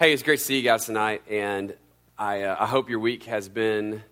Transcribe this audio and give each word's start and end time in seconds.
Hey, 0.00 0.12
it's 0.12 0.22
great 0.22 0.38
to 0.38 0.44
see 0.44 0.56
you 0.56 0.62
guys 0.62 0.86
tonight, 0.86 1.22
and 1.28 1.74
I, 2.16 2.42
uh, 2.42 2.56
I 2.60 2.66
hope 2.66 2.88
your 2.88 3.00
week 3.00 3.24
has 3.24 3.48
been 3.48 4.04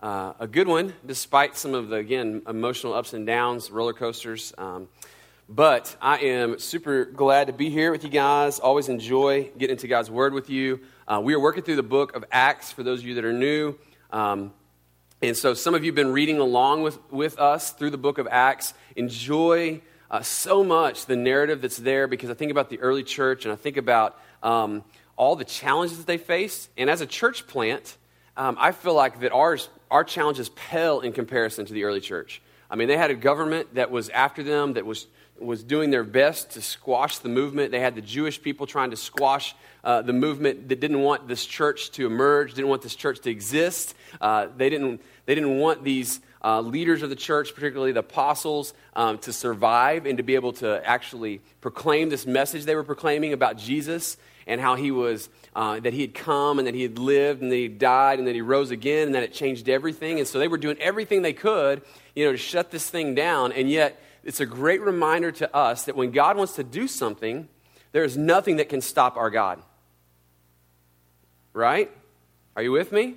uh, 0.00 0.32
a 0.40 0.48
good 0.48 0.66
one, 0.66 0.94
despite 1.06 1.56
some 1.56 1.74
of 1.74 1.90
the, 1.90 1.94
again, 1.94 2.42
emotional 2.48 2.92
ups 2.92 3.12
and 3.12 3.24
downs, 3.24 3.70
roller 3.70 3.92
coasters. 3.92 4.52
Um, 4.58 4.88
but 5.48 5.94
I 6.02 6.18
am 6.18 6.58
super 6.58 7.04
glad 7.04 7.46
to 7.46 7.52
be 7.52 7.70
here 7.70 7.92
with 7.92 8.02
you 8.02 8.10
guys. 8.10 8.58
Always 8.58 8.88
enjoy 8.88 9.52
getting 9.56 9.76
into 9.76 9.86
God's 9.86 10.10
Word 10.10 10.34
with 10.34 10.50
you. 10.50 10.80
Uh, 11.06 11.20
we 11.22 11.34
are 11.34 11.40
working 11.40 11.62
through 11.62 11.76
the 11.76 11.84
book 11.84 12.16
of 12.16 12.24
Acts 12.32 12.72
for 12.72 12.82
those 12.82 12.98
of 12.98 13.06
you 13.06 13.14
that 13.14 13.24
are 13.24 13.32
new. 13.32 13.78
Um, 14.10 14.52
and 15.22 15.36
so 15.36 15.54
some 15.54 15.72
of 15.72 15.84
you 15.84 15.92
have 15.92 15.96
been 15.96 16.12
reading 16.12 16.38
along 16.38 16.82
with, 16.82 16.98
with 17.12 17.38
us 17.38 17.70
through 17.70 17.90
the 17.90 17.96
book 17.96 18.18
of 18.18 18.26
Acts. 18.28 18.74
Enjoy 18.96 19.82
uh, 20.10 20.20
so 20.20 20.64
much 20.64 21.06
the 21.06 21.14
narrative 21.14 21.62
that's 21.62 21.76
there 21.76 22.08
because 22.08 22.28
I 22.28 22.34
think 22.34 22.50
about 22.50 22.70
the 22.70 22.80
early 22.80 23.04
church 23.04 23.44
and 23.44 23.52
I 23.52 23.56
think 23.56 23.76
about 23.76 24.18
um, 24.42 24.82
all 25.18 25.34
the 25.36 25.44
challenges 25.44 25.98
that 25.98 26.06
they 26.06 26.16
faced. 26.16 26.70
And 26.78 26.88
as 26.88 27.02
a 27.02 27.06
church 27.06 27.46
plant, 27.46 27.98
um, 28.36 28.56
I 28.58 28.70
feel 28.70 28.94
like 28.94 29.20
that 29.20 29.32
ours, 29.32 29.68
our 29.90 30.04
challenges 30.04 30.48
pale 30.50 31.00
in 31.00 31.12
comparison 31.12 31.66
to 31.66 31.72
the 31.72 31.84
early 31.84 32.00
church. 32.00 32.40
I 32.70 32.76
mean, 32.76 32.86
they 32.88 32.96
had 32.96 33.10
a 33.10 33.16
government 33.16 33.74
that 33.74 33.90
was 33.90 34.08
after 34.10 34.44
them, 34.44 34.74
that 34.74 34.86
was, 34.86 35.08
was 35.40 35.64
doing 35.64 35.90
their 35.90 36.04
best 36.04 36.52
to 36.52 36.62
squash 36.62 37.18
the 37.18 37.28
movement. 37.28 37.72
They 37.72 37.80
had 37.80 37.96
the 37.96 38.00
Jewish 38.00 38.40
people 38.40 38.66
trying 38.66 38.90
to 38.90 38.96
squash 38.96 39.56
uh, 39.82 40.02
the 40.02 40.12
movement 40.12 40.68
that 40.68 40.78
didn't 40.78 41.00
want 41.00 41.26
this 41.26 41.44
church 41.44 41.90
to 41.92 42.06
emerge, 42.06 42.54
didn't 42.54 42.68
want 42.68 42.82
this 42.82 42.94
church 42.94 43.20
to 43.20 43.30
exist. 43.30 43.94
Uh, 44.20 44.46
they, 44.56 44.70
didn't, 44.70 45.00
they 45.26 45.34
didn't 45.34 45.58
want 45.58 45.82
these 45.82 46.20
uh, 46.44 46.60
leaders 46.60 47.02
of 47.02 47.10
the 47.10 47.16
church, 47.16 47.54
particularly 47.54 47.90
the 47.90 48.00
apostles, 48.00 48.72
um, 48.94 49.18
to 49.18 49.32
survive 49.32 50.06
and 50.06 50.18
to 50.18 50.22
be 50.22 50.36
able 50.36 50.52
to 50.52 50.80
actually 50.86 51.40
proclaim 51.60 52.08
this 52.08 52.24
message 52.24 52.64
they 52.64 52.76
were 52.76 52.84
proclaiming 52.84 53.32
about 53.32 53.58
Jesus 53.58 54.16
and 54.48 54.60
how 54.60 54.74
he 54.74 54.90
was, 54.90 55.28
uh, 55.54 55.78
that 55.78 55.92
he 55.92 56.00
had 56.00 56.14
come 56.14 56.58
and 56.58 56.66
that 56.66 56.74
he 56.74 56.82
had 56.82 56.98
lived 56.98 57.42
and 57.42 57.52
that 57.52 57.56
he 57.56 57.68
died 57.68 58.18
and 58.18 58.26
that 58.26 58.34
he 58.34 58.40
rose 58.40 58.70
again 58.70 59.06
and 59.06 59.14
that 59.14 59.22
it 59.22 59.32
changed 59.32 59.68
everything. 59.68 60.18
And 60.18 60.26
so 60.26 60.38
they 60.38 60.48
were 60.48 60.58
doing 60.58 60.78
everything 60.80 61.22
they 61.22 61.34
could, 61.34 61.82
you 62.16 62.24
know, 62.24 62.32
to 62.32 62.38
shut 62.38 62.70
this 62.70 62.88
thing 62.88 63.14
down. 63.14 63.52
And 63.52 63.70
yet, 63.70 64.02
it's 64.24 64.40
a 64.40 64.46
great 64.46 64.80
reminder 64.80 65.30
to 65.32 65.54
us 65.54 65.84
that 65.84 65.96
when 65.96 66.10
God 66.10 66.36
wants 66.36 66.56
to 66.56 66.64
do 66.64 66.88
something, 66.88 67.48
there 67.92 68.04
is 68.04 68.16
nothing 68.16 68.56
that 68.56 68.68
can 68.68 68.80
stop 68.80 69.16
our 69.16 69.30
God. 69.30 69.62
Right? 71.52 71.90
Are 72.56 72.62
you 72.62 72.72
with 72.72 72.90
me? 72.90 73.16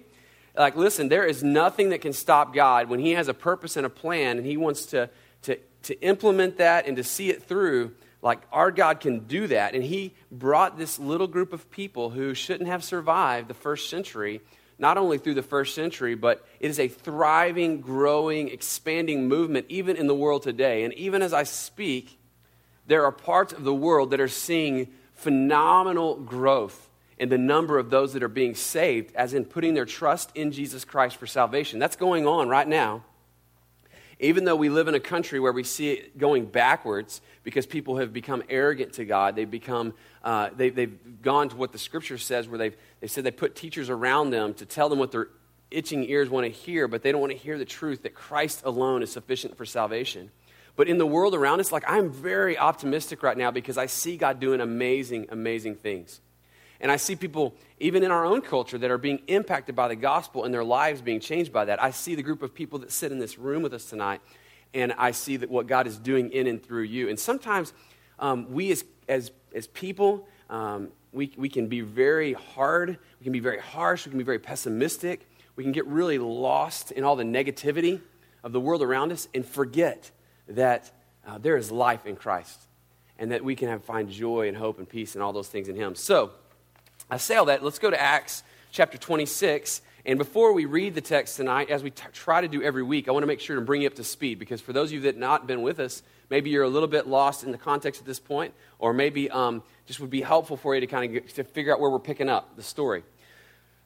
Like, 0.55 0.75
listen, 0.75 1.09
there 1.09 1.25
is 1.25 1.43
nothing 1.43 1.89
that 1.89 2.01
can 2.01 2.13
stop 2.13 2.53
God 2.53 2.89
when 2.89 2.99
He 2.99 3.11
has 3.11 3.27
a 3.27 3.33
purpose 3.33 3.77
and 3.77 3.85
a 3.85 3.89
plan 3.89 4.37
and 4.37 4.45
He 4.45 4.57
wants 4.57 4.85
to, 4.87 5.09
to, 5.43 5.57
to 5.83 6.01
implement 6.01 6.57
that 6.57 6.87
and 6.87 6.97
to 6.97 7.03
see 7.03 7.29
it 7.29 7.43
through 7.43 7.93
like 8.21 8.41
our 8.51 8.71
God 8.71 8.99
can 8.99 9.21
do 9.21 9.47
that. 9.47 9.73
And 9.73 9.83
he 9.83 10.13
brought 10.31 10.77
this 10.77 10.99
little 10.99 11.27
group 11.27 11.53
of 11.53 11.69
people 11.71 12.11
who 12.11 12.33
shouldn't 12.33 12.69
have 12.69 12.83
survived 12.83 13.47
the 13.47 13.53
first 13.53 13.89
century, 13.89 14.41
not 14.77 14.97
only 14.97 15.17
through 15.17 15.33
the 15.33 15.43
first 15.43 15.73
century, 15.73 16.15
but 16.15 16.45
it 16.59 16.69
is 16.69 16.79
a 16.79 16.87
thriving, 16.87 17.81
growing, 17.81 18.49
expanding 18.49 19.27
movement 19.27 19.65
even 19.69 19.95
in 19.95 20.07
the 20.07 20.15
world 20.15 20.43
today. 20.43 20.83
And 20.83 20.93
even 20.93 21.21
as 21.21 21.33
I 21.33 21.43
speak, 21.43 22.19
there 22.87 23.05
are 23.05 23.11
parts 23.11 23.53
of 23.53 23.63
the 23.63 23.73
world 23.73 24.11
that 24.11 24.19
are 24.19 24.27
seeing 24.27 24.91
phenomenal 25.13 26.15
growth 26.15 26.89
in 27.17 27.29
the 27.29 27.37
number 27.37 27.77
of 27.77 27.91
those 27.91 28.13
that 28.13 28.23
are 28.23 28.27
being 28.27 28.55
saved, 28.55 29.15
as 29.15 29.35
in 29.35 29.45
putting 29.45 29.75
their 29.75 29.85
trust 29.85 30.31
in 30.33 30.51
Jesus 30.51 30.83
Christ 30.83 31.17
for 31.17 31.27
salvation. 31.27 31.77
That's 31.77 31.95
going 31.95 32.25
on 32.27 32.49
right 32.49 32.67
now 32.67 33.03
even 34.21 34.45
though 34.45 34.55
we 34.55 34.69
live 34.69 34.87
in 34.87 34.93
a 34.93 34.99
country 34.99 35.39
where 35.39 35.51
we 35.51 35.63
see 35.63 35.91
it 35.91 36.17
going 36.17 36.45
backwards 36.45 37.21
because 37.43 37.65
people 37.65 37.97
have 37.97 38.13
become 38.13 38.43
arrogant 38.49 38.93
to 38.93 39.05
God, 39.05 39.35
they've 39.35 39.49
become, 39.49 39.93
uh, 40.23 40.51
they, 40.55 40.69
they've 40.69 41.21
gone 41.23 41.49
to 41.49 41.55
what 41.55 41.71
the 41.71 41.79
scripture 41.79 42.19
says, 42.19 42.47
where 42.47 42.59
they've, 42.59 42.77
they 42.99 43.07
said 43.07 43.23
they 43.23 43.31
put 43.31 43.55
teachers 43.55 43.89
around 43.89 44.29
them 44.29 44.53
to 44.53 44.65
tell 44.65 44.89
them 44.89 44.99
what 44.99 45.11
their 45.11 45.29
itching 45.71 46.07
ears 46.07 46.29
want 46.29 46.45
to 46.45 46.51
hear, 46.51 46.87
but 46.87 47.01
they 47.01 47.11
don't 47.11 47.19
want 47.19 47.31
to 47.31 47.37
hear 47.37 47.57
the 47.57 47.65
truth 47.65 48.03
that 48.03 48.13
Christ 48.13 48.61
alone 48.63 49.01
is 49.01 49.11
sufficient 49.11 49.57
for 49.57 49.65
salvation. 49.65 50.29
But 50.75 50.87
in 50.87 50.99
the 50.99 51.05
world 51.05 51.33
around 51.33 51.59
us, 51.59 51.71
like 51.71 51.83
I'm 51.87 52.11
very 52.11 52.57
optimistic 52.57 53.23
right 53.23 53.37
now 53.37 53.49
because 53.49 53.77
I 53.77 53.87
see 53.87 54.17
God 54.17 54.39
doing 54.39 54.61
amazing, 54.61 55.27
amazing 55.29 55.75
things. 55.75 56.21
And 56.81 56.91
I 56.91 56.97
see 56.97 57.15
people, 57.15 57.53
even 57.79 58.03
in 58.03 58.09
our 58.09 58.25
own 58.25 58.41
culture, 58.41 58.77
that 58.79 58.89
are 58.89 58.97
being 58.97 59.21
impacted 59.27 59.75
by 59.75 59.87
the 59.87 59.95
gospel 59.95 60.43
and 60.43 60.53
their 60.53 60.63
lives 60.63 60.99
being 60.99 61.19
changed 61.19 61.53
by 61.53 61.65
that. 61.65 61.81
I 61.81 61.91
see 61.91 62.15
the 62.15 62.23
group 62.23 62.41
of 62.41 62.55
people 62.55 62.79
that 62.79 62.91
sit 62.91 63.11
in 63.11 63.19
this 63.19 63.37
room 63.37 63.61
with 63.61 63.73
us 63.73 63.85
tonight, 63.85 64.19
and 64.73 64.91
I 64.97 65.11
see 65.11 65.37
that 65.37 65.49
what 65.49 65.67
God 65.67 65.85
is 65.85 65.97
doing 65.97 66.31
in 66.31 66.47
and 66.47 66.61
through 66.61 66.83
you. 66.83 67.07
And 67.07 67.19
sometimes 67.19 67.71
um, 68.17 68.51
we, 68.51 68.71
as, 68.71 68.83
as, 69.07 69.31
as 69.53 69.67
people, 69.67 70.27
um, 70.49 70.89
we, 71.13 71.31
we 71.37 71.49
can 71.49 71.67
be 71.67 71.81
very 71.81 72.33
hard, 72.33 72.97
we 73.19 73.23
can 73.23 73.31
be 73.31 73.39
very 73.39 73.59
harsh, 73.59 74.07
we 74.07 74.09
can 74.09 74.17
be 74.17 74.23
very 74.23 74.39
pessimistic, 74.39 75.29
we 75.55 75.63
can 75.63 75.73
get 75.73 75.85
really 75.85 76.17
lost 76.17 76.91
in 76.91 77.03
all 77.03 77.15
the 77.15 77.23
negativity 77.23 78.01
of 78.43 78.53
the 78.53 78.59
world 78.59 78.81
around 78.81 79.11
us 79.11 79.27
and 79.35 79.45
forget 79.45 80.09
that 80.47 80.91
uh, 81.27 81.37
there 81.37 81.57
is 81.57 81.71
life 81.71 82.07
in 82.07 82.15
Christ 82.15 82.59
and 83.19 83.31
that 83.31 83.43
we 83.43 83.55
can 83.55 83.67
have, 83.67 83.83
find 83.83 84.09
joy 84.09 84.47
and 84.47 84.57
hope 84.57 84.79
and 84.79 84.89
peace 84.89 85.13
and 85.13 85.21
all 85.21 85.31
those 85.31 85.47
things 85.47 85.67
in 85.67 85.75
Him. 85.75 85.93
So, 85.93 86.31
I 87.11 87.17
say 87.17 87.35
all 87.35 87.45
that. 87.45 87.61
Let's 87.61 87.77
go 87.77 87.89
to 87.89 88.01
Acts 88.01 88.41
chapter 88.71 88.97
26. 88.97 89.81
And 90.05 90.17
before 90.17 90.53
we 90.53 90.63
read 90.63 90.95
the 90.95 91.01
text 91.01 91.35
tonight, 91.35 91.69
as 91.69 91.83
we 91.83 91.89
t- 91.89 92.05
try 92.13 92.39
to 92.39 92.47
do 92.47 92.63
every 92.63 92.83
week, 92.83 93.09
I 93.09 93.11
want 93.11 93.23
to 93.23 93.27
make 93.27 93.41
sure 93.41 93.57
to 93.57 93.61
bring 93.61 93.81
you 93.81 93.87
up 93.87 93.95
to 93.95 94.03
speed 94.05 94.39
because 94.39 94.61
for 94.61 94.71
those 94.71 94.89
of 94.89 94.93
you 94.93 94.99
that 95.01 95.07
have 95.07 95.17
not 95.17 95.45
been 95.45 95.61
with 95.61 95.81
us, 95.81 96.03
maybe 96.29 96.51
you're 96.51 96.63
a 96.63 96.69
little 96.69 96.87
bit 96.87 97.07
lost 97.07 97.43
in 97.43 97.51
the 97.51 97.57
context 97.57 97.99
at 97.99 98.07
this 98.07 98.17
point, 98.17 98.53
or 98.79 98.93
maybe 98.93 99.29
um, 99.29 99.61
just 99.87 99.99
would 99.99 100.09
be 100.09 100.21
helpful 100.21 100.55
for 100.55 100.73
you 100.73 100.79
to 100.79 100.87
kind 100.87 101.03
of 101.03 101.11
get, 101.11 101.35
to 101.35 101.43
figure 101.43 101.73
out 101.73 101.81
where 101.81 101.89
we're 101.89 101.99
picking 101.99 102.29
up 102.29 102.55
the 102.55 102.63
story. 102.63 103.03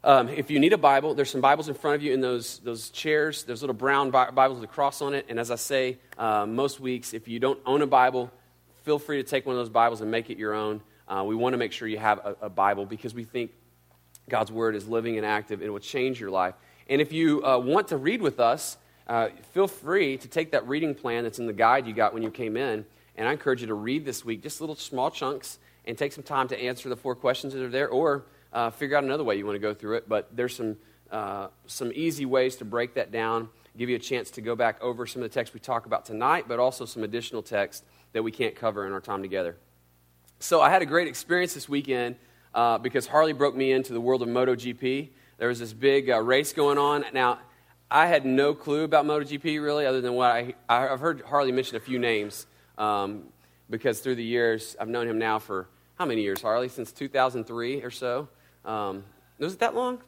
Um, 0.03 0.29
if 0.29 0.51
you 0.51 0.59
need 0.59 0.73
a 0.73 0.77
Bible, 0.77 1.15
there's 1.15 1.31
some 1.31 1.41
Bibles 1.41 1.67
in 1.67 1.73
front 1.73 1.95
of 1.95 2.03
you 2.03 2.13
in 2.13 2.21
those, 2.21 2.59
those 2.59 2.91
chairs. 2.91 3.43
There's 3.43 3.63
little 3.63 3.73
brown 3.73 4.11
Bibles 4.11 4.59
with 4.59 4.69
a 4.69 4.71
cross 4.71 5.01
on 5.01 5.15
it. 5.15 5.25
And 5.29 5.39
as 5.39 5.49
I 5.49 5.55
say 5.55 5.97
uh, 6.19 6.45
most 6.45 6.79
weeks, 6.79 7.15
if 7.15 7.27
you 7.27 7.39
don't 7.39 7.59
own 7.65 7.81
a 7.81 7.87
Bible, 7.87 8.31
feel 8.83 8.99
free 8.99 9.17
to 9.17 9.27
take 9.27 9.47
one 9.47 9.55
of 9.55 9.59
those 9.59 9.69
Bibles 9.69 10.01
and 10.01 10.11
make 10.11 10.29
it 10.29 10.37
your 10.37 10.53
own. 10.53 10.81
Uh, 11.07 11.23
we 11.25 11.35
want 11.35 11.53
to 11.53 11.57
make 11.57 11.71
sure 11.71 11.87
you 11.87 11.99
have 11.99 12.19
a, 12.19 12.35
a, 12.41 12.49
Bible 12.49 12.85
because 12.85 13.13
we 13.13 13.23
think 13.23 13.51
God's 14.27 14.51
Word 14.51 14.75
is 14.75 14.87
living 14.87 15.17
and 15.17 15.25
active 15.25 15.61
and 15.61 15.71
will 15.71 15.79
change 15.79 16.19
your 16.19 16.31
life. 16.31 16.55
And 16.89 16.99
if 16.99 17.11
you 17.11 17.45
uh, 17.45 17.59
want 17.59 17.89
to 17.89 17.97
read 17.97 18.21
with 18.21 18.39
us, 18.39 18.77
uh, 19.07 19.29
feel 19.53 19.67
free 19.67 20.17
to 20.17 20.27
take 20.27 20.51
that 20.51 20.67
reading 20.67 20.95
plan 20.95 21.23
that's 21.23 21.37
in 21.37 21.45
the 21.45 21.53
guide 21.53 21.85
you 21.85 21.93
got 21.93 22.13
when 22.13 22.23
you 22.23 22.31
came 22.31 22.57
in. 22.57 22.85
And 23.15 23.27
I 23.27 23.31
encourage 23.31 23.61
you 23.61 23.67
to 23.67 23.75
read 23.75 24.03
this 24.03 24.25
week, 24.25 24.41
just 24.41 24.59
little 24.61 24.75
small 24.75 25.11
chunks, 25.11 25.59
and 25.85 25.97
take 25.97 26.11
some 26.11 26.23
time 26.23 26.47
to 26.47 26.59
answer 26.59 26.89
the 26.89 26.95
four 26.95 27.15
questions 27.15 27.53
that 27.53 27.61
are 27.61 27.69
there, 27.69 27.87
or 27.87 28.25
uh, 28.51 28.71
figure 28.71 28.97
out 28.97 29.03
another 29.03 29.23
way 29.23 29.35
you 29.35 29.45
want 29.45 29.55
to 29.55 29.59
go 29.59 29.73
through 29.73 29.97
it. 29.97 30.09
But 30.09 30.35
there's 30.35 30.55
some, 30.55 30.77
uh, 31.11 31.47
some 31.67 31.91
easy 31.93 32.25
ways 32.25 32.55
to 32.57 32.65
break 32.65 32.95
that 32.95 33.11
down, 33.11 33.49
give 33.77 33.89
you 33.89 33.95
a 33.95 33.99
chance 33.99 34.31
to 34.31 34.41
go 34.41 34.55
back 34.55 34.81
over 34.81 35.05
some 35.05 35.21
of 35.21 35.29
the 35.29 35.33
text 35.33 35.53
we 35.53 35.59
talk 35.59 35.85
about 35.85 36.05
tonight, 36.05 36.45
but 36.47 36.59
also 36.59 36.85
some 36.85 37.03
additional 37.03 37.43
text 37.43 37.83
that 38.13 38.23
we 38.23 38.31
can't 38.31 38.55
cover 38.55 38.87
in 38.87 38.91
our 38.91 39.01
time 39.01 39.21
together. 39.21 39.55
So 40.39 40.61
I 40.61 40.69
had 40.69 40.81
a 40.81 40.85
great 40.85 41.07
experience 41.07 41.53
this 41.53 41.69
weekend 41.69 42.17
uh, 42.53 42.77
because 42.77 43.07
Harley 43.07 43.33
broke 43.33 43.55
me 43.55 43.71
into 43.71 43.93
the 43.93 44.01
world 44.01 44.21
of 44.21 44.27
MotoGP. 44.27 45.09
There 45.37 45.47
was 45.47 45.59
this 45.59 45.73
big 45.73 46.09
uh, 46.09 46.21
race 46.21 46.51
going 46.51 46.77
on. 46.77 47.05
Now, 47.13 47.39
I 47.89 48.07
had 48.07 48.25
no 48.25 48.53
clue 48.53 48.83
about 48.83 49.05
MotoGP 49.05 49.63
really, 49.63 49.85
other 49.85 50.01
than 50.01 50.13
what 50.13 50.31
I, 50.31 50.53
I've 50.67 50.99
heard 50.99 51.21
Harley 51.21 51.51
mention 51.51 51.77
a 51.77 51.79
few 51.79 51.99
names 51.99 52.47
um, 52.77 53.23
because 53.69 54.01
through 54.01 54.15
the 54.15 54.23
years, 54.23 54.75
I've 54.79 54.89
known 54.89 55.07
him 55.07 55.17
now 55.17 55.39
for 55.39 55.67
how 55.97 56.05
many 56.05 56.21
years, 56.21 56.41
Harley? 56.41 56.67
Since 56.67 56.91
2003 56.91 57.81
or 57.83 57.91
so. 57.91 58.27
Um, 58.65 59.05
was 59.39 59.53
it 59.53 59.59
that 59.59 59.73
long? 59.73 59.99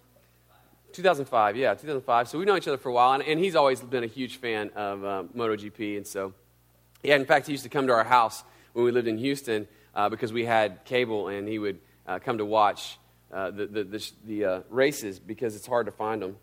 2005, 0.92 1.56
yeah, 1.56 1.74
2005. 1.74 2.28
So 2.28 2.38
we've 2.38 2.48
known 2.48 2.58
each 2.58 2.68
other 2.68 2.78
for 2.78 2.90
a 2.90 2.94
while, 2.94 3.14
and, 3.14 3.24
and 3.24 3.40
he's 3.40 3.56
always 3.56 3.80
been 3.80 4.04
a 4.04 4.08
huge 4.08 4.38
fan 4.38 4.72
of 4.76 5.04
uh, 5.06 5.24
MotoGP. 5.36 5.98
And 5.98 6.06
so, 6.06 6.34
yeah, 7.04 7.16
in 7.16 7.26
fact, 7.26 7.46
he 7.46 7.54
used 7.54 7.64
to 7.64 7.70
come 7.70 7.88
to 7.88 7.94
our 7.94 8.04
house 8.04 8.44
when 8.74 8.84
we 8.84 8.92
lived 8.92 9.08
in 9.08 9.18
Houston 9.18 9.68
uh, 9.98 10.08
because 10.08 10.32
we 10.32 10.46
had 10.46 10.86
cable, 10.86 11.28
and 11.28 11.48
he 11.48 11.58
would 11.58 11.80
uh, 12.06 12.20
come 12.20 12.38
to 12.38 12.46
watch 12.46 13.00
uh, 13.34 13.50
the, 13.50 13.66
the, 13.66 13.84
the, 13.84 14.12
the 14.26 14.46
uh, 14.46 14.62
races 14.70 15.20
because 15.20 15.56
it's 15.56 15.66
hard 15.66 15.88
to 15.88 15.92
find 15.92 16.22
them. 16.22 16.38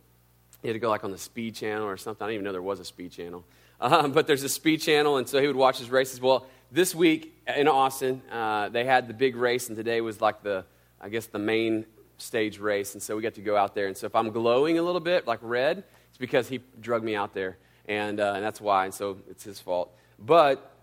He 0.61 0.69
had 0.69 0.75
to 0.75 0.81
go 0.81 0.91
like 0.91 1.05
on 1.05 1.13
the 1.13 1.19
speed 1.19 1.55
channel 1.55 1.87
or 1.87 1.97
something. 1.97 2.25
I 2.25 2.29
didn't 2.29 2.35
even 2.35 2.45
know 2.47 2.53
there 2.53 2.61
was 2.61 2.81
a 2.81 2.85
speed 2.85 3.13
channel. 3.13 3.45
Um, 3.81 4.11
but 4.13 4.27
there's 4.27 4.43
a 4.43 4.49
speed 4.49 4.81
channel, 4.81 5.19
and 5.19 5.29
so 5.29 5.41
he 5.41 5.47
would 5.47 5.57
watch 5.57 5.79
his 5.79 5.89
races. 5.89 6.21
Well, 6.21 6.47
this 6.73 6.97
week 6.97 7.41
in 7.57 7.69
Austin, 7.69 8.23
uh, 8.33 8.71
they 8.71 8.85
had 8.85 9.07
the 9.07 9.15
big 9.15 9.37
race, 9.37 9.69
and 9.69 9.77
today 9.77 10.01
was 10.01 10.21
like 10.21 10.43
the, 10.43 10.65
I 11.01 11.09
guess, 11.09 11.27
the 11.27 11.39
main 11.39 11.87
stage 12.19 12.59
race. 12.59 12.95
And 12.95 13.03
so 13.03 13.15
we 13.15 13.23
got 13.23 13.35
to 13.35 13.41
go 13.41 13.57
out 13.57 13.77
there. 13.77 13.87
And 13.87 13.97
so 13.97 14.07
if 14.07 14.17
I'm 14.17 14.31
glowing 14.31 14.79
a 14.79 14.83
little 14.83 15.01
bit, 15.01 15.29
like 15.29 15.39
red, 15.43 15.85
it's 16.09 16.19
because 16.19 16.49
he 16.49 16.61
drug 16.81 17.05
me 17.05 17.15
out 17.15 17.35
there. 17.35 17.57
And, 17.87 18.19
and 18.19 18.45
that's 18.45 18.61
why. 18.61 18.87
And 18.87 18.95
so 18.95 19.19
it's 19.31 19.45
his 19.45 19.61
fault. 19.61 19.95
But 20.19 20.74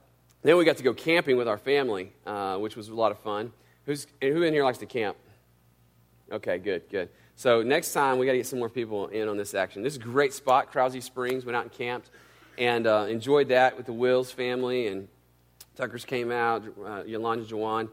then 0.44 0.58
we 0.58 0.66
got 0.66 0.78
to 0.78 0.84
go 0.84 0.94
camping 0.94 1.38
with 1.38 1.48
our 1.48 1.58
family, 1.58 2.14
uh, 2.26 2.58
which 2.58 2.76
was 2.76 2.90
a 2.90 2.96
lot 2.96 3.12
of 3.12 3.20
fun. 3.20 3.52
Who's, 3.86 4.08
who 4.22 4.42
in 4.44 4.54
here 4.54 4.64
likes 4.64 4.80
to 4.80 4.86
camp? 4.86 5.18
Okay, 6.32 6.58
good, 6.58 6.84
good. 6.90 7.10
So 7.36 7.62
next 7.62 7.94
time 7.94 8.20
we 8.20 8.26
got 8.26 8.34
to 8.34 8.38
get 8.38 8.48
some 8.48 8.60
more 8.60 8.70
people 8.70 9.08
in 9.08 9.28
on 9.28 9.38
this 9.38 9.54
action. 9.54 9.84
This 9.84 9.94
is 9.94 10.00
a 10.00 10.04
great 10.04 10.34
spot, 10.34 10.72
Krause 10.72 11.04
Springs. 11.04 11.46
Went 11.46 11.56
out 11.56 11.64
and 11.64 11.72
camped 11.72 12.10
and 12.58 12.88
uh, 12.88 13.08
enjoyed 13.10 13.50
that 13.50 13.76
with 13.78 13.86
the 13.86 13.94
Wills 13.94 14.32
family 14.32 14.88
and 14.88 15.08
Tuckers 15.76 16.06
came 16.06 16.32
out, 16.32 16.64
uh, 16.86 17.04
Yolanda 17.06 17.46
Jawan. 17.46 17.90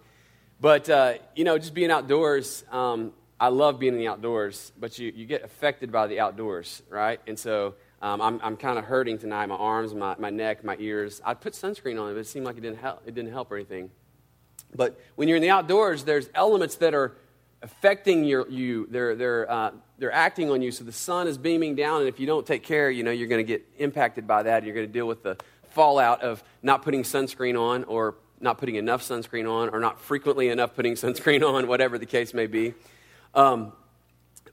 But, 0.61 0.91
uh, 0.91 1.15
you 1.37 1.45
know, 1.45 1.57
just 1.57 1.75
being 1.75 1.91
outdoors, 1.91 2.65
um, 2.71 3.13
I 3.41 3.49
love 3.49 3.79
being 3.79 3.93
in 3.93 3.99
the 3.99 4.09
outdoors, 4.09 4.73
but 4.79 4.99
you, 4.99 5.13
you 5.15 5.25
get 5.25 5.45
affected 5.45 5.93
by 5.93 6.09
the 6.09 6.19
outdoors, 6.19 6.83
right? 6.91 7.21
And 7.27 7.39
so 7.39 7.77
um, 8.01 8.21
I'm, 8.21 8.41
I'm 8.43 8.57
kind 8.57 8.79
of 8.79 8.85
hurting 8.85 9.19
tonight, 9.19 9.47
my 9.47 9.57
arms, 9.57 9.95
my, 9.95 10.15
my 10.19 10.31
neck, 10.31 10.63
my 10.63 10.77
ears. 10.79 11.21
I 11.25 11.35
put 11.35 11.55
sunscreen 11.55 12.01
on 12.01 12.11
it, 12.11 12.15
but 12.15 12.21
it 12.21 12.27
seemed 12.27 12.47
like 12.47 12.57
it 12.57 12.61
didn't 12.61 12.79
help, 12.79 13.03
it 13.07 13.15
didn't 13.15 13.33
help 13.33 13.51
or 13.51 13.57
anything. 13.57 13.91
But 14.75 15.01
when 15.17 15.29
you're 15.29 15.37
in 15.37 15.43
the 15.43 15.51
outdoors, 15.51 16.05
there's 16.05 16.29
elements 16.35 16.77
that 16.77 16.95
are 16.95 17.17
affecting 17.63 18.25
your, 18.25 18.49
you. 18.49 18.87
They're, 18.91 19.17
they're, 19.17 19.51
uh, 19.51 19.73
they're 19.99 20.13
acting 20.13 20.51
on 20.51 20.63
you. 20.63 20.71
So 20.71 20.85
the 20.85 20.93
sun 20.93 21.27
is 21.27 21.39
beaming 21.39 21.75
down, 21.75 22.01
and 22.01 22.09
if 22.09 22.21
you 22.21 22.27
don't 22.27 22.47
take 22.47 22.63
care, 22.63 22.91
you 22.91 23.03
know, 23.03 23.11
you're 23.11 23.29
going 23.29 23.45
to 23.45 23.53
get 23.53 23.67
impacted 23.79 24.27
by 24.27 24.45
that. 24.45 24.65
You're 24.65 24.75
going 24.75 24.87
to 24.87 24.93
deal 24.93 25.07
with 25.07 25.23
the 25.23 25.37
fallout 25.71 26.23
of 26.23 26.43
not 26.63 26.83
putting 26.83 27.03
sunscreen 27.03 27.59
on 27.59 27.85
or 27.85 28.15
not 28.41 28.59
putting 28.59 28.77
enough 28.77 29.03
sunscreen 29.03 29.51
on 29.51 29.71
or 29.71 29.81
not 29.81 30.01
frequently 30.01 30.49
enough 30.49 30.75
putting 30.75 30.95
sunscreen 30.95 31.47
on, 31.47 31.67
whatever 31.67 31.99
the 31.99 32.07
case 32.07 32.33
may 32.33 32.47
be. 32.47 32.75
Um, 33.35 33.73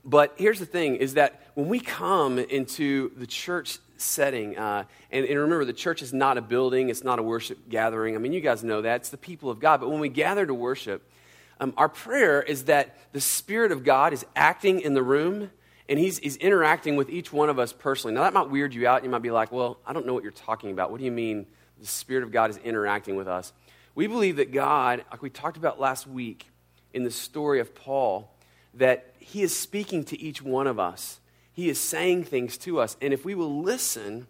but 0.06 0.34
here's 0.36 0.60
the 0.60 0.66
thing 0.66 0.96
is 0.96 1.14
that 1.14 1.42
when 1.54 1.68
we 1.68 1.80
come 1.80 2.38
into 2.38 3.10
the 3.16 3.26
church 3.26 3.78
setting, 3.96 4.56
uh, 4.56 4.84
and, 5.10 5.26
and, 5.26 5.38
remember, 5.38 5.64
the 5.64 5.72
church 5.72 6.00
is 6.00 6.12
not 6.12 6.38
a 6.38 6.42
building, 6.42 6.90
it's 6.90 7.02
not 7.02 7.18
a 7.18 7.22
worship 7.22 7.68
gathering. 7.68 8.14
I 8.14 8.18
mean, 8.18 8.32
you 8.32 8.40
guys 8.40 8.62
know 8.62 8.82
that. 8.82 9.00
It's 9.00 9.08
the 9.08 9.16
people 9.16 9.50
of 9.50 9.58
God. 9.58 9.80
But 9.80 9.90
when 9.90 9.98
we 9.98 10.08
gather 10.08 10.46
to 10.46 10.54
worship, 10.54 11.10
um, 11.58 11.74
our 11.76 11.88
prayer 11.88 12.40
is 12.40 12.64
that 12.64 12.96
the 13.12 13.20
Spirit 13.20 13.72
of 13.72 13.82
God 13.82 14.12
is 14.12 14.24
acting 14.36 14.80
in 14.80 14.94
the 14.94 15.02
room 15.02 15.50
and 15.88 15.98
he's, 15.98 16.18
he's 16.18 16.36
interacting 16.36 16.96
with 16.96 17.10
each 17.10 17.32
one 17.32 17.48
of 17.48 17.58
us 17.58 17.72
personally. 17.72 18.14
Now, 18.14 18.22
that 18.22 18.32
might 18.32 18.50
weird 18.50 18.74
you 18.74 18.86
out. 18.86 19.04
You 19.04 19.10
might 19.10 19.22
be 19.22 19.30
like, 19.30 19.50
well, 19.50 19.78
I 19.86 19.92
don't 19.92 20.06
know 20.06 20.14
what 20.14 20.22
you're 20.22 20.32
talking 20.32 20.70
about. 20.70 20.90
What 20.90 20.98
do 20.98 21.04
you 21.04 21.12
mean 21.12 21.46
the 21.80 21.86
Spirit 21.86 22.22
of 22.22 22.32
God 22.32 22.50
is 22.50 22.58
interacting 22.58 23.16
with 23.16 23.28
us? 23.28 23.52
We 23.94 24.06
believe 24.06 24.36
that 24.36 24.52
God, 24.52 25.04
like 25.10 25.22
we 25.22 25.30
talked 25.30 25.56
about 25.56 25.80
last 25.80 26.06
week 26.06 26.48
in 26.92 27.02
the 27.02 27.10
story 27.10 27.60
of 27.60 27.74
Paul, 27.74 28.35
that 28.76 29.14
he 29.18 29.42
is 29.42 29.56
speaking 29.56 30.04
to 30.04 30.20
each 30.20 30.42
one 30.42 30.66
of 30.66 30.78
us. 30.78 31.20
He 31.52 31.68
is 31.68 31.80
saying 31.80 32.24
things 32.24 32.58
to 32.58 32.80
us. 32.80 32.96
And 33.00 33.12
if 33.12 33.24
we 33.24 33.34
will 33.34 33.62
listen, 33.62 34.26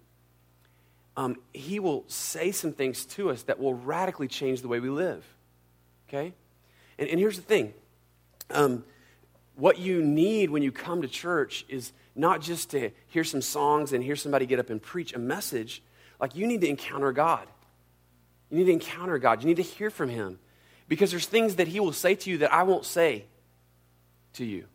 um, 1.17 1.37
he 1.53 1.81
will 1.81 2.05
say 2.07 2.53
some 2.53 2.73
things 2.73 3.05
to 3.07 3.31
us 3.31 3.43
that 3.43 3.59
will 3.59 3.75
radically 3.75 4.29
change 4.29 4.63
the 4.63 4.69
way 4.69 4.81
we 4.81 4.89
live. 4.89 5.25
Okay? 6.09 6.33
And, 6.99 7.09
and 7.09 7.19
here's 7.19 7.37
the 7.37 7.43
thing 7.43 7.75
um, 8.51 8.85
what 9.57 9.79
you 9.79 10.03
need 10.03 10.51
when 10.51 10.63
you 10.63 10.71
come 10.71 11.03
to 11.03 11.09
church 11.09 11.65
is 11.69 11.93
not 12.15 12.41
just 12.41 12.71
to 12.71 12.91
hear 13.09 13.25
some 13.25 13.43
songs 13.43 13.93
and 13.93 14.03
hear 14.03 14.17
somebody 14.17 14.47
get 14.47 14.59
up 14.59 14.71
and 14.71 14.81
preach 14.81 15.13
a 15.13 15.19
message. 15.19 15.83
Like, 16.21 16.35
you 16.35 16.47
need 16.47 16.61
to 16.63 16.69
encounter 16.69 17.13
God. 17.13 17.47
You 18.51 18.59
need 18.59 18.67
to 18.67 18.73
encounter 18.73 19.19
God. 19.19 19.43
You 19.43 19.49
need 19.49 19.57
to 19.57 19.63
hear 19.63 19.91
from 19.91 20.09
Him. 20.09 20.39
Because 20.89 21.11
there's 21.11 21.27
things 21.27 21.57
that 21.57 21.69
He 21.69 21.81
will 21.81 21.93
say 21.93 22.15
to 22.15 22.31
you 22.31 22.39
that 22.39 22.53
I 22.53 22.63
won't 22.63 22.85
say 22.85 23.25
to 24.37 24.45
you. 24.45 24.67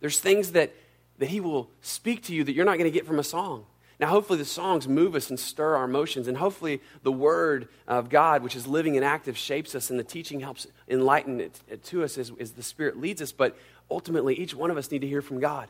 There's 0.00 0.18
things 0.18 0.52
that, 0.52 0.74
that 1.18 1.28
He 1.28 1.40
will 1.40 1.70
speak 1.80 2.24
to 2.24 2.34
you 2.34 2.44
that 2.44 2.52
you're 2.52 2.64
not 2.64 2.78
going 2.78 2.90
to 2.90 2.96
get 2.96 3.06
from 3.06 3.18
a 3.18 3.24
song. 3.24 3.66
Now, 3.98 4.06
hopefully, 4.08 4.38
the 4.38 4.46
songs 4.46 4.88
move 4.88 5.14
us 5.14 5.28
and 5.28 5.38
stir 5.38 5.76
our 5.76 5.84
emotions, 5.84 6.26
and 6.26 6.36
hopefully, 6.36 6.80
the 7.02 7.12
Word 7.12 7.68
of 7.86 8.08
God, 8.08 8.42
which 8.42 8.56
is 8.56 8.66
living 8.66 8.96
and 8.96 9.04
active, 9.04 9.36
shapes 9.36 9.74
us, 9.74 9.90
and 9.90 9.98
the 9.98 10.04
teaching 10.04 10.40
helps 10.40 10.66
enlighten 10.88 11.38
it, 11.38 11.60
to 11.84 12.02
us 12.02 12.16
as, 12.16 12.32
as 12.40 12.52
the 12.52 12.62
Spirit 12.62 12.98
leads 12.98 13.20
us. 13.20 13.30
But 13.30 13.56
ultimately, 13.90 14.34
each 14.34 14.54
one 14.54 14.70
of 14.70 14.78
us 14.78 14.90
need 14.90 15.02
to 15.02 15.06
hear 15.06 15.20
from 15.20 15.38
God. 15.38 15.68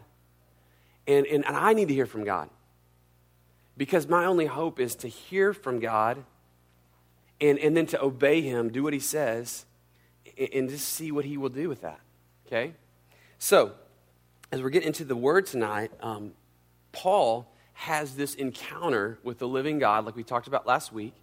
And, 1.08 1.26
and, 1.26 1.44
and 1.44 1.56
I 1.56 1.72
need 1.72 1.88
to 1.88 1.94
hear 1.94 2.06
from 2.06 2.22
God. 2.22 2.48
Because 3.76 4.06
my 4.06 4.26
only 4.26 4.46
hope 4.46 4.78
is 4.78 4.94
to 4.96 5.08
hear 5.08 5.52
from 5.52 5.80
God 5.80 6.22
and, 7.40 7.58
and 7.58 7.76
then 7.76 7.86
to 7.86 8.00
obey 8.00 8.42
him, 8.42 8.68
do 8.68 8.82
what 8.82 8.92
he 8.92 9.00
says, 9.00 9.64
and, 10.38 10.48
and 10.52 10.70
just 10.70 10.88
see 10.88 11.10
what 11.10 11.24
he 11.24 11.36
will 11.36 11.48
do 11.48 11.68
with 11.68 11.80
that. 11.82 11.98
Okay? 12.46 12.74
So, 13.42 13.72
as 14.52 14.60
we're 14.60 14.68
getting 14.68 14.88
into 14.88 15.02
the 15.02 15.16
word 15.16 15.46
tonight, 15.46 15.90
um, 16.02 16.32
Paul 16.92 17.50
has 17.72 18.14
this 18.14 18.34
encounter 18.34 19.18
with 19.22 19.38
the 19.38 19.48
living 19.48 19.78
God, 19.78 20.04
like 20.04 20.14
we 20.14 20.22
talked 20.22 20.46
about 20.46 20.66
last 20.66 20.92
week. 20.92 21.14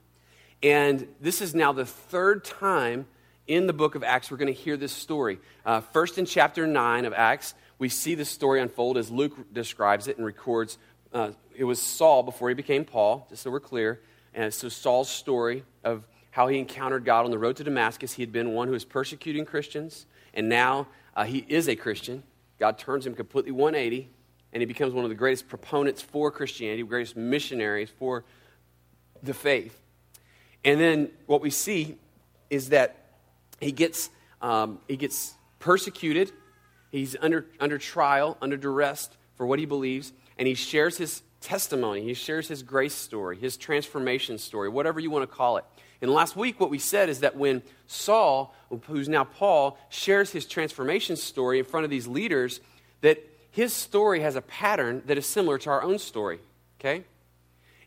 And 0.64 1.08
this 1.22 1.44
is 1.44 1.54
now 1.54 1.74
the 1.74 1.86
third 1.86 2.44
time 2.44 3.06
in 3.46 3.68
the 3.68 3.72
book 3.72 3.94
of 3.94 4.04
Acts 4.04 4.32
we're 4.32 4.38
going 4.38 4.52
to 4.52 4.60
hear 4.60 4.78
this 4.78 4.94
story. 4.94 5.38
Uh, 5.64 5.82
first, 5.82 6.18
in 6.18 6.26
chapter 6.26 6.66
9 6.66 7.06
of 7.06 7.14
Acts, 7.14 7.54
we 7.78 7.88
see 7.88 8.16
the 8.16 8.26
story 8.26 8.62
unfold 8.62 8.98
as 8.98 9.12
Luke 9.12 9.54
describes 9.54 10.08
it 10.08 10.18
and 10.18 10.26
records. 10.26 10.80
Uh, 11.14 11.34
it 11.56 11.66
was 11.66 11.80
Saul 11.80 12.24
before 12.24 12.50
he 12.50 12.56
became 12.56 12.84
Paul, 12.84 13.28
just 13.30 13.44
so 13.44 13.52
we're 13.52 13.60
clear. 13.60 14.02
And 14.34 14.52
so 14.52 14.70
Saul's 14.70 15.08
story 15.08 15.64
of 15.84 16.04
how 16.32 16.48
he 16.48 16.58
encountered 16.58 17.06
God 17.06 17.26
on 17.26 17.32
the 17.32 17.38
road 17.38 17.58
to 17.58 17.64
Damascus. 17.64 18.14
He 18.14 18.24
had 18.24 18.32
been 18.32 18.54
one 18.54 18.68
who 18.68 18.74
was 18.74 18.86
persecuting 18.86 19.46
Christians, 19.46 20.08
and 20.34 20.50
now 20.50 20.88
uh, 21.18 21.24
he 21.24 21.44
is 21.50 21.68
a 21.68 21.76
Christian. 21.76 22.22
God 22.60 22.78
turns 22.78 23.06
him 23.06 23.16
completely 23.16 23.52
180, 23.52 24.08
and 24.54 24.62
he 24.62 24.66
becomes 24.66 24.94
one 24.94 25.04
of 25.04 25.10
the 25.10 25.16
greatest 25.16 25.50
proponents 25.50 26.02
for 26.02 26.30
Christianity, 26.30 26.84
greatest 26.84 27.18
missionaries 27.18 27.90
for 27.90 28.24
the 29.24 29.34
faith. 29.34 29.82
And 30.64 30.80
then 30.80 31.10
what 31.26 31.42
we 31.42 31.50
see 31.50 31.98
is 32.52 32.70
that 32.70 33.08
he 33.60 33.72
gets, 33.72 34.12
um, 34.44 34.80
he 34.88 34.96
gets 34.96 35.34
persecuted, 35.58 36.32
he's 36.92 37.16
under, 37.20 37.48
under 37.60 37.80
trial, 37.80 38.38
under 38.40 38.56
duress 38.56 39.10
for 39.36 39.48
what 39.48 39.58
he 39.58 39.66
believes, 39.66 40.14
and 40.38 40.48
he 40.48 40.54
shares 40.54 40.98
his 40.98 41.24
testimony. 41.42 42.04
He 42.04 42.14
shares 42.14 42.48
his 42.48 42.62
grace 42.62 42.94
story, 42.94 43.38
his 43.38 43.58
transformation 43.58 44.38
story, 44.38 44.70
whatever 44.70 45.00
you 45.00 45.10
want 45.10 45.28
to 45.28 45.36
call 45.36 45.58
it. 45.58 45.66
And 46.02 46.12
last 46.12 46.36
week, 46.36 46.60
what 46.60 46.70
we 46.70 46.80
said 46.80 47.10
is 47.10 47.22
that 47.22 47.36
when 47.36 47.64
Saul, 47.88 48.54
who's 48.88 49.10
now 49.10 49.24
Paul, 49.24 49.78
shares 49.90 50.32
his 50.32 50.46
transformation 50.46 51.16
story 51.16 51.60
in 51.60 51.66
front 51.66 51.84
of 51.84 51.90
these 51.90 52.08
leaders, 52.08 52.60
that 53.02 53.24
his 53.50 53.74
story 53.74 54.22
has 54.22 54.36
a 54.36 54.42
pattern 54.42 55.02
that 55.06 55.18
is 55.18 55.26
similar 55.26 55.58
to 55.60 55.70
our 55.70 55.82
own 55.82 55.98
story. 55.98 56.40
Okay? 56.80 57.04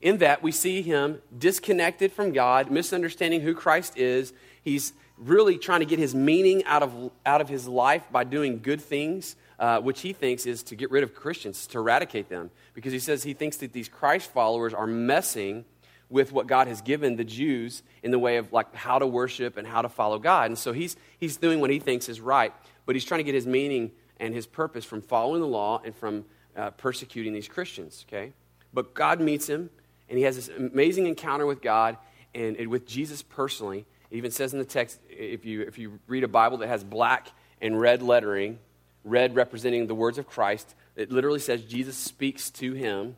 In 0.00 0.18
that, 0.18 0.42
we 0.42 0.50
see 0.50 0.82
him 0.82 1.20
disconnected 1.36 2.12
from 2.12 2.32
God, 2.32 2.70
misunderstanding 2.70 3.42
who 3.42 3.54
Christ 3.54 3.96
is. 3.96 4.32
He's 4.62 4.92
really 5.18 5.58
trying 5.58 5.80
to 5.80 5.86
get 5.86 5.98
his 5.98 6.14
meaning 6.14 6.64
out 6.64 6.82
of, 6.82 7.12
out 7.26 7.40
of 7.40 7.48
his 7.48 7.68
life 7.68 8.04
by 8.10 8.24
doing 8.24 8.60
good 8.60 8.80
things 8.80 9.36
uh, 9.60 9.78
which 9.78 10.00
he 10.00 10.14
thinks 10.14 10.46
is 10.46 10.62
to 10.64 10.74
get 10.74 10.90
rid 10.90 11.02
of 11.02 11.14
Christians, 11.14 11.66
to 11.66 11.78
eradicate 11.78 12.30
them, 12.30 12.50
because 12.72 12.92
he 12.92 12.98
says 12.98 13.22
he 13.22 13.34
thinks 13.34 13.58
that 13.58 13.74
these 13.74 13.88
Christ 13.88 14.32
followers 14.32 14.72
are 14.72 14.86
messing 14.86 15.66
with 16.10 16.32
what 16.32 16.46
God 16.46 16.66
has 16.66 16.82
given 16.82 17.16
the 17.16 17.24
Jews 17.24 17.82
in 18.02 18.10
the 18.10 18.18
way 18.18 18.36
of 18.36 18.52
like 18.52 18.74
how 18.74 18.98
to 18.98 19.06
worship 19.06 19.56
and 19.56 19.66
how 19.66 19.80
to 19.80 19.88
follow 19.88 20.18
God. 20.18 20.46
And 20.46 20.58
so 20.58 20.72
he's, 20.72 20.96
he's 21.18 21.36
doing 21.36 21.60
what 21.60 21.70
he 21.70 21.78
thinks 21.78 22.08
is 22.08 22.20
right, 22.20 22.52
but 22.84 22.96
he's 22.96 23.04
trying 23.04 23.20
to 23.20 23.24
get 23.24 23.34
his 23.34 23.46
meaning 23.46 23.92
and 24.18 24.34
his 24.34 24.46
purpose 24.46 24.84
from 24.84 25.00
following 25.00 25.40
the 25.40 25.46
law 25.46 25.80
and 25.84 25.94
from 25.94 26.24
uh, 26.56 26.70
persecuting 26.72 27.32
these 27.32 27.48
Christians, 27.48 28.04
okay? 28.08 28.32
But 28.74 28.92
God 28.92 29.20
meets 29.20 29.48
him, 29.48 29.70
and 30.08 30.18
he 30.18 30.24
has 30.24 30.36
this 30.36 30.48
amazing 30.48 31.06
encounter 31.06 31.46
with 31.46 31.62
God 31.62 31.96
and, 32.34 32.56
and 32.56 32.68
with 32.68 32.86
Jesus 32.86 33.22
personally. 33.22 33.86
It 34.10 34.16
even 34.16 34.32
says 34.32 34.52
in 34.52 34.58
the 34.58 34.64
text, 34.64 34.98
if 35.08 35.44
you, 35.44 35.62
if 35.62 35.78
you 35.78 36.00
read 36.08 36.24
a 36.24 36.28
Bible 36.28 36.58
that 36.58 36.68
has 36.68 36.82
black 36.82 37.28
and 37.62 37.80
red 37.80 38.02
lettering, 38.02 38.58
red 39.04 39.34
representing 39.34 39.86
the 39.86 39.94
words 39.94 40.18
of 40.18 40.26
Christ. 40.26 40.74
It 40.96 41.10
literally 41.10 41.38
says 41.38 41.62
Jesus 41.64 41.96
speaks 41.96 42.50
to 42.52 42.72
him, 42.72 43.16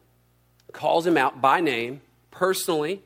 calls 0.72 1.06
him 1.06 1.16
out 1.16 1.40
by 1.40 1.60
name, 1.60 2.00
personally, 2.32 3.02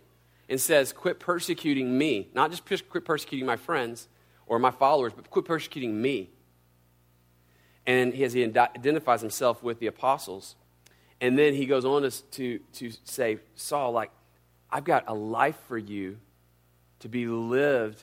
and 0.49 0.59
says, 0.61 0.92
Quit 0.92 1.21
persecuting 1.21 1.99
me. 1.99 2.28
Not 2.35 2.50
just 2.50 2.64
quit 2.88 3.04
persecuting 3.04 3.47
my 3.47 3.56
friends 3.56 4.09
or 4.47 4.59
my 4.59 4.71
followers, 4.71 5.12
but 5.14 5.28
quit 5.28 5.45
persecuting 5.45 6.00
me. 6.00 6.30
And 7.87 8.14
as 8.14 8.33
he 8.33 8.42
identifies 8.45 9.21
himself 9.21 9.62
with 9.62 9.78
the 9.78 9.87
apostles, 9.87 10.56
and 11.21 11.38
then 11.38 11.54
he 11.54 11.66
goes 11.66 11.85
on 11.85 12.02
to, 12.02 12.11
to, 12.33 12.59
to 12.75 12.92
say, 13.04 13.38
Saul, 13.54 13.92
like, 13.92 14.11
I've 14.71 14.85
got 14.85 15.04
a 15.06 15.14
life 15.14 15.59
for 15.68 15.78
you 15.78 16.18
to 17.00 17.09
be 17.09 17.26
lived 17.26 18.02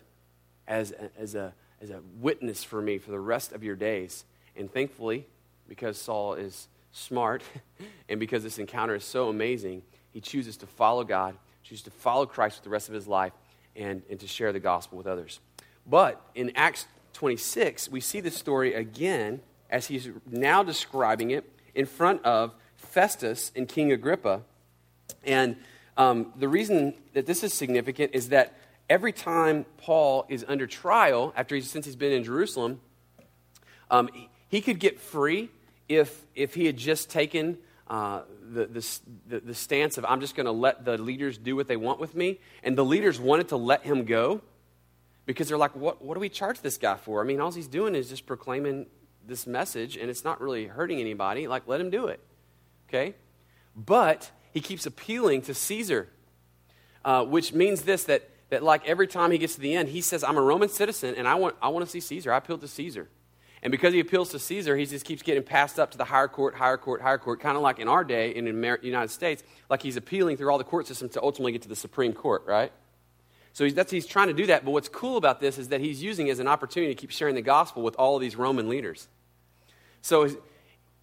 as 0.67 0.91
a, 0.91 1.09
as 1.19 1.35
a, 1.35 1.53
as 1.81 1.89
a 1.89 1.99
witness 2.19 2.63
for 2.63 2.81
me 2.81 2.97
for 2.97 3.11
the 3.11 3.19
rest 3.19 3.51
of 3.51 3.63
your 3.63 3.75
days. 3.75 4.23
And 4.55 4.71
thankfully, 4.71 5.27
because 5.67 5.99
Saul 5.99 6.35
is 6.35 6.67
smart 6.93 7.43
and 8.09 8.19
because 8.19 8.43
this 8.43 8.57
encounter 8.57 8.95
is 8.95 9.03
so 9.03 9.27
amazing, 9.27 9.81
he 10.11 10.21
chooses 10.21 10.55
to 10.57 10.67
follow 10.67 11.03
God, 11.03 11.35
chooses 11.63 11.83
to 11.83 11.91
follow 11.91 12.25
Christ 12.25 12.59
with 12.59 12.63
the 12.63 12.69
rest 12.69 12.87
of 12.87 12.95
his 12.95 13.07
life, 13.07 13.33
and, 13.75 14.03
and 14.09 14.19
to 14.19 14.27
share 14.27 14.53
the 14.53 14.59
gospel 14.59 14.97
with 14.97 15.07
others. 15.07 15.39
But 15.85 16.21
in 16.35 16.51
Acts 16.55 16.85
26, 17.13 17.89
we 17.89 17.99
see 17.99 18.21
the 18.21 18.31
story 18.31 18.73
again 18.73 19.41
as 19.69 19.87
he's 19.87 20.09
now 20.29 20.63
describing 20.63 21.31
it 21.31 21.49
in 21.73 21.85
front 21.85 22.23
of 22.23 22.53
Festus 22.75 23.51
and 23.55 23.67
King 23.67 23.91
Agrippa. 23.91 24.43
And 25.23 25.57
um, 25.97 26.31
the 26.37 26.47
reason 26.47 26.93
that 27.13 27.25
this 27.25 27.43
is 27.43 27.53
significant 27.53 28.11
is 28.13 28.29
that 28.29 28.55
every 28.89 29.11
time 29.11 29.65
Paul 29.77 30.25
is 30.29 30.45
under 30.47 30.67
trial, 30.67 31.33
after 31.35 31.55
he's, 31.55 31.69
since 31.69 31.85
he's 31.85 31.95
been 31.95 32.11
in 32.11 32.23
Jerusalem, 32.23 32.79
um, 33.89 34.09
he 34.47 34.61
could 34.61 34.79
get 34.79 34.99
free 34.99 35.49
if, 35.87 36.25
if 36.35 36.53
he 36.53 36.65
had 36.65 36.77
just 36.77 37.09
taken 37.09 37.57
uh, 37.87 38.21
the, 38.51 38.65
the, 39.27 39.39
the 39.39 39.53
stance 39.53 39.97
of, 39.97 40.05
I'm 40.05 40.21
just 40.21 40.35
going 40.35 40.45
to 40.45 40.51
let 40.51 40.85
the 40.85 40.97
leaders 40.97 41.37
do 41.37 41.55
what 41.55 41.67
they 41.67 41.77
want 41.77 41.99
with 41.99 42.15
me. 42.15 42.39
And 42.63 42.77
the 42.77 42.85
leaders 42.85 43.19
wanted 43.19 43.49
to 43.49 43.57
let 43.57 43.83
him 43.83 44.05
go 44.05 44.41
because 45.25 45.47
they're 45.47 45.57
like, 45.57 45.75
what, 45.75 46.03
what 46.03 46.15
do 46.15 46.19
we 46.19 46.29
charge 46.29 46.61
this 46.61 46.77
guy 46.77 46.95
for? 46.95 47.21
I 47.21 47.25
mean, 47.25 47.39
all 47.39 47.51
he's 47.51 47.67
doing 47.67 47.95
is 47.95 48.09
just 48.09 48.25
proclaiming 48.25 48.87
this 49.25 49.47
message, 49.47 49.95
and 49.95 50.09
it's 50.09 50.23
not 50.23 50.41
really 50.41 50.67
hurting 50.67 50.99
anybody. 50.99 51.47
Like, 51.47 51.67
let 51.67 51.79
him 51.79 51.89
do 51.89 52.07
it. 52.07 52.19
Okay? 52.89 53.15
But 53.75 54.31
he 54.51 54.59
keeps 54.59 54.85
appealing 54.85 55.43
to 55.43 55.53
Caesar, 55.53 56.09
uh, 57.05 57.25
which 57.25 57.53
means 57.53 57.83
this 57.83 58.03
that, 58.05 58.29
that, 58.49 58.63
like, 58.63 58.85
every 58.87 59.07
time 59.07 59.31
he 59.31 59.37
gets 59.37 59.55
to 59.55 59.61
the 59.61 59.75
end, 59.75 59.89
he 59.89 60.01
says, 60.01 60.23
I'm 60.23 60.37
a 60.37 60.41
Roman 60.41 60.69
citizen, 60.69 61.15
and 61.15 61.27
I 61.27 61.35
want, 61.35 61.55
I 61.61 61.69
want 61.69 61.85
to 61.85 61.91
see 61.91 61.99
Caesar. 61.99 62.33
I 62.33 62.37
appeal 62.37 62.57
to 62.57 62.67
Caesar. 62.67 63.07
And 63.63 63.71
because 63.71 63.93
he 63.93 64.01
appeals 64.01 64.29
to 64.31 64.39
Caesar, 64.39 64.75
he 64.75 64.85
just 64.85 65.05
keeps 65.05 65.21
getting 65.21 65.41
passed 65.41 65.79
up 65.79 65.91
to 65.91 65.97
the 65.97 66.03
higher 66.03 66.27
court, 66.27 66.53
higher 66.53 66.77
court, 66.77 67.01
higher 67.01 67.17
court, 67.17 67.39
kind 67.39 67.55
of 67.55 67.63
like 67.63 67.79
in 67.79 67.87
our 67.87 68.03
day 68.03 68.35
in 68.35 68.43
the 68.43 68.77
United 68.81 69.09
States, 69.09 69.41
like 69.69 69.81
he's 69.81 69.95
appealing 69.95 70.35
through 70.35 70.51
all 70.51 70.57
the 70.57 70.65
court 70.65 70.85
systems 70.85 71.13
to 71.13 71.21
ultimately 71.23 71.53
get 71.53 71.61
to 71.61 71.69
the 71.69 71.75
Supreme 71.75 72.11
Court, 72.11 72.43
right? 72.45 72.73
So 73.53 73.63
he's, 73.63 73.89
he's 73.89 74.05
trying 74.05 74.27
to 74.27 74.33
do 74.33 74.47
that. 74.47 74.65
But 74.65 74.71
what's 74.71 74.89
cool 74.89 75.15
about 75.15 75.39
this 75.39 75.57
is 75.57 75.69
that 75.69 75.79
he's 75.79 76.03
using 76.03 76.29
as 76.29 76.39
an 76.39 76.47
opportunity 76.47 76.93
to 76.93 76.99
keep 76.99 77.09
sharing 77.09 77.35
the 77.35 77.41
gospel 77.41 77.83
with 77.83 77.95
all 77.95 78.17
of 78.17 78.21
these 78.21 78.35
Roman 78.35 78.67
leaders. 78.67 79.07
So 80.01 80.25
he's, 80.25 80.35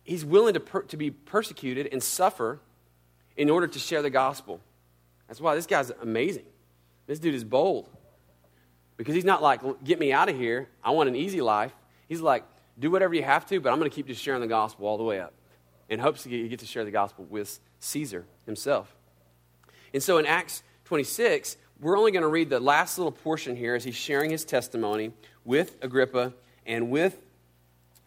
he's 0.04 0.24
willing 0.26 0.52
to, 0.52 0.60
per, 0.60 0.82
to 0.82 0.98
be 0.98 1.10
persecuted 1.10 1.88
and 1.90 2.02
suffer 2.02 2.60
in 3.38 3.48
order 3.48 3.68
to 3.68 3.78
share 3.78 4.02
the 4.02 4.10
gospel. 4.10 4.60
That's 5.28 5.40
why 5.40 5.54
this 5.54 5.66
guy's 5.66 5.90
amazing. 6.02 6.44
This 7.06 7.18
dude 7.18 7.34
is 7.34 7.44
bold. 7.44 7.88
Because 8.98 9.14
he's 9.14 9.24
not 9.24 9.40
like, 9.40 9.62
get 9.82 9.98
me 9.98 10.12
out 10.12 10.28
of 10.28 10.36
here. 10.36 10.68
I 10.84 10.90
want 10.90 11.08
an 11.08 11.16
easy 11.16 11.40
life. 11.40 11.72
He's 12.10 12.20
like, 12.20 12.44
do 12.76 12.90
whatever 12.90 13.14
you 13.14 13.22
have 13.22 13.46
to, 13.46 13.60
but 13.60 13.72
I'm 13.72 13.78
going 13.78 13.88
to 13.88 13.94
keep 13.94 14.08
just 14.08 14.20
sharing 14.20 14.40
the 14.40 14.48
gospel 14.48 14.88
all 14.88 14.98
the 14.98 15.04
way 15.04 15.20
up. 15.20 15.32
In 15.88 16.00
hopes 16.00 16.24
that 16.24 16.30
you 16.30 16.48
get 16.48 16.58
to 16.58 16.66
share 16.66 16.84
the 16.84 16.90
gospel 16.90 17.24
with 17.30 17.60
Caesar 17.78 18.26
himself. 18.46 18.96
And 19.94 20.02
so 20.02 20.18
in 20.18 20.26
Acts 20.26 20.64
26, 20.86 21.56
we're 21.80 21.96
only 21.96 22.10
going 22.10 22.22
to 22.22 22.28
read 22.28 22.50
the 22.50 22.58
last 22.58 22.98
little 22.98 23.12
portion 23.12 23.54
here 23.54 23.76
as 23.76 23.84
he's 23.84 23.94
sharing 23.94 24.30
his 24.30 24.44
testimony 24.44 25.12
with 25.44 25.76
Agrippa 25.82 26.34
and 26.66 26.90
with 26.90 27.16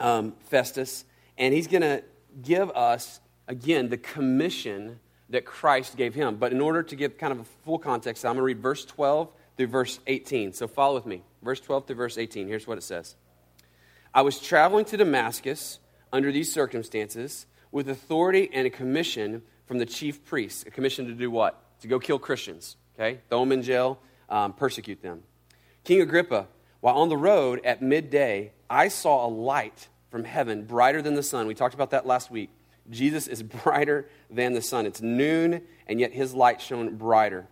um, 0.02 0.34
Festus. 0.50 1.06
And 1.38 1.54
he's 1.54 1.68
going 1.68 1.82
to 1.82 2.04
give 2.42 2.72
us, 2.72 3.22
again, 3.48 3.88
the 3.88 3.98
commission 3.98 5.00
that 5.30 5.46
Christ 5.46 5.96
gave 5.96 6.14
him. 6.14 6.36
But 6.36 6.52
in 6.52 6.60
order 6.60 6.84
to 6.84 6.96
give 6.98 7.18
kind 7.18 7.32
of 7.32 7.40
a 7.40 7.46
full 7.64 7.80
context, 7.80 8.26
I'm 8.26 8.32
going 8.32 8.40
to 8.40 8.44
read 8.44 8.60
verse 8.60 8.84
12 8.84 9.32
through 9.56 9.68
verse 9.68 10.00
18. 10.08 10.52
So 10.52 10.68
follow 10.68 10.96
with 10.96 11.06
me. 11.06 11.24
Verse 11.42 11.62
12 11.62 11.88
through 11.88 11.96
verse 11.96 12.18
18. 12.18 12.50
Here's 12.50 12.68
what 12.68 12.78
it 12.78 12.84
says 12.84 13.16
I 14.14 14.22
was 14.22 14.40
traveling 14.40 14.86
to 14.86 14.98
Damascus 14.98 15.80
under 16.12 16.32
these 16.32 16.52
circumstances 16.54 17.46
with 17.72 17.90
authority 17.90 18.50
and 18.54 18.68
a 18.68 18.70
commission 18.70 19.42
from 19.66 19.80
the 19.80 19.86
chief 19.86 20.24
priests. 20.26 20.64
A 20.68 20.72
commission 20.72 21.08
to 21.08 21.14
do 21.14 21.32
what? 21.32 21.60
To 21.82 21.88
go 21.88 22.00
kill 22.00 22.20
Christians 22.20 22.78
okay? 22.98 23.20
Throw 23.30 23.42
them 23.42 23.52
in 23.52 23.62
jail, 23.62 24.00
um, 24.30 24.54
persecute 24.54 25.02
them. 25.02 25.24
King 25.84 26.02
Agrippa, 26.02 26.48
while 26.80 26.96
on 26.96 27.10
the 27.10 27.18
road 27.18 27.62
at 27.64 27.82
midday, 27.82 28.52
I 28.70 28.88
saw 28.88 29.26
a 29.26 29.30
light 29.30 29.90
from 30.10 30.24
heaven, 30.24 30.64
brighter 30.64 31.02
than 31.02 31.16
the 31.16 31.24
sun. 31.24 31.48
We 31.48 31.56
talked 31.56 31.74
about 31.74 31.92
that 31.92 32.06
last 32.06 32.32
week. 32.32 32.50
Jesus 32.90 33.28
is 33.28 33.44
brighter 33.64 34.08
than 34.30 34.54
the 34.54 34.62
sun. 34.62 34.86
It's 34.86 35.02
noon, 35.02 35.62
and 35.88 36.00
yet 36.00 36.14
his 36.14 36.34
light 36.34 36.62
shone 36.62 36.96
brighter, 36.96 37.48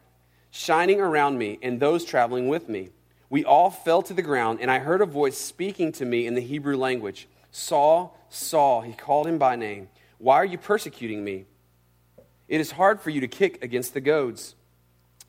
shining 0.51 1.01
around 1.01 1.37
me 1.37 1.59
and 1.61 1.79
those 1.79 2.05
traveling 2.05 2.47
with 2.47 2.69
me. 2.69 2.89
We 3.31 3.45
all 3.45 3.69
fell 3.69 4.01
to 4.03 4.13
the 4.13 4.21
ground, 4.21 4.59
and 4.61 4.69
I 4.69 4.79
heard 4.79 4.99
a 4.99 5.05
voice 5.05 5.37
speaking 5.37 5.93
to 5.93 6.05
me 6.05 6.27
in 6.27 6.35
the 6.35 6.41
Hebrew 6.41 6.75
language 6.75 7.29
Saul, 7.49 8.17
Saul, 8.29 8.81
he 8.81 8.91
called 8.91 9.25
him 9.25 9.37
by 9.37 9.55
name. 9.55 9.87
Why 10.17 10.35
are 10.35 10.45
you 10.45 10.57
persecuting 10.57 11.23
me? 11.23 11.45
It 12.49 12.59
is 12.59 12.71
hard 12.71 12.99
for 12.99 13.09
you 13.09 13.21
to 13.21 13.29
kick 13.29 13.63
against 13.63 13.93
the 13.93 14.01
goads. 14.01 14.55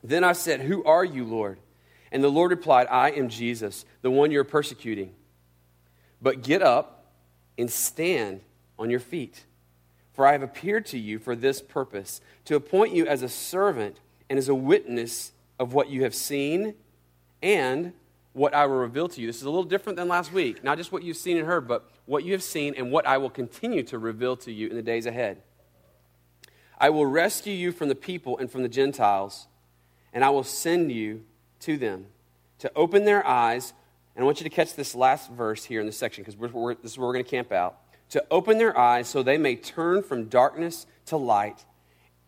Then 0.03 0.25
I 0.25 0.33
said, 0.33 0.59
Who 0.59 0.83
are 0.83 1.05
you, 1.05 1.23
Lord? 1.23 1.59
And 2.11 2.21
the 2.21 2.29
Lord 2.29 2.51
replied, 2.51 2.87
I 2.91 3.11
am 3.11 3.29
Jesus, 3.29 3.85
the 4.01 4.11
one 4.11 4.31
you're 4.31 4.43
persecuting. 4.43 5.13
But 6.21 6.43
get 6.43 6.61
up 6.61 7.05
and 7.57 7.71
stand 7.71 8.41
on 8.77 8.89
your 8.89 8.99
feet. 8.99 9.45
For 10.11 10.27
I 10.27 10.33
have 10.33 10.43
appeared 10.43 10.85
to 10.87 10.99
you 10.99 11.19
for 11.19 11.37
this 11.37 11.61
purpose, 11.61 12.19
to 12.45 12.55
appoint 12.55 12.93
you 12.93 13.07
as 13.07 13.23
a 13.23 13.29
servant 13.29 14.01
and 14.29 14.37
as 14.37 14.49
a 14.49 14.55
witness 14.55 15.31
of 15.57 15.73
what 15.73 15.89
you 15.89 16.03
have 16.03 16.13
seen 16.13 16.75
and 17.43 17.93
what 18.31 18.55
I 18.55 18.65
will 18.65 18.77
reveal 18.77 19.07
to 19.09 19.21
you. 19.21 19.27
This 19.27 19.37
is 19.37 19.43
a 19.43 19.49
little 19.49 19.63
different 19.63 19.97
than 19.97 20.07
last 20.07 20.33
week. 20.33 20.63
Not 20.63 20.79
just 20.79 20.91
what 20.91 21.03
you've 21.03 21.17
seen 21.17 21.37
and 21.37 21.45
heard, 21.45 21.67
but 21.67 21.87
what 22.05 22.23
you 22.23 22.31
have 22.31 22.41
seen 22.41 22.73
and 22.75 22.91
what 22.91 23.05
I 23.05 23.19
will 23.19 23.29
continue 23.29 23.83
to 23.83 23.99
reveal 23.99 24.35
to 24.37 24.51
you 24.51 24.69
in 24.69 24.75
the 24.75 24.81
days 24.81 25.05
ahead. 25.05 25.43
I 26.79 26.89
will 26.89 27.05
rescue 27.05 27.53
you 27.53 27.71
from 27.71 27.89
the 27.89 27.95
people 27.95 28.39
and 28.39 28.49
from 28.49 28.63
the 28.63 28.69
Gentiles 28.69 29.47
and 30.13 30.23
I 30.23 30.29
will 30.29 30.43
send 30.43 30.91
you 30.91 31.23
to 31.61 31.77
them 31.77 32.05
to 32.59 32.71
open 32.75 33.05
their 33.05 33.25
eyes. 33.25 33.73
And 34.15 34.23
I 34.23 34.25
want 34.25 34.39
you 34.39 34.43
to 34.43 34.49
catch 34.49 34.75
this 34.75 34.93
last 34.93 35.31
verse 35.31 35.65
here 35.65 35.79
in 35.79 35.85
this 35.85 35.97
section 35.97 36.23
because 36.23 36.35
this 36.81 36.91
is 36.91 36.97
where 36.97 37.07
we're 37.07 37.13
going 37.13 37.25
to 37.25 37.31
camp 37.31 37.51
out. 37.51 37.79
To 38.11 38.23
open 38.29 38.59
their 38.59 38.77
eyes 38.77 39.07
so 39.07 39.23
they 39.23 39.39
may 39.39 39.55
turn 39.55 40.03
from 40.03 40.25
darkness 40.25 40.85
to 41.07 41.17
light 41.17 41.65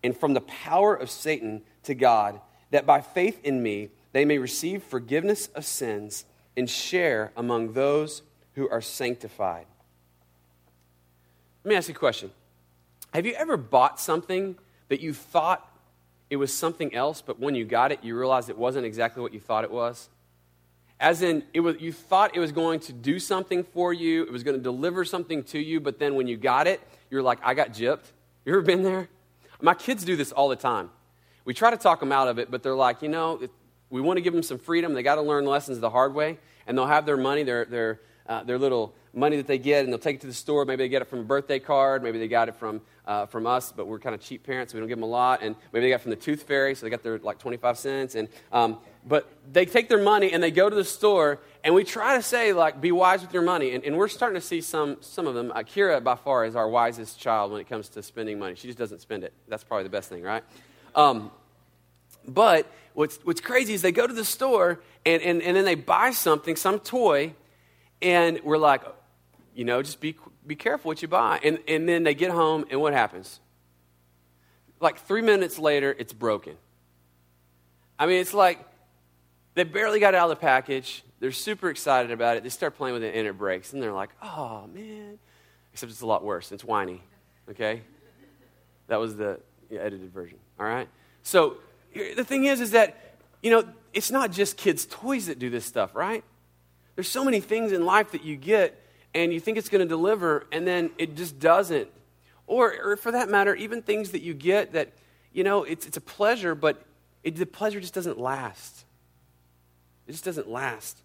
and 0.03 0.17
from 0.17 0.33
the 0.33 0.41
power 0.41 0.95
of 0.95 1.11
Satan 1.11 1.61
to 1.83 1.93
God, 1.93 2.41
that 2.71 2.85
by 2.85 3.01
faith 3.01 3.39
in 3.43 3.61
me 3.61 3.89
they 4.15 4.23
may 4.23 4.37
receive 4.37 4.81
forgiveness 4.81 5.47
of 5.55 5.65
sins 5.65 6.23
and 6.55 6.69
share 6.69 7.33
among 7.35 7.73
those 7.73 8.21
who 8.53 8.69
are 8.69 8.79
sanctified. 8.79 9.65
Let 11.65 11.69
me 11.69 11.75
ask 11.75 11.89
you 11.89 11.95
a 11.95 11.97
question. 11.97 12.31
Have 13.13 13.25
you 13.25 13.33
ever 13.33 13.57
bought 13.57 13.99
something 13.99 14.55
that 14.87 15.01
you 15.01 15.13
thought 15.13 15.69
it 16.29 16.37
was 16.37 16.53
something 16.53 16.95
else, 16.95 17.21
but 17.21 17.41
when 17.41 17.55
you 17.55 17.65
got 17.65 17.91
it, 17.91 18.05
you 18.05 18.17
realized 18.17 18.49
it 18.49 18.57
wasn't 18.57 18.85
exactly 18.85 19.21
what 19.21 19.33
you 19.33 19.41
thought 19.41 19.65
it 19.65 19.71
was? 19.71 20.07
As 20.97 21.21
in, 21.21 21.43
it 21.53 21.59
was, 21.59 21.81
you 21.81 21.91
thought 21.91 22.37
it 22.37 22.39
was 22.39 22.53
going 22.53 22.79
to 22.79 22.93
do 22.93 23.19
something 23.19 23.65
for 23.65 23.91
you, 23.91 24.23
it 24.23 24.31
was 24.31 24.43
going 24.43 24.55
to 24.55 24.63
deliver 24.63 25.03
something 25.03 25.43
to 25.43 25.59
you, 25.59 25.81
but 25.81 25.99
then 25.99 26.15
when 26.15 26.25
you 26.25 26.37
got 26.37 26.67
it, 26.67 26.79
you're 27.09 27.21
like, 27.21 27.39
I 27.43 27.53
got 27.53 27.73
gypped. 27.73 28.13
You 28.45 28.53
ever 28.53 28.61
been 28.61 28.81
there? 28.81 29.09
My 29.59 29.73
kids 29.73 30.05
do 30.05 30.15
this 30.15 30.31
all 30.31 30.47
the 30.47 30.55
time. 30.55 30.89
We 31.43 31.53
try 31.53 31.69
to 31.69 31.75
talk 31.75 31.99
them 31.99 32.13
out 32.13 32.29
of 32.29 32.39
it, 32.39 32.49
but 32.49 32.63
they're 32.63 32.77
like, 32.77 33.01
you 33.01 33.09
know, 33.09 33.41
we 33.95 34.01
want 34.01 34.17
to 34.17 34.21
give 34.21 34.33
them 34.33 34.43
some 34.43 34.59
freedom. 34.59 34.93
They 34.93 35.03
got 35.03 35.15
to 35.15 35.21
learn 35.21 35.45
lessons 35.45 35.79
the 35.79 35.89
hard 35.89 36.13
way, 36.13 36.37
and 36.67 36.77
they'll 36.77 36.85
have 36.85 37.05
their 37.05 37.15
money, 37.15 37.43
their, 37.43 37.63
their, 37.63 38.01
uh, 38.27 38.43
their 38.43 38.59
little 38.59 38.93
money 39.13 39.37
that 39.37 39.47
they 39.47 39.57
get, 39.57 39.85
and 39.85 39.93
they'll 39.93 39.99
take 39.99 40.17
it 40.17 40.21
to 40.21 40.27
the 40.27 40.33
store. 40.33 40.65
Maybe 40.65 40.83
they 40.83 40.89
get 40.89 41.01
it 41.01 41.05
from 41.05 41.19
a 41.19 41.23
birthday 41.23 41.59
card. 41.59 42.03
Maybe 42.03 42.19
they 42.19 42.27
got 42.27 42.49
it 42.49 42.55
from, 42.55 42.81
uh, 43.05 43.25
from 43.27 43.47
us, 43.47 43.71
but 43.71 43.87
we're 43.87 43.99
kind 43.99 44.13
of 44.13 44.19
cheap 44.19 44.43
parents, 44.43 44.73
so 44.73 44.77
we 44.77 44.81
don't 44.81 44.89
give 44.89 44.97
them 44.97 45.03
a 45.03 45.07
lot. 45.07 45.41
And 45.41 45.55
maybe 45.71 45.85
they 45.85 45.89
got 45.91 45.95
it 45.95 46.01
from 46.01 46.09
the 46.09 46.17
Tooth 46.17 46.43
Fairy, 46.43 46.75
so 46.75 46.85
they 46.85 46.89
got 46.89 47.03
their 47.03 47.19
like 47.19 47.39
25 47.39 47.77
cents. 47.77 48.15
And, 48.15 48.27
um, 48.51 48.79
but 49.07 49.31
they 49.49 49.65
take 49.65 49.87
their 49.87 50.03
money 50.03 50.33
and 50.33 50.43
they 50.43 50.51
go 50.51 50.69
to 50.69 50.75
the 50.75 50.83
store, 50.83 51.39
and 51.63 51.73
we 51.73 51.85
try 51.85 52.17
to 52.17 52.21
say, 52.21 52.51
like, 52.51 52.81
be 52.81 52.91
wise 52.91 53.21
with 53.21 53.33
your 53.33 53.43
money. 53.43 53.73
And, 53.73 53.85
and 53.85 53.95
we're 53.95 54.09
starting 54.09 54.39
to 54.39 54.45
see 54.45 54.59
some, 54.59 54.97
some 54.99 55.25
of 55.25 55.35
them. 55.35 55.53
Akira, 55.55 56.01
by 56.01 56.15
far, 56.15 56.43
is 56.43 56.57
our 56.57 56.67
wisest 56.67 57.17
child 57.17 57.53
when 57.53 57.61
it 57.61 57.69
comes 57.69 57.87
to 57.89 58.03
spending 58.03 58.37
money. 58.37 58.55
She 58.55 58.67
just 58.67 58.77
doesn't 58.77 58.99
spend 58.99 59.23
it. 59.23 59.31
That's 59.47 59.63
probably 59.63 59.83
the 59.83 59.89
best 59.89 60.09
thing, 60.09 60.21
right? 60.21 60.43
Um, 60.95 61.31
but 62.27 62.67
what's, 62.95 63.17
what's 63.23 63.41
crazy 63.41 63.73
is 63.73 63.81
they 63.81 63.91
go 63.91 64.07
to 64.07 64.13
the 64.13 64.25
store 64.25 64.81
and, 65.05 65.21
and, 65.21 65.41
and 65.41 65.55
then 65.55 65.65
they 65.65 65.75
buy 65.75 66.11
something, 66.11 66.55
some 66.55 66.79
toy, 66.79 67.33
and 68.01 68.39
we're 68.43 68.57
like, 68.57 68.81
you 69.53 69.65
know, 69.65 69.83
just 69.83 70.01
be, 70.01 70.15
be 70.45 70.55
careful 70.55 70.89
what 70.89 71.01
you 71.01 71.07
buy. 71.07 71.39
And, 71.43 71.59
and 71.67 71.87
then 71.87 72.03
they 72.03 72.15
get 72.15 72.31
home, 72.31 72.65
and 72.71 72.81
what 72.81 72.93
happens? 72.93 73.39
Like 74.79 74.99
three 74.99 75.21
minutes 75.21 75.59
later, 75.59 75.95
it's 75.97 76.13
broken. 76.13 76.55
I 77.97 78.07
mean, 78.07 78.19
it's 78.19 78.33
like 78.33 78.59
they 79.53 79.63
barely 79.63 79.99
got 79.99 80.15
out 80.15 80.29
of 80.29 80.37
the 80.37 80.41
package. 80.41 81.03
They're 81.19 81.31
super 81.31 81.69
excited 81.69 82.11
about 82.11 82.37
it. 82.37 82.43
They 82.43 82.49
start 82.49 82.75
playing 82.75 82.93
with 82.93 83.03
it, 83.03 83.15
and 83.15 83.27
it 83.27 83.37
breaks. 83.37 83.71
And 83.71 83.81
they're 83.81 83.93
like, 83.93 84.09
oh, 84.21 84.67
man. 84.73 85.17
Except 85.71 85.91
it's 85.91 86.01
a 86.01 86.05
lot 86.05 86.23
worse. 86.23 86.51
It's 86.51 86.63
whiny, 86.63 87.01
okay? 87.49 87.81
That 88.87 88.99
was 88.99 89.15
the 89.15 89.39
edited 89.71 90.13
version, 90.13 90.37
all 90.59 90.65
right? 90.65 90.87
So 91.23 91.57
the 91.95 92.23
thing 92.23 92.45
is, 92.45 92.61
is 92.61 92.71
that, 92.71 93.17
you 93.41 93.51
know, 93.51 93.63
it's 93.93 94.11
not 94.11 94.31
just 94.31 94.57
kids' 94.57 94.85
toys 94.85 95.27
that 95.27 95.39
do 95.39 95.49
this 95.49 95.65
stuff, 95.65 95.95
right? 95.95 96.23
There's 96.95 97.07
so 97.07 97.23
many 97.23 97.39
things 97.39 97.71
in 97.71 97.85
life 97.85 98.11
that 98.11 98.23
you 98.23 98.35
get 98.35 98.81
and 99.13 99.33
you 99.33 99.39
think 99.39 99.57
it's 99.57 99.69
going 99.69 99.79
to 99.79 99.87
deliver, 99.87 100.45
and 100.51 100.67
then 100.67 100.91
it 100.97 101.15
just 101.15 101.39
doesn't. 101.39 101.87
Or, 102.47 102.75
or 102.83 102.97
for 102.97 103.13
that 103.13 103.29
matter, 103.29 103.55
even 103.55 103.81
things 103.81 104.11
that 104.11 104.21
you 104.21 104.33
get 104.33 104.73
that, 104.73 104.91
you 105.31 105.43
know, 105.43 105.63
it's, 105.63 105.87
it's 105.87 105.95
a 105.95 106.01
pleasure, 106.01 106.53
but 106.53 106.83
it, 107.23 107.37
the 107.37 107.45
pleasure 107.45 107.79
just 107.79 107.93
doesn't 107.93 108.19
last. 108.19 108.83
It 110.05 110.11
just 110.11 110.25
doesn't 110.25 110.49
last. 110.49 111.01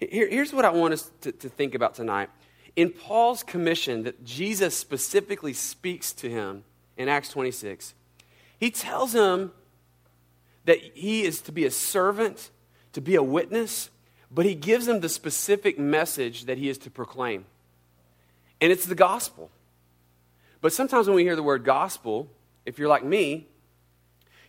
Here, 0.00 0.28
here's 0.28 0.52
what 0.52 0.64
I 0.64 0.70
want 0.70 0.94
us 0.94 1.10
to, 1.22 1.32
to 1.32 1.48
think 1.48 1.76
about 1.76 1.94
tonight. 1.94 2.30
In 2.74 2.90
Paul's 2.90 3.42
commission 3.42 4.02
that 4.02 4.24
Jesus 4.24 4.76
specifically 4.76 5.52
speaks 5.52 6.12
to 6.14 6.28
him 6.28 6.64
in 6.96 7.08
Acts 7.08 7.30
26, 7.30 7.94
he 8.58 8.70
tells 8.70 9.14
him 9.14 9.52
that 10.66 10.78
he 10.94 11.24
is 11.24 11.40
to 11.42 11.52
be 11.52 11.64
a 11.64 11.70
servant, 11.70 12.50
to 12.92 13.00
be 13.00 13.14
a 13.14 13.22
witness, 13.22 13.90
but 14.30 14.44
he 14.44 14.54
gives 14.54 14.86
him 14.86 15.00
the 15.00 15.08
specific 15.08 15.78
message 15.78 16.44
that 16.44 16.58
he 16.58 16.68
is 16.68 16.78
to 16.78 16.90
proclaim. 16.90 17.46
And 18.60 18.70
it's 18.70 18.86
the 18.86 18.94
gospel. 18.94 19.50
But 20.60 20.72
sometimes 20.72 21.06
when 21.06 21.16
we 21.16 21.22
hear 21.22 21.36
the 21.36 21.42
word 21.42 21.64
gospel, 21.64 22.28
if 22.64 22.78
you're 22.78 22.88
like 22.88 23.04
me, 23.04 23.46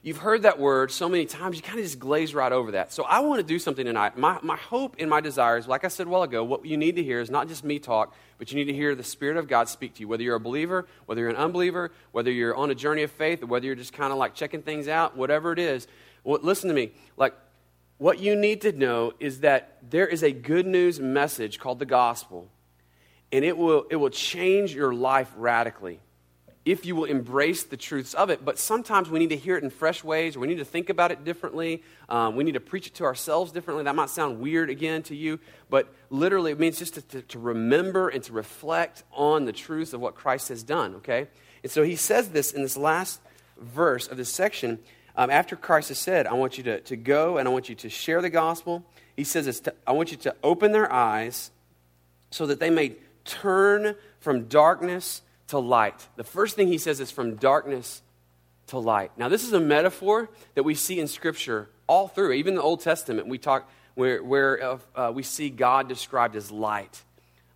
you've 0.01 0.17
heard 0.17 0.43
that 0.43 0.57
word 0.57 0.91
so 0.91 1.09
many 1.09 1.25
times, 1.25 1.57
you 1.57 1.61
kind 1.61 1.79
of 1.79 1.85
just 1.85 1.99
glaze 1.99 2.33
right 2.33 2.51
over 2.51 2.71
that. 2.71 2.93
So 2.93 3.03
I 3.03 3.19
want 3.19 3.39
to 3.39 3.45
do 3.45 3.59
something 3.59 3.85
tonight. 3.85 4.17
My, 4.17 4.39
my 4.41 4.55
hope 4.55 4.95
and 4.99 5.09
my 5.09 5.21
desires, 5.21 5.67
like 5.67 5.83
I 5.83 5.89
said 5.89 6.07
a 6.07 6.09
while 6.09 6.23
ago, 6.23 6.43
what 6.43 6.65
you 6.65 6.77
need 6.77 6.95
to 6.95 7.03
hear 7.03 7.19
is 7.19 7.29
not 7.29 7.47
just 7.47 7.63
me 7.63 7.77
talk, 7.77 8.15
but 8.37 8.51
you 8.51 8.55
need 8.55 8.71
to 8.71 8.73
hear 8.73 8.95
the 8.95 9.03
Spirit 9.03 9.37
of 9.37 9.47
God 9.47 9.67
speak 9.67 9.95
to 9.95 9.99
you. 9.99 10.07
Whether 10.07 10.23
you're 10.23 10.35
a 10.35 10.39
believer, 10.39 10.87
whether 11.05 11.21
you're 11.21 11.29
an 11.29 11.35
unbeliever, 11.35 11.91
whether 12.13 12.31
you're 12.31 12.55
on 12.55 12.71
a 12.71 12.75
journey 12.75 13.03
of 13.03 13.11
faith, 13.11 13.43
or 13.43 13.47
whether 13.47 13.65
you're 13.65 13.75
just 13.75 13.93
kind 13.93 14.11
of 14.11 14.17
like 14.17 14.33
checking 14.33 14.61
things 14.61 14.87
out, 14.87 15.17
whatever 15.17 15.51
it 15.51 15.59
is. 15.59 15.87
Well, 16.27 16.39
listen 16.41 16.67
to 16.67 16.75
me. 16.75 16.91
Like, 17.15 17.33
what 17.99 18.19
you 18.19 18.35
need 18.35 18.59
to 18.61 18.73
know 18.73 19.13
is 19.17 19.39
that 19.39 19.77
there 19.89 20.05
is 20.05 20.23
a 20.23 20.31
good 20.33 20.67
news 20.67 20.99
message 20.99 21.57
called 21.57 21.79
the 21.79 21.85
gospel, 21.85 22.49
and 23.31 23.45
it 23.45 23.57
will, 23.57 23.85
it 23.89 23.95
will 23.95 24.09
change 24.09 24.75
your 24.75 24.93
life 24.93 25.31
radically 25.37 26.01
if 26.65 26.85
you 26.85 26.97
will 26.97 27.05
embrace 27.05 27.63
the 27.63 27.77
truths 27.77 28.13
of 28.13 28.29
it. 28.29 28.43
But 28.43 28.59
sometimes 28.59 29.09
we 29.09 29.19
need 29.19 29.29
to 29.29 29.37
hear 29.37 29.55
it 29.55 29.63
in 29.63 29.69
fresh 29.69 30.03
ways, 30.03 30.35
or 30.35 30.41
we 30.41 30.47
need 30.47 30.57
to 30.57 30.65
think 30.65 30.89
about 30.89 31.11
it 31.11 31.23
differently. 31.23 31.81
Um, 32.09 32.35
we 32.35 32.43
need 32.43 32.55
to 32.55 32.59
preach 32.59 32.87
it 32.87 32.95
to 32.95 33.05
ourselves 33.05 33.53
differently. 33.53 33.85
That 33.85 33.95
might 33.95 34.09
sound 34.09 34.41
weird 34.41 34.69
again 34.69 35.03
to 35.03 35.15
you, 35.15 35.39
but 35.69 35.87
literally 36.09 36.51
it 36.51 36.59
means 36.59 36.77
just 36.77 36.95
to, 36.95 37.01
to, 37.03 37.21
to 37.21 37.39
remember 37.39 38.09
and 38.09 38.21
to 38.23 38.33
reflect 38.33 39.03
on 39.13 39.45
the 39.45 39.53
truths 39.53 39.93
of 39.93 40.01
what 40.01 40.15
Christ 40.15 40.49
has 40.49 40.61
done, 40.61 40.95
okay? 40.95 41.29
And 41.63 41.71
so 41.71 41.83
he 41.83 41.95
says 41.95 42.31
this 42.31 42.51
in 42.51 42.63
this 42.63 42.75
last 42.75 43.21
verse 43.57 44.09
of 44.09 44.17
this 44.17 44.29
section. 44.29 44.79
Um, 45.17 45.31
after 45.31 45.55
Christ 45.55 45.89
has 45.89 45.97
said, 45.97 46.27
I 46.27 46.33
want 46.33 46.59
you 46.59 46.63
to, 46.65 46.79
to 46.81 46.95
go 46.95 47.37
and 47.37 47.47
I 47.47 47.51
want 47.51 47.69
you 47.69 47.75
to 47.75 47.89
share 47.89 48.21
the 48.21 48.29
gospel, 48.29 48.85
he 49.15 49.23
says, 49.23 49.59
to, 49.61 49.73
I 49.85 49.91
want 49.93 50.11
you 50.11 50.17
to 50.17 50.35
open 50.43 50.71
their 50.71 50.91
eyes 50.93 51.49
so 52.29 52.45
that 52.45 52.59
they 52.59 52.69
may 52.69 52.95
turn 53.25 53.95
from 54.19 54.45
darkness 54.45 55.23
to 55.47 55.57
light. 55.57 56.07
The 56.17 56.23
first 56.23 56.55
thing 56.55 56.67
he 56.67 56.77
says 56.77 56.99
is 56.99 57.09
from 57.09 57.35
darkness 57.35 58.03
to 58.67 58.77
light. 58.77 59.11
Now, 59.17 59.27
this 59.27 59.43
is 59.43 59.53
a 59.53 59.59
metaphor 59.59 60.29
that 60.53 60.63
we 60.63 60.75
see 60.75 60.99
in 60.99 61.07
Scripture 61.07 61.69
all 61.87 62.07
through. 62.07 62.33
Even 62.33 62.55
the 62.55 62.61
Old 62.61 62.81
Testament, 62.81 63.27
we 63.27 63.39
talk 63.39 63.67
where, 63.95 64.23
where 64.23 64.63
uh, 64.63 64.77
uh, 64.95 65.11
we 65.11 65.23
see 65.23 65.49
God 65.49 65.89
described 65.89 66.35
as 66.35 66.51
light. 66.51 67.01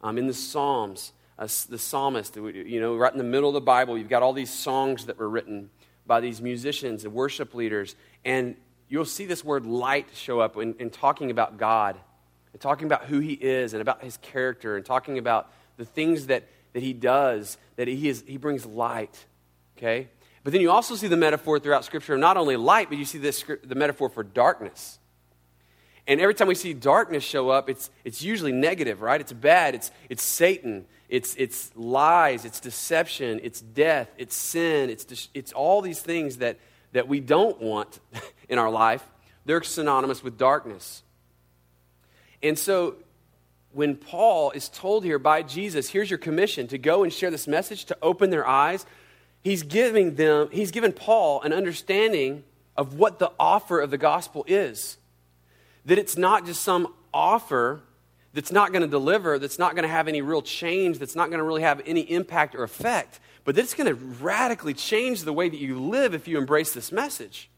Um, 0.01 0.17
in 0.17 0.25
the 0.25 0.33
Psalms, 0.33 1.13
uh, 1.37 1.47
the 1.69 1.77
psalmist, 1.77 2.35
you 2.35 2.79
know, 2.79 2.95
right 2.95 3.11
in 3.11 3.19
the 3.19 3.23
middle 3.23 3.49
of 3.49 3.53
the 3.53 3.61
Bible, 3.61 3.97
you've 3.97 4.09
got 4.09 4.23
all 4.23 4.33
these 4.33 4.51
songs 4.51 5.05
that 5.05 5.19
were 5.19 5.29
written 5.29 5.69
by 6.11 6.19
these 6.19 6.41
musicians 6.41 7.05
and 7.05 7.13
worship 7.13 7.53
leaders. 7.53 7.95
And 8.25 8.55
you'll 8.89 9.05
see 9.05 9.25
this 9.25 9.43
word 9.43 9.65
light 9.65 10.07
show 10.13 10.39
up 10.41 10.57
in, 10.57 10.75
in 10.79 10.89
talking 10.89 11.31
about 11.31 11.57
God, 11.57 11.97
and 12.51 12.61
talking 12.61 12.85
about 12.85 13.05
who 13.05 13.19
He 13.19 13.33
is, 13.33 13.73
and 13.73 13.81
about 13.81 14.03
His 14.03 14.17
character, 14.17 14.75
and 14.75 14.85
talking 14.85 15.17
about 15.17 15.51
the 15.77 15.85
things 15.85 16.27
that 16.27 16.43
that 16.73 16.83
he 16.83 16.93
does, 16.93 17.57
that 17.75 17.87
he, 17.87 18.09
is, 18.09 18.23
he 18.27 18.37
brings 18.37 18.65
light. 18.65 19.25
Okay? 19.77 20.09
But 20.43 20.53
then 20.53 20.61
you 20.61 20.71
also 20.71 20.95
see 20.95 21.07
the 21.07 21.17
metaphor 21.17 21.59
throughout 21.59 21.85
Scripture 21.85 22.13
of 22.13 22.19
not 22.19 22.37
only 22.37 22.55
light, 22.55 22.89
but 22.89 22.97
you 22.97 23.05
see 23.05 23.17
this, 23.17 23.43
the 23.63 23.75
metaphor 23.75 24.09
for 24.09 24.23
darkness. 24.23 24.99
And 26.11 26.19
every 26.19 26.33
time 26.33 26.49
we 26.49 26.55
see 26.55 26.73
darkness 26.73 27.23
show 27.23 27.47
up, 27.47 27.69
it's, 27.69 27.89
it's 28.03 28.21
usually 28.21 28.51
negative, 28.51 29.01
right? 29.01 29.21
It's 29.21 29.31
bad. 29.31 29.75
It's, 29.75 29.91
it's 30.09 30.21
Satan. 30.21 30.85
It's, 31.07 31.33
it's 31.37 31.71
lies. 31.73 32.43
It's 32.43 32.59
deception. 32.59 33.39
It's 33.43 33.61
death. 33.61 34.09
It's 34.17 34.35
sin. 34.35 34.89
It's, 34.89 35.29
it's 35.33 35.53
all 35.53 35.81
these 35.81 36.01
things 36.01 36.39
that, 36.39 36.59
that 36.91 37.07
we 37.07 37.21
don't 37.21 37.61
want 37.61 38.01
in 38.49 38.59
our 38.59 38.69
life. 38.69 39.01
They're 39.45 39.63
synonymous 39.63 40.21
with 40.21 40.37
darkness. 40.37 41.01
And 42.43 42.59
so 42.59 42.95
when 43.71 43.95
Paul 43.95 44.51
is 44.51 44.67
told 44.67 45.05
here 45.05 45.17
by 45.17 45.43
Jesus, 45.43 45.87
here's 45.87 46.09
your 46.09 46.19
commission 46.19 46.67
to 46.67 46.77
go 46.77 47.03
and 47.03 47.13
share 47.13 47.31
this 47.31 47.47
message, 47.47 47.85
to 47.85 47.97
open 48.01 48.31
their 48.31 48.45
eyes, 48.45 48.85
he's 49.45 49.63
giving 49.63 50.15
them, 50.15 50.49
he's 50.51 50.71
given 50.71 50.91
Paul 50.91 51.41
an 51.41 51.53
understanding 51.53 52.43
of 52.75 52.95
what 52.95 53.17
the 53.17 53.31
offer 53.39 53.79
of 53.79 53.91
the 53.91 53.97
gospel 53.97 54.43
is. 54.45 54.97
That 55.85 55.97
it's 55.97 56.17
not 56.17 56.45
just 56.45 56.61
some 56.61 56.93
offer 57.13 57.81
that's 58.33 58.51
not 58.51 58.71
going 58.71 58.81
to 58.81 58.87
deliver, 58.87 59.39
that's 59.39 59.59
not 59.59 59.75
going 59.75 59.83
to 59.83 59.89
have 59.89 60.07
any 60.07 60.21
real 60.21 60.41
change, 60.41 60.99
that's 60.99 61.15
not 61.15 61.29
going 61.29 61.39
to 61.39 61.43
really 61.43 61.63
have 61.63 61.81
any 61.85 62.01
impact 62.01 62.55
or 62.55 62.63
effect, 62.63 63.19
but 63.43 63.55
that's 63.55 63.73
going 63.73 63.87
to 63.87 63.95
radically 63.95 64.73
change 64.73 65.23
the 65.23 65.33
way 65.33 65.49
that 65.49 65.59
you 65.59 65.79
live 65.79 66.13
if 66.13 66.27
you 66.27 66.37
embrace 66.37 66.73
this 66.73 66.91
message. 66.91 67.49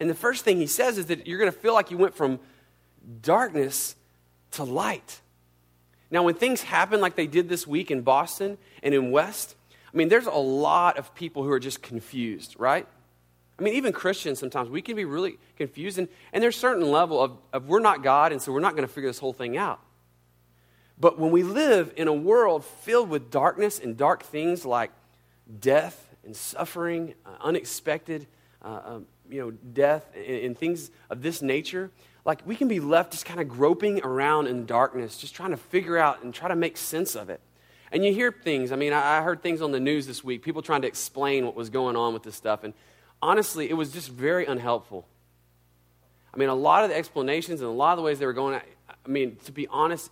And 0.00 0.08
the 0.08 0.14
first 0.14 0.44
thing 0.44 0.56
he 0.56 0.66
says 0.66 0.98
is 0.98 1.06
that 1.06 1.26
you're 1.26 1.38
going 1.38 1.52
to 1.52 1.58
feel 1.58 1.74
like 1.74 1.90
you 1.90 1.98
went 1.98 2.14
from 2.14 2.40
darkness 3.20 3.96
to 4.52 4.64
light. 4.64 5.20
Now, 6.10 6.22
when 6.22 6.34
things 6.34 6.62
happen 6.62 7.00
like 7.00 7.16
they 7.16 7.26
did 7.26 7.48
this 7.48 7.66
week 7.66 7.90
in 7.90 8.02
Boston 8.02 8.58
and 8.82 8.94
in 8.94 9.10
West, 9.10 9.56
I 9.92 9.96
mean, 9.96 10.08
there's 10.08 10.26
a 10.26 10.30
lot 10.30 10.98
of 10.98 11.14
people 11.14 11.42
who 11.42 11.50
are 11.50 11.60
just 11.60 11.82
confused, 11.82 12.54
right? 12.58 12.86
I 13.62 13.64
mean, 13.64 13.74
even 13.74 13.92
Christians 13.92 14.40
sometimes, 14.40 14.68
we 14.68 14.82
can 14.82 14.96
be 14.96 15.04
really 15.04 15.38
confused. 15.56 15.96
And, 15.96 16.08
and 16.32 16.42
there's 16.42 16.56
a 16.56 16.58
certain 16.58 16.90
level 16.90 17.22
of, 17.22 17.36
of 17.52 17.68
we're 17.68 17.78
not 17.78 18.02
God, 18.02 18.32
and 18.32 18.42
so 18.42 18.52
we're 18.52 18.58
not 18.58 18.72
going 18.72 18.86
to 18.86 18.92
figure 18.92 19.08
this 19.08 19.20
whole 19.20 19.32
thing 19.32 19.56
out. 19.56 19.78
But 20.98 21.16
when 21.16 21.30
we 21.30 21.44
live 21.44 21.92
in 21.96 22.08
a 22.08 22.12
world 22.12 22.64
filled 22.64 23.08
with 23.08 23.30
darkness 23.30 23.78
and 23.78 23.96
dark 23.96 24.24
things 24.24 24.66
like 24.66 24.90
death 25.60 26.08
and 26.24 26.34
suffering, 26.34 27.14
uh, 27.24 27.36
unexpected, 27.40 28.26
uh, 28.62 28.80
um, 28.84 29.06
you 29.30 29.40
know, 29.40 29.52
death 29.52 30.10
and, 30.16 30.24
and 30.24 30.58
things 30.58 30.90
of 31.08 31.22
this 31.22 31.40
nature, 31.40 31.92
like 32.24 32.44
we 32.44 32.56
can 32.56 32.66
be 32.66 32.80
left 32.80 33.12
just 33.12 33.26
kind 33.26 33.38
of 33.38 33.48
groping 33.48 34.02
around 34.02 34.48
in 34.48 34.66
darkness, 34.66 35.18
just 35.18 35.36
trying 35.36 35.50
to 35.50 35.56
figure 35.56 35.96
out 35.96 36.24
and 36.24 36.34
try 36.34 36.48
to 36.48 36.56
make 36.56 36.76
sense 36.76 37.14
of 37.14 37.30
it. 37.30 37.40
And 37.92 38.04
you 38.04 38.12
hear 38.12 38.32
things. 38.32 38.72
I 38.72 38.76
mean, 38.76 38.92
I 38.92 39.22
heard 39.22 39.40
things 39.40 39.62
on 39.62 39.70
the 39.70 39.78
news 39.78 40.08
this 40.08 40.24
week, 40.24 40.42
people 40.42 40.62
trying 40.62 40.82
to 40.82 40.88
explain 40.88 41.44
what 41.44 41.54
was 41.54 41.70
going 41.70 41.94
on 41.94 42.12
with 42.12 42.24
this 42.24 42.34
stuff. 42.34 42.64
And 42.64 42.74
honestly, 43.22 43.70
it 43.70 43.74
was 43.74 43.92
just 43.92 44.10
very 44.10 44.44
unhelpful. 44.44 45.06
I 46.34 46.36
mean, 46.36 46.48
a 46.48 46.54
lot 46.54 46.84
of 46.84 46.90
the 46.90 46.96
explanations 46.96 47.60
and 47.60 47.68
a 47.68 47.72
lot 47.72 47.92
of 47.92 47.98
the 47.98 48.02
ways 48.02 48.18
they 48.18 48.26
were 48.26 48.32
going, 48.32 48.60
I 48.88 49.08
mean, 49.08 49.36
to 49.44 49.52
be 49.52 49.66
honest, 49.68 50.10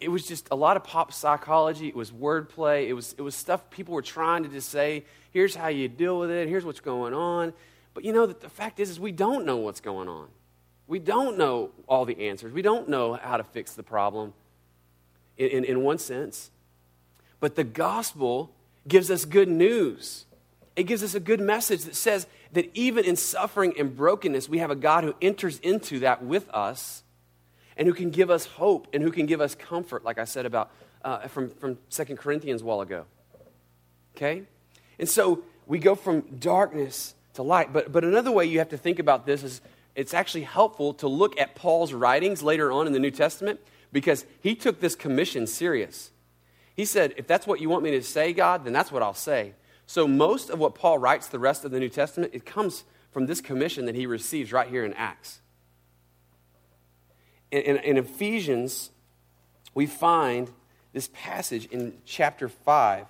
it 0.00 0.08
was 0.08 0.26
just 0.26 0.48
a 0.50 0.56
lot 0.56 0.76
of 0.76 0.84
pop 0.84 1.12
psychology. 1.12 1.88
It 1.88 1.96
was 1.96 2.10
wordplay. 2.10 2.88
It 2.88 2.92
was, 2.92 3.14
it 3.16 3.22
was 3.22 3.34
stuff 3.34 3.70
people 3.70 3.94
were 3.94 4.02
trying 4.02 4.42
to 4.42 4.48
just 4.48 4.68
say, 4.68 5.04
here's 5.30 5.54
how 5.54 5.68
you 5.68 5.88
deal 5.88 6.18
with 6.18 6.30
it, 6.30 6.48
here's 6.48 6.64
what's 6.64 6.80
going 6.80 7.14
on. 7.14 7.52
But 7.94 8.04
you 8.04 8.12
know, 8.12 8.26
the, 8.26 8.34
the 8.34 8.48
fact 8.48 8.80
is, 8.80 8.90
is 8.90 9.00
we 9.00 9.12
don't 9.12 9.46
know 9.46 9.56
what's 9.56 9.80
going 9.80 10.08
on. 10.08 10.28
We 10.86 10.98
don't 10.98 11.38
know 11.38 11.70
all 11.88 12.04
the 12.04 12.28
answers. 12.28 12.52
We 12.52 12.60
don't 12.60 12.88
know 12.88 13.14
how 13.14 13.38
to 13.38 13.44
fix 13.44 13.72
the 13.72 13.82
problem 13.82 14.34
in, 15.38 15.48
in, 15.48 15.64
in, 15.64 15.82
one 15.82 15.96
sense. 15.96 16.50
But 17.40 17.54
the 17.54 17.64
gospel 17.64 18.50
gives 18.86 19.10
us 19.10 19.24
good 19.24 19.48
news. 19.48 20.26
It 20.76 20.84
gives 20.84 21.02
us 21.02 21.14
a 21.14 21.20
good 21.20 21.40
message 21.40 21.84
that 21.84 21.94
says 21.94 22.26
that 22.54 22.70
even 22.74 23.04
in 23.04 23.16
suffering 23.16 23.74
and 23.78 23.96
brokenness, 23.96 24.48
we 24.48 24.58
have 24.58 24.70
a 24.70 24.76
God 24.76 25.04
who 25.04 25.14
enters 25.20 25.58
into 25.60 26.00
that 26.00 26.24
with 26.24 26.48
us 26.50 27.02
and 27.76 27.86
who 27.86 27.94
can 27.94 28.10
give 28.10 28.30
us 28.30 28.46
hope 28.46 28.88
and 28.92 29.02
who 29.02 29.10
can 29.10 29.26
give 29.26 29.40
us 29.40 29.54
comfort, 29.54 30.04
like 30.04 30.18
I 30.18 30.24
said 30.24 30.46
about 30.46 30.70
uh, 31.04 31.28
from, 31.28 31.50
from 31.50 31.78
2 31.90 32.04
Corinthians 32.16 32.62
a 32.62 32.64
while 32.64 32.80
ago. 32.80 33.04
Okay? 34.16 34.42
And 34.98 35.08
so 35.08 35.42
we 35.66 35.78
go 35.78 35.94
from 35.94 36.20
darkness 36.38 37.14
to 37.34 37.42
light. 37.42 37.72
But, 37.72 37.92
but 37.92 38.04
another 38.04 38.30
way 38.30 38.46
you 38.46 38.58
have 38.58 38.70
to 38.70 38.78
think 38.78 38.98
about 38.98 39.26
this 39.26 39.42
is 39.42 39.60
it's 39.94 40.14
actually 40.14 40.42
helpful 40.42 40.94
to 40.94 41.08
look 41.08 41.38
at 41.38 41.54
Paul's 41.54 41.92
writings 41.92 42.42
later 42.42 42.72
on 42.72 42.86
in 42.86 42.92
the 42.92 42.98
New 42.98 43.10
Testament 43.10 43.60
because 43.92 44.24
he 44.40 44.54
took 44.54 44.80
this 44.80 44.94
commission 44.94 45.46
serious. 45.46 46.10
He 46.74 46.84
said, 46.84 47.14
If 47.16 47.26
that's 47.26 47.46
what 47.46 47.60
you 47.60 47.68
want 47.68 47.84
me 47.84 47.92
to 47.92 48.02
say, 48.02 48.32
God, 48.32 48.64
then 48.64 48.72
that's 48.72 48.90
what 48.90 49.02
I'll 49.02 49.14
say. 49.14 49.54
So 49.86 50.08
most 50.08 50.50
of 50.50 50.58
what 50.58 50.74
Paul 50.74 50.98
writes 50.98 51.28
the 51.28 51.38
rest 51.38 51.64
of 51.64 51.70
the 51.70 51.78
New 51.78 51.88
Testament, 51.88 52.32
it 52.34 52.46
comes 52.46 52.84
from 53.10 53.26
this 53.26 53.40
commission 53.40 53.86
that 53.86 53.94
he 53.94 54.06
receives 54.06 54.52
right 54.52 54.68
here 54.68 54.84
in 54.84 54.92
Acts. 54.94 55.40
In, 57.50 57.62
in, 57.62 57.76
in 57.78 57.96
Ephesians, 57.96 58.90
we 59.74 59.86
find 59.86 60.50
this 60.92 61.08
passage 61.12 61.66
in 61.66 61.98
chapter 62.04 62.48
5 62.48 63.06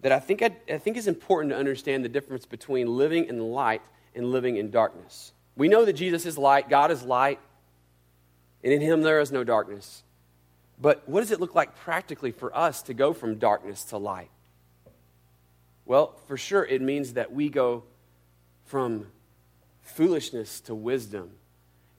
that 0.00 0.12
I 0.12 0.18
think, 0.18 0.42
I, 0.42 0.50
I 0.68 0.78
think 0.78 0.96
is 0.96 1.06
important 1.06 1.52
to 1.52 1.56
understand 1.58 2.04
the 2.04 2.08
difference 2.08 2.44
between 2.44 2.96
living 2.96 3.26
in 3.26 3.38
light 3.38 3.82
and 4.14 4.30
living 4.30 4.56
in 4.56 4.70
darkness. 4.70 5.32
We 5.56 5.68
know 5.68 5.84
that 5.84 5.94
Jesus 5.94 6.26
is 6.26 6.36
light, 6.36 6.68
God 6.68 6.90
is 6.90 7.02
light, 7.02 7.38
and 8.64 8.72
in 8.72 8.80
him 8.80 9.02
there 9.02 9.20
is 9.20 9.32
no 9.32 9.44
darkness. 9.44 10.02
But 10.80 11.08
what 11.08 11.20
does 11.20 11.30
it 11.30 11.40
look 11.40 11.54
like 11.54 11.76
practically 11.76 12.32
for 12.32 12.54
us 12.56 12.82
to 12.82 12.94
go 12.94 13.12
from 13.12 13.38
darkness 13.38 13.84
to 13.86 13.98
light? 13.98 14.30
Well, 15.84 16.14
for 16.26 16.36
sure, 16.36 16.64
it 16.64 16.80
means 16.80 17.14
that 17.14 17.32
we 17.32 17.48
go 17.48 17.84
from 18.64 19.06
foolishness 19.82 20.60
to 20.62 20.74
wisdom 20.74 21.32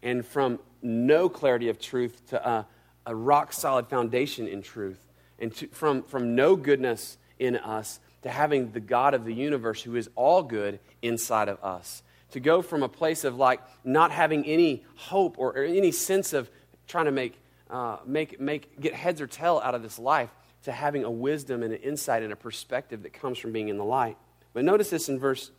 and 0.01 0.25
from 0.25 0.59
no 0.81 1.29
clarity 1.29 1.69
of 1.69 1.79
truth 1.79 2.25
to 2.27 2.49
a, 2.49 2.67
a 3.05 3.15
rock 3.15 3.53
solid 3.53 3.87
foundation 3.87 4.47
in 4.47 4.61
truth, 4.61 4.99
and 5.39 5.53
to, 5.55 5.67
from, 5.67 6.03
from 6.03 6.35
no 6.35 6.55
goodness 6.55 7.17
in 7.39 7.55
us 7.55 7.99
to 8.21 8.29
having 8.29 8.71
the 8.71 8.79
God 8.79 9.13
of 9.13 9.25
the 9.25 9.33
universe 9.33 9.81
who 9.81 9.95
is 9.95 10.09
all 10.15 10.43
good 10.43 10.79
inside 11.01 11.49
of 11.49 11.61
us. 11.63 12.03
To 12.31 12.39
go 12.39 12.61
from 12.61 12.83
a 12.83 12.89
place 12.89 13.23
of 13.23 13.35
like 13.35 13.61
not 13.83 14.11
having 14.11 14.45
any 14.45 14.83
hope 14.95 15.35
or, 15.37 15.51
or 15.51 15.63
any 15.63 15.91
sense 15.91 16.33
of 16.33 16.49
trying 16.87 17.05
to 17.05 17.11
make, 17.11 17.39
uh, 17.69 17.97
make, 18.05 18.39
make, 18.39 18.79
get 18.79 18.93
heads 18.93 19.21
or 19.21 19.27
tail 19.27 19.61
out 19.63 19.75
of 19.75 19.83
this 19.83 19.99
life 19.99 20.29
to 20.63 20.71
having 20.71 21.03
a 21.03 21.11
wisdom 21.11 21.61
and 21.61 21.73
an 21.73 21.79
insight 21.81 22.23
and 22.23 22.31
a 22.31 22.35
perspective 22.35 23.03
that 23.03 23.13
comes 23.13 23.37
from 23.37 23.51
being 23.51 23.69
in 23.69 23.77
the 23.77 23.83
light. 23.83 24.17
But 24.53 24.63
notice 24.63 24.89
this 24.89 25.09
in 25.09 25.19
verse 25.19 25.51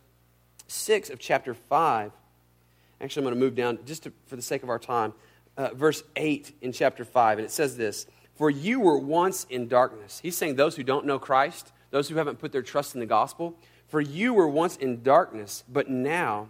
6 0.67 1.09
of 1.09 1.19
chapter 1.19 1.53
5, 1.53 2.11
actually, 2.99 3.21
I'm 3.21 3.25
going 3.25 3.35
to 3.35 3.45
move 3.45 3.55
down 3.55 3.79
just 3.85 4.03
to, 4.03 4.13
for 4.27 4.35
the 4.35 4.41
sake 4.41 4.63
of 4.63 4.69
our 4.69 4.79
time, 4.79 5.13
uh, 5.57 5.69
verse 5.73 6.03
8 6.15 6.57
in 6.61 6.71
chapter 6.71 7.05
5, 7.05 7.37
and 7.37 7.45
it 7.45 7.51
says 7.51 7.77
this 7.77 8.07
For 8.35 8.49
you 8.49 8.79
were 8.79 8.97
once 8.97 9.45
in 9.49 9.67
darkness. 9.67 10.19
He's 10.23 10.35
saying 10.35 10.55
those 10.55 10.75
who 10.75 10.83
don't 10.83 11.05
know 11.05 11.19
Christ, 11.19 11.71
those 11.91 12.09
who 12.09 12.15
haven't 12.15 12.39
put 12.39 12.51
their 12.51 12.63
trust 12.63 12.95
in 12.95 12.99
the 12.99 13.05
gospel, 13.05 13.57
for 13.87 14.01
you 14.01 14.33
were 14.33 14.47
once 14.47 14.75
in 14.75 15.03
darkness, 15.03 15.63
but 15.69 15.87
now 15.87 16.49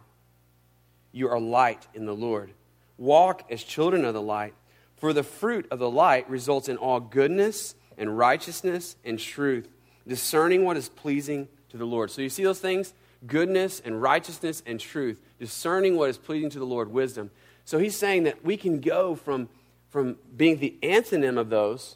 you 1.11 1.29
are 1.29 1.39
light 1.39 1.87
in 1.93 2.05
the 2.05 2.15
Lord. 2.15 2.51
Walk 2.97 3.45
as 3.51 3.63
children 3.63 4.05
of 4.05 4.13
the 4.13 4.21
light, 4.21 4.53
for 4.95 5.11
the 5.11 5.23
fruit 5.23 5.67
of 5.69 5.79
the 5.79 5.89
light 5.89 6.29
results 6.29 6.69
in 6.69 6.77
all 6.77 7.01
goodness 7.01 7.75
and 7.97 8.17
righteousness 8.17 8.95
and 9.03 9.19
truth, 9.19 9.67
discerning 10.07 10.63
what 10.63 10.77
is 10.77 10.89
pleasing 10.89 11.47
to 11.69 11.77
the 11.77 11.85
Lord. 11.85 12.11
So 12.11 12.21
you 12.21 12.29
see 12.29 12.43
those 12.43 12.59
things? 12.59 12.93
Goodness 13.25 13.81
and 13.83 14.01
righteousness 14.01 14.61
and 14.65 14.79
truth, 14.79 15.19
discerning 15.39 15.95
what 15.95 16.09
is 16.09 16.17
pleasing 16.17 16.49
to 16.51 16.59
the 16.59 16.65
Lord, 16.65 16.91
wisdom. 16.91 17.31
So 17.63 17.79
he's 17.79 17.97
saying 17.97 18.23
that 18.23 18.45
we 18.45 18.57
can 18.57 18.79
go 18.79 19.15
from, 19.15 19.49
from 19.89 20.17
being 20.35 20.59
the 20.59 20.75
antonym 20.83 21.37
of 21.37 21.49
those 21.49 21.95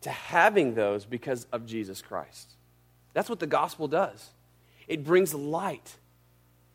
to 0.00 0.10
having 0.10 0.74
those 0.74 1.04
because 1.04 1.46
of 1.52 1.66
Jesus 1.66 2.02
Christ. 2.02 2.52
That's 3.12 3.28
what 3.28 3.40
the 3.40 3.46
gospel 3.46 3.88
does. 3.88 4.30
It 4.86 5.04
brings 5.04 5.34
light 5.34 5.96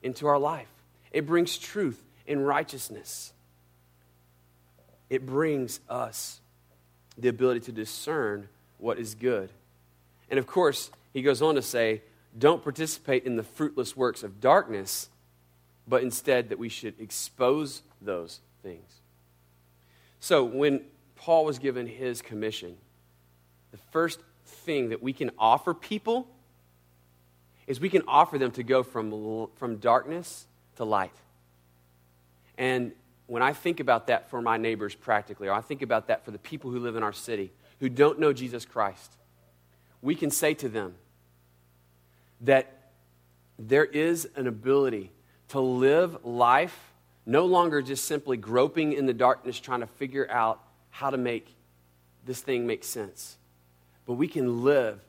into 0.02 0.28
our 0.28 0.40
life, 0.40 0.68
it 1.12 1.26
brings 1.26 1.58
truth 1.58 2.04
and 2.28 2.46
righteousness. 2.46 3.34
It 5.10 5.26
brings 5.28 5.80
us 5.88 6.40
the 7.18 7.28
ability 7.28 7.62
to 7.62 7.72
discern 7.72 8.50
what 8.78 8.98
is 8.98 9.16
good. 9.16 9.50
And 10.30 10.40
of 10.40 10.48
course, 10.48 10.92
he 11.14 11.22
goes 11.22 11.42
on 11.42 11.56
to 11.56 11.62
say, 11.62 12.02
don't 12.38 12.64
participate 12.64 13.26
in 13.26 13.36
the 13.36 13.44
fruitless 13.44 13.96
works 13.96 14.24
of 14.24 14.42
darkness, 14.42 15.10
but 15.88 16.02
instead 16.02 16.50
that 16.50 16.58
we 16.58 16.70
should 16.70 17.00
expose 17.00 17.84
those 18.02 18.40
things. 18.64 19.02
So, 20.20 20.44
when 20.44 20.82
Paul 21.16 21.46
was 21.46 21.60
given 21.60 21.86
his 21.86 22.22
commission, 22.22 22.78
the 23.72 23.78
first 23.92 24.20
thing 24.46 24.90
that 24.90 25.04
we 25.04 25.14
can 25.14 25.32
offer 25.38 25.74
people 25.74 26.28
is 27.68 27.80
we 27.80 27.90
can 27.90 28.04
offer 28.08 28.38
them 28.38 28.52
to 28.52 28.64
go 28.64 28.84
from, 28.84 29.48
from 29.56 29.78
darkness 29.78 30.48
to 30.78 30.86
light. 30.86 31.14
And 32.58 32.94
when 33.34 33.42
I 33.42 33.52
think 33.52 33.80
about 33.80 34.06
that 34.08 34.30
for 34.30 34.44
my 34.44 34.58
neighbors 34.58 34.94
practically, 34.94 35.48
or 35.48 35.54
I 35.54 35.62
think 35.62 35.82
about 35.82 36.06
that 36.10 36.24
for 36.24 36.30
the 36.30 36.38
people 36.38 36.70
who 36.70 36.78
live 36.78 36.96
in 36.96 37.02
our 37.02 37.12
city 37.12 37.52
who 37.80 37.90
don't 37.90 38.20
know 38.20 38.32
Jesus 38.32 38.64
Christ, 38.64 39.14
we 40.04 40.14
can 40.14 40.30
say 40.30 40.54
to 40.54 40.70
them 40.70 40.94
that 42.42 42.92
there 43.58 43.86
is 43.86 44.30
an 44.36 44.46
ability 44.46 45.10
to 45.48 45.60
live 45.60 46.24
life 46.24 46.94
no 47.26 47.48
longer 47.48 47.82
just 47.82 48.06
simply 48.06 48.38
groping 48.38 48.94
in 48.94 49.08
the 49.08 49.16
darkness 49.16 49.60
trying 49.60 49.80
to 49.80 49.88
figure 49.88 50.30
out 50.30 50.62
how 50.92 51.10
to 51.10 51.18
make 51.18 51.56
this 52.28 52.40
thing 52.40 52.68
make 52.68 52.84
sense, 52.84 53.38
but 54.06 54.14
we 54.14 54.28
can 54.28 54.64
live 54.64 55.00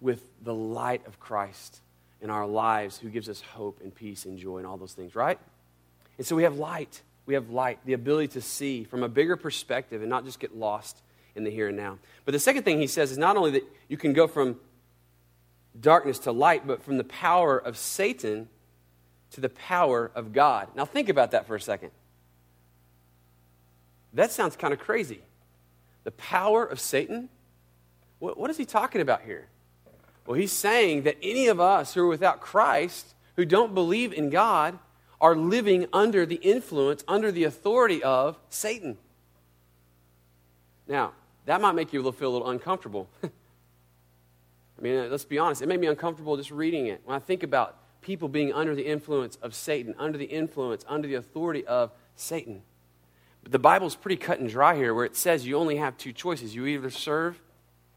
with 0.00 0.24
the 0.42 0.54
light 0.54 1.06
of 1.06 1.20
Christ 1.20 1.82
in 2.22 2.30
our 2.30 2.46
lives 2.46 2.96
who 2.96 3.10
gives 3.10 3.28
us 3.28 3.42
hope 3.42 3.82
and 3.82 3.94
peace 3.94 4.24
and 4.24 4.38
joy 4.38 4.56
and 4.56 4.66
all 4.66 4.78
those 4.78 4.94
things, 4.94 5.14
right? 5.14 5.38
And 6.18 6.26
so 6.26 6.36
we 6.36 6.42
have 6.42 6.56
light. 6.56 7.02
We 7.26 7.34
have 7.34 7.50
light, 7.50 7.78
the 7.84 7.92
ability 7.92 8.28
to 8.28 8.40
see 8.40 8.84
from 8.84 9.02
a 9.02 9.08
bigger 9.08 9.36
perspective 9.36 10.02
and 10.02 10.10
not 10.10 10.24
just 10.24 10.40
get 10.40 10.56
lost 10.56 11.00
in 11.34 11.44
the 11.44 11.50
here 11.50 11.68
and 11.68 11.76
now. 11.76 11.98
But 12.24 12.32
the 12.32 12.38
second 12.38 12.64
thing 12.64 12.80
he 12.80 12.86
says 12.86 13.12
is 13.12 13.18
not 13.18 13.36
only 13.36 13.52
that 13.52 13.64
you 13.88 13.96
can 13.96 14.12
go 14.12 14.26
from 14.26 14.58
darkness 15.80 16.18
to 16.20 16.32
light, 16.32 16.66
but 16.66 16.82
from 16.82 16.98
the 16.98 17.04
power 17.04 17.56
of 17.56 17.76
Satan 17.76 18.48
to 19.30 19.40
the 19.40 19.48
power 19.48 20.10
of 20.14 20.32
God. 20.32 20.68
Now, 20.74 20.84
think 20.84 21.08
about 21.08 21.30
that 21.30 21.46
for 21.46 21.56
a 21.56 21.60
second. 21.60 21.90
That 24.12 24.30
sounds 24.30 24.56
kind 24.56 24.74
of 24.74 24.80
crazy. 24.80 25.22
The 26.04 26.10
power 26.10 26.64
of 26.64 26.80
Satan? 26.80 27.28
What, 28.18 28.36
what 28.36 28.50
is 28.50 28.56
he 28.56 28.64
talking 28.64 29.00
about 29.00 29.22
here? 29.22 29.48
Well, 30.26 30.38
he's 30.38 30.52
saying 30.52 31.02
that 31.02 31.16
any 31.22 31.46
of 31.46 31.60
us 31.60 31.94
who 31.94 32.02
are 32.02 32.08
without 32.08 32.40
Christ, 32.40 33.14
who 33.36 33.44
don't 33.44 33.74
believe 33.74 34.12
in 34.12 34.28
God, 34.28 34.78
are 35.22 35.36
living 35.36 35.86
under 35.92 36.26
the 36.26 36.34
influence, 36.34 37.04
under 37.06 37.30
the 37.30 37.44
authority 37.44 38.02
of 38.02 38.36
Satan. 38.50 38.98
Now, 40.88 41.12
that 41.46 41.60
might 41.60 41.72
make 41.72 41.92
you 41.92 42.02
feel 42.12 42.30
a 42.30 42.34
little 42.34 42.50
uncomfortable. 42.50 43.08
I 43.22 43.28
mean, 44.80 44.98
uh, 44.98 45.04
let's 45.04 45.24
be 45.24 45.38
honest, 45.38 45.62
it 45.62 45.68
made 45.68 45.80
me 45.80 45.86
uncomfortable 45.86 46.36
just 46.36 46.50
reading 46.50 46.88
it. 46.88 47.02
When 47.04 47.14
I 47.14 47.20
think 47.20 47.44
about 47.44 47.78
people 48.00 48.28
being 48.28 48.52
under 48.52 48.74
the 48.74 48.82
influence 48.82 49.36
of 49.36 49.54
Satan, 49.54 49.94
under 49.96 50.18
the 50.18 50.24
influence, 50.24 50.84
under 50.88 51.06
the 51.06 51.14
authority 51.14 51.64
of 51.66 51.92
Satan. 52.16 52.62
But 53.44 53.52
the 53.52 53.60
Bible's 53.60 53.94
pretty 53.94 54.16
cut 54.16 54.40
and 54.40 54.48
dry 54.48 54.74
here, 54.74 54.92
where 54.92 55.04
it 55.04 55.16
says 55.16 55.46
you 55.46 55.56
only 55.56 55.76
have 55.76 55.96
two 55.96 56.12
choices. 56.12 56.56
You 56.56 56.66
either 56.66 56.90
serve 56.90 57.40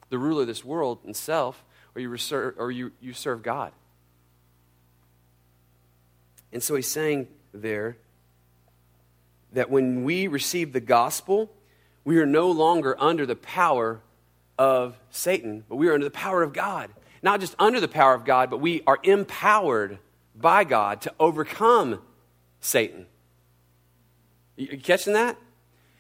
the 0.10 0.20
ruler 0.20 0.42
of 0.42 0.48
this 0.48 0.64
world 0.64 1.00
and 1.04 1.16
self, 1.16 1.64
or 1.96 2.02
you, 2.02 2.10
reserve, 2.10 2.54
or 2.60 2.72
you, 2.72 2.92
you 3.02 3.14
serve 3.14 3.42
God. 3.42 3.72
And 6.56 6.64
so 6.64 6.74
he's 6.74 6.88
saying 6.88 7.28
there 7.54 7.98
that 9.52 9.70
when 9.70 10.06
we 10.06 10.28
receive 10.28 10.72
the 10.72 10.80
gospel, 10.80 11.52
we 12.06 12.18
are 12.18 12.26
no 12.26 12.50
longer 12.50 12.96
under 12.98 13.26
the 13.26 13.36
power 13.36 14.00
of 14.58 14.98
Satan, 15.12 15.66
but 15.68 15.76
we 15.76 15.90
are 15.90 15.94
under 15.94 16.06
the 16.06 16.12
power 16.12 16.44
of 16.44 16.54
God. 16.54 16.92
Not 17.22 17.42
just 17.42 17.56
under 17.60 17.82
the 17.82 17.90
power 17.90 18.14
of 18.14 18.24
God, 18.24 18.50
but 18.50 18.62
we 18.62 18.84
are 18.88 19.00
empowered 19.04 20.00
by 20.34 20.64
God 20.64 21.02
to 21.02 21.14
overcome 21.20 22.02
Satan. 22.62 23.08
You 24.56 24.80
catching 24.80 25.12
that? 25.12 25.36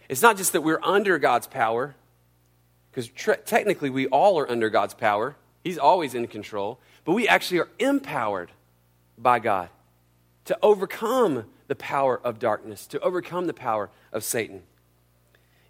It's 0.07 0.21
not 0.21 0.37
just 0.37 0.53
that 0.53 0.61
we're 0.61 0.79
under 0.81 1.19
God's 1.19 1.47
power, 1.47 1.97
because 2.91 3.09
technically 3.43 3.89
we 3.89 4.07
all 4.07 4.39
are 4.39 4.49
under 4.49 4.69
God's 4.69 4.93
power. 4.93 5.35
He's 5.65 5.77
always 5.77 6.15
in 6.15 6.27
control. 6.27 6.79
But 7.03 7.11
we 7.11 7.27
actually 7.27 7.59
are 7.59 7.69
empowered 7.77 8.51
by 9.17 9.39
God 9.39 9.67
to 10.45 10.57
overcome 10.61 11.45
the 11.67 11.75
power 11.75 12.19
of 12.23 12.39
darkness, 12.39 12.87
to 12.87 12.99
overcome 13.01 13.47
the 13.47 13.53
power 13.53 13.89
of 14.11 14.23
Satan. 14.23 14.63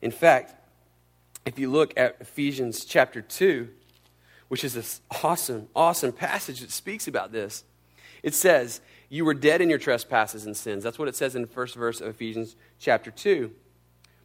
In 0.02 0.12
fact, 0.12 0.54
if 1.46 1.58
you 1.58 1.72
look 1.72 1.94
at 1.98 2.18
Ephesians 2.20 2.86
chapter 2.86 3.22
2, 3.22 3.70
which 4.48 4.64
is 4.64 4.74
this 4.74 5.02
awesome, 5.24 5.68
awesome 5.76 6.12
passage 6.12 6.60
that 6.60 6.72
speaks 6.72 7.08
about 7.08 7.32
this, 7.32 7.64
it 8.22 8.34
says, 8.34 8.82
You 9.10 9.26
were 9.26 9.34
dead 9.34 9.62
in 9.62 9.70
your 9.70 9.80
trespasses 9.80 10.46
and 10.46 10.56
sins. 10.56 10.84
That's 10.84 11.00
what 11.00 11.08
it 11.08 11.16
says 11.16 11.36
in 11.36 11.42
the 11.42 11.48
first 11.48 11.76
verse 11.76 12.02
of 12.02 12.08
Ephesians 12.08 12.56
chapter 12.80 13.12
2. 13.12 13.52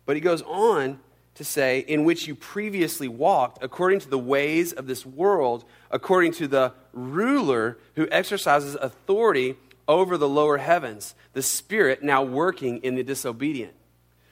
But 0.07 0.17
he 0.17 0.21
goes 0.21 0.43
on 0.43 0.99
to 1.37 1.45
say, 1.45 1.81
in 1.81 2.05
which 2.05 2.27
you 2.27 2.35
previously 2.35 3.09
walked 3.09 3.63
according 3.63 4.01
to 4.01 4.09
the 4.09 4.19
ways 4.19 4.73
of 4.73 4.87
this 4.87 5.07
world, 5.07 5.65
according 5.91 6.33
to 6.33 6.49
the 6.49 6.73
ruler 6.93 7.79
who 7.95 8.09
exercises 8.11 8.75
authority 8.75 9.57
over 9.91 10.17
the 10.17 10.29
lower 10.29 10.59
heavens, 10.59 11.17
the 11.33 11.43
Spirit 11.43 12.01
now 12.01 12.23
working 12.23 12.79
in 12.79 12.95
the 12.95 13.03
disobedient. 13.03 13.75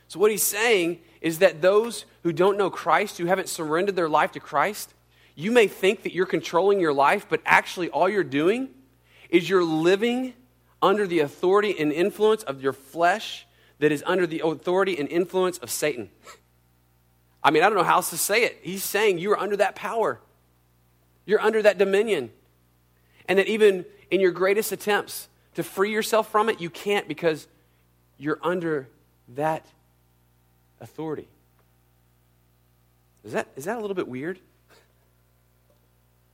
So, 0.07 0.21
what 0.21 0.31
he's 0.31 0.45
saying 0.45 1.01
is 1.21 1.41
that 1.41 1.61
those 1.61 2.07
who 2.23 2.33
don't 2.33 2.57
know 2.57 2.71
Christ, 2.71 3.19
who 3.19 3.27
haven't 3.27 3.49
surrendered 3.49 3.97
their 3.97 4.09
life 4.09 4.31
to 4.33 4.41
Christ, 4.41 4.95
you 5.35 5.51
may 5.51 5.67
think 5.67 6.05
that 6.05 6.15
you're 6.15 6.27
controlling 6.27 6.79
your 6.79 6.93
life, 6.93 7.27
but 7.29 7.43
actually, 7.45 7.89
all 7.91 8.09
you're 8.09 8.23
doing 8.23 8.69
is 9.31 9.51
you're 9.51 9.65
living 9.65 10.33
under 10.81 11.09
the 11.09 11.19
authority 11.21 11.75
and 11.79 11.93
influence 11.93 12.45
of 12.45 12.63
your 12.63 12.73
flesh 12.73 13.45
that 13.81 13.91
is 13.91 14.05
under 14.07 14.29
the 14.29 14.41
authority 14.45 14.97
and 14.97 15.09
influence 15.09 15.59
of 15.59 15.71
Satan. 15.71 16.09
I 17.43 17.51
mean, 17.51 17.65
I 17.65 17.67
don't 17.67 17.77
know 17.77 17.85
how 17.85 17.97
else 17.97 18.11
to 18.11 18.19
say 18.19 18.45
it. 18.45 18.61
He's 18.63 18.85
saying 18.85 19.19
you 19.19 19.33
are 19.33 19.39
under 19.39 19.57
that 19.57 19.75
power, 19.75 20.21
you're 21.27 21.41
under 21.41 21.63
that 21.63 21.79
dominion. 21.79 22.31
And 23.27 23.39
that 23.39 23.47
even 23.47 23.85
in 24.11 24.21
your 24.21 24.31
greatest 24.31 24.73
attempts 24.73 25.29
to 25.59 25.65
free 25.65 25.91
yourself 25.91 26.31
from 26.31 26.49
it, 26.49 26.61
you 26.61 26.71
can't 26.71 27.09
because 27.09 27.49
you're 28.17 28.39
under 28.45 28.89
that 29.35 29.67
authority. 30.81 31.27
Is 33.25 33.33
that, 33.33 33.49
is 33.57 33.65
that 33.65 33.77
a 33.77 33.81
little 33.81 33.97
bit 33.97 34.07
weird? 34.07 34.39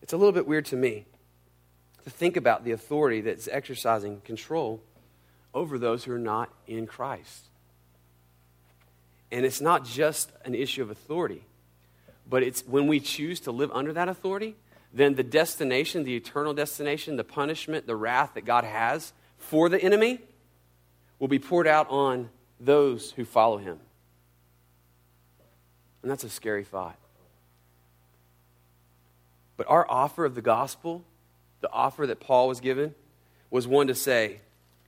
It's 0.02 0.12
a 0.12 0.18
little 0.18 0.34
bit 0.34 0.46
weird 0.46 0.66
to 0.66 0.76
me 0.76 1.06
to 2.04 2.10
think 2.10 2.36
about 2.36 2.64
the 2.64 2.72
authority 2.72 3.22
that's 3.22 3.48
exercising 3.48 4.20
control 4.26 4.82
over 5.54 5.78
those 5.78 6.04
who 6.04 6.12
are 6.12 6.18
not 6.18 6.50
in 6.66 6.86
Christ. 6.86 7.46
And 9.32 9.46
it's 9.46 9.62
not 9.62 9.86
just 9.86 10.32
an 10.44 10.54
issue 10.54 10.82
of 10.82 10.90
authority, 10.90 11.44
but 12.28 12.42
it's 12.42 12.60
when 12.66 12.88
we 12.88 13.00
choose 13.00 13.40
to 13.40 13.52
live 13.52 13.70
under 13.72 13.94
that 13.94 14.10
authority, 14.10 14.54
then 14.94 15.16
the 15.16 15.24
destination, 15.24 16.04
the 16.04 16.14
eternal 16.14 16.54
destination, 16.54 17.16
the 17.16 17.24
punishment, 17.24 17.86
the 17.86 17.96
wrath 17.96 18.34
that 18.34 18.44
God 18.44 18.62
has 18.62 19.12
for 19.38 19.68
the 19.68 19.82
enemy 19.82 20.20
will 21.18 21.26
be 21.28 21.40
poured 21.40 21.66
out 21.66 21.90
on 21.90 22.30
those 22.60 23.10
who 23.10 23.24
follow 23.24 23.58
him. 23.58 23.80
And 26.02 26.10
that's 26.10 26.22
a 26.22 26.30
scary 26.30 26.62
thought. 26.62 26.96
But 29.56 29.68
our 29.68 29.84
offer 29.90 30.24
of 30.24 30.36
the 30.36 30.42
gospel, 30.42 31.04
the 31.60 31.70
offer 31.72 32.06
that 32.06 32.20
Paul 32.20 32.46
was 32.46 32.60
given, 32.60 32.94
was 33.50 33.66
one 33.66 33.88
to 33.88 33.94
say, 33.94 34.40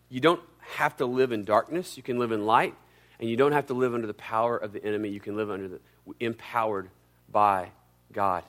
you 0.09 0.21
don't 0.21 0.41
have 0.61 0.97
to 0.99 1.07
live 1.07 1.33
in 1.33 1.45
darkness, 1.45 1.97
you 1.97 2.03
can 2.03 2.19
live 2.19 2.31
in 2.31 2.47
light, 2.47 2.75
and 3.19 3.29
you 3.29 3.37
don't 3.37 3.53
have 3.53 3.67
to 3.67 3.75
live 3.75 3.95
under 3.95 4.07
the 4.07 4.15
power 4.15 4.57
of 4.57 4.73
the 4.73 4.85
enemy, 4.85 5.09
you 5.09 5.21
can 5.21 5.37
live 5.37 5.51
under 5.51 5.69
the 5.69 5.81
empowered 6.21 6.91
by 7.31 7.71
God 8.13 8.45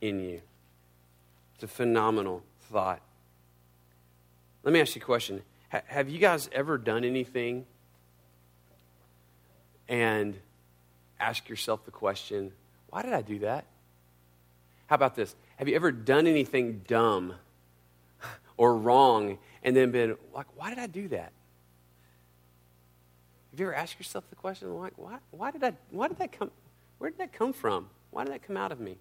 in 0.00 0.20
you. 0.20 0.42
It's 1.62 1.72
a 1.72 1.76
phenomenal 1.76 2.42
thought. 2.72 3.00
Let 4.64 4.74
me 4.74 4.80
ask 4.80 4.96
you 4.96 5.00
a 5.00 5.04
question. 5.04 5.42
have 5.68 6.08
you 6.08 6.18
guys 6.18 6.50
ever 6.50 6.76
done 6.76 7.04
anything 7.04 7.66
and 9.88 10.36
ask 11.20 11.48
yourself 11.48 11.84
the 11.84 11.92
question, 11.92 12.50
why 12.88 13.02
did 13.02 13.12
I 13.12 13.22
do 13.22 13.38
that? 13.40 13.64
How 14.88 14.96
about 14.96 15.14
this? 15.14 15.36
Have 15.54 15.68
you 15.68 15.76
ever 15.76 15.92
done 15.92 16.26
anything 16.26 16.82
dumb 16.88 17.34
or 18.56 18.76
wrong 18.76 19.38
and 19.62 19.76
then 19.76 19.92
been 19.92 20.16
like, 20.34 20.46
why 20.56 20.68
did 20.68 20.80
I 20.80 20.88
do 20.88 21.06
that? 21.08 21.30
Have 23.52 23.60
you 23.60 23.66
ever 23.66 23.74
asked 23.76 24.00
yourself 24.00 24.28
the 24.30 24.36
question, 24.36 24.76
like, 24.76 24.94
why, 24.96 25.18
why, 25.30 25.52
did, 25.52 25.62
I, 25.62 25.74
why 25.92 26.08
did 26.08 26.18
that 26.18 26.32
come? 26.32 26.50
Where 26.98 27.08
did 27.08 27.20
that 27.20 27.32
come 27.32 27.52
from? 27.52 27.88
Why 28.10 28.24
did 28.24 28.32
that 28.32 28.42
come 28.42 28.56
out 28.56 28.72
of 28.72 28.80
me? 28.80 28.98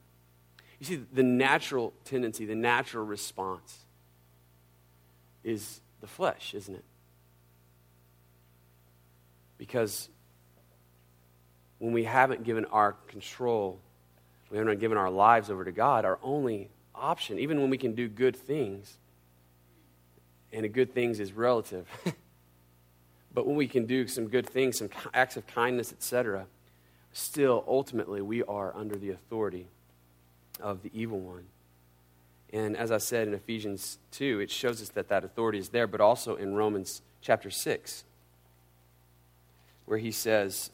You 0.82 0.88
see, 0.88 1.04
the 1.13 1.22
natural 1.22 1.94
tendency, 2.06 2.46
the 2.46 2.56
natural 2.56 3.06
response 3.06 3.86
is 5.44 5.80
the 6.00 6.08
flesh, 6.08 6.56
isn't 6.56 6.74
it? 6.74 6.84
Because 9.60 10.10
when 11.78 11.94
we 11.94 12.04
haven't 12.04 12.44
given 12.44 12.65
our 12.65 12.94
control, 13.08 13.80
we 14.50 14.58
haven't 14.58 14.80
given 14.80 14.98
our 14.98 15.12
lives 15.12 15.52
over 15.52 15.63
to 15.63 15.72
God, 15.72 16.04
our 16.04 16.17
only 16.24 16.72
option, 16.96 17.38
even 17.38 17.62
when 17.62 17.70
we 17.70 17.78
can 17.78 17.94
do 17.94 18.08
good 18.08 18.36
things, 18.36 18.98
and 20.52 20.74
good 20.74 20.96
things 20.96 21.20
is 21.20 21.32
relative, 21.32 21.86
but 23.36 23.46
when 23.46 23.56
we 23.56 23.67
can 23.67 23.86
do 23.86 24.08
some 24.08 24.28
good 24.28 24.50
things, 24.50 24.80
some 24.80 24.89
acts 25.13 25.38
of 25.38 25.46
kindness, 25.46 25.91
etc., 25.91 26.48
still, 27.13 27.63
ultimately, 27.67 28.20
we 28.24 28.41
are 28.41 28.76
under 28.76 28.96
the 28.96 29.12
authority 29.12 29.67
of 30.62 30.84
the 30.84 30.91
evil 30.93 31.19
one. 31.19 31.45
And 32.54 32.76
as 32.76 32.91
I 32.91 32.97
said 32.97 33.28
in 33.28 33.34
Ephesians 33.34 33.97
2, 34.12 34.39
it 34.41 34.52
shows 34.52 34.82
us 34.82 34.89
that 34.89 35.10
that 35.10 35.24
authority 35.24 35.58
is 35.58 35.69
there, 35.69 35.88
but 35.88 36.02
also 36.02 36.36
in 36.36 36.56
Romans 36.56 37.02
chapter 37.21 37.50
6, 37.50 38.04
where 39.86 39.97
he 39.97 40.12
says, 40.12 40.69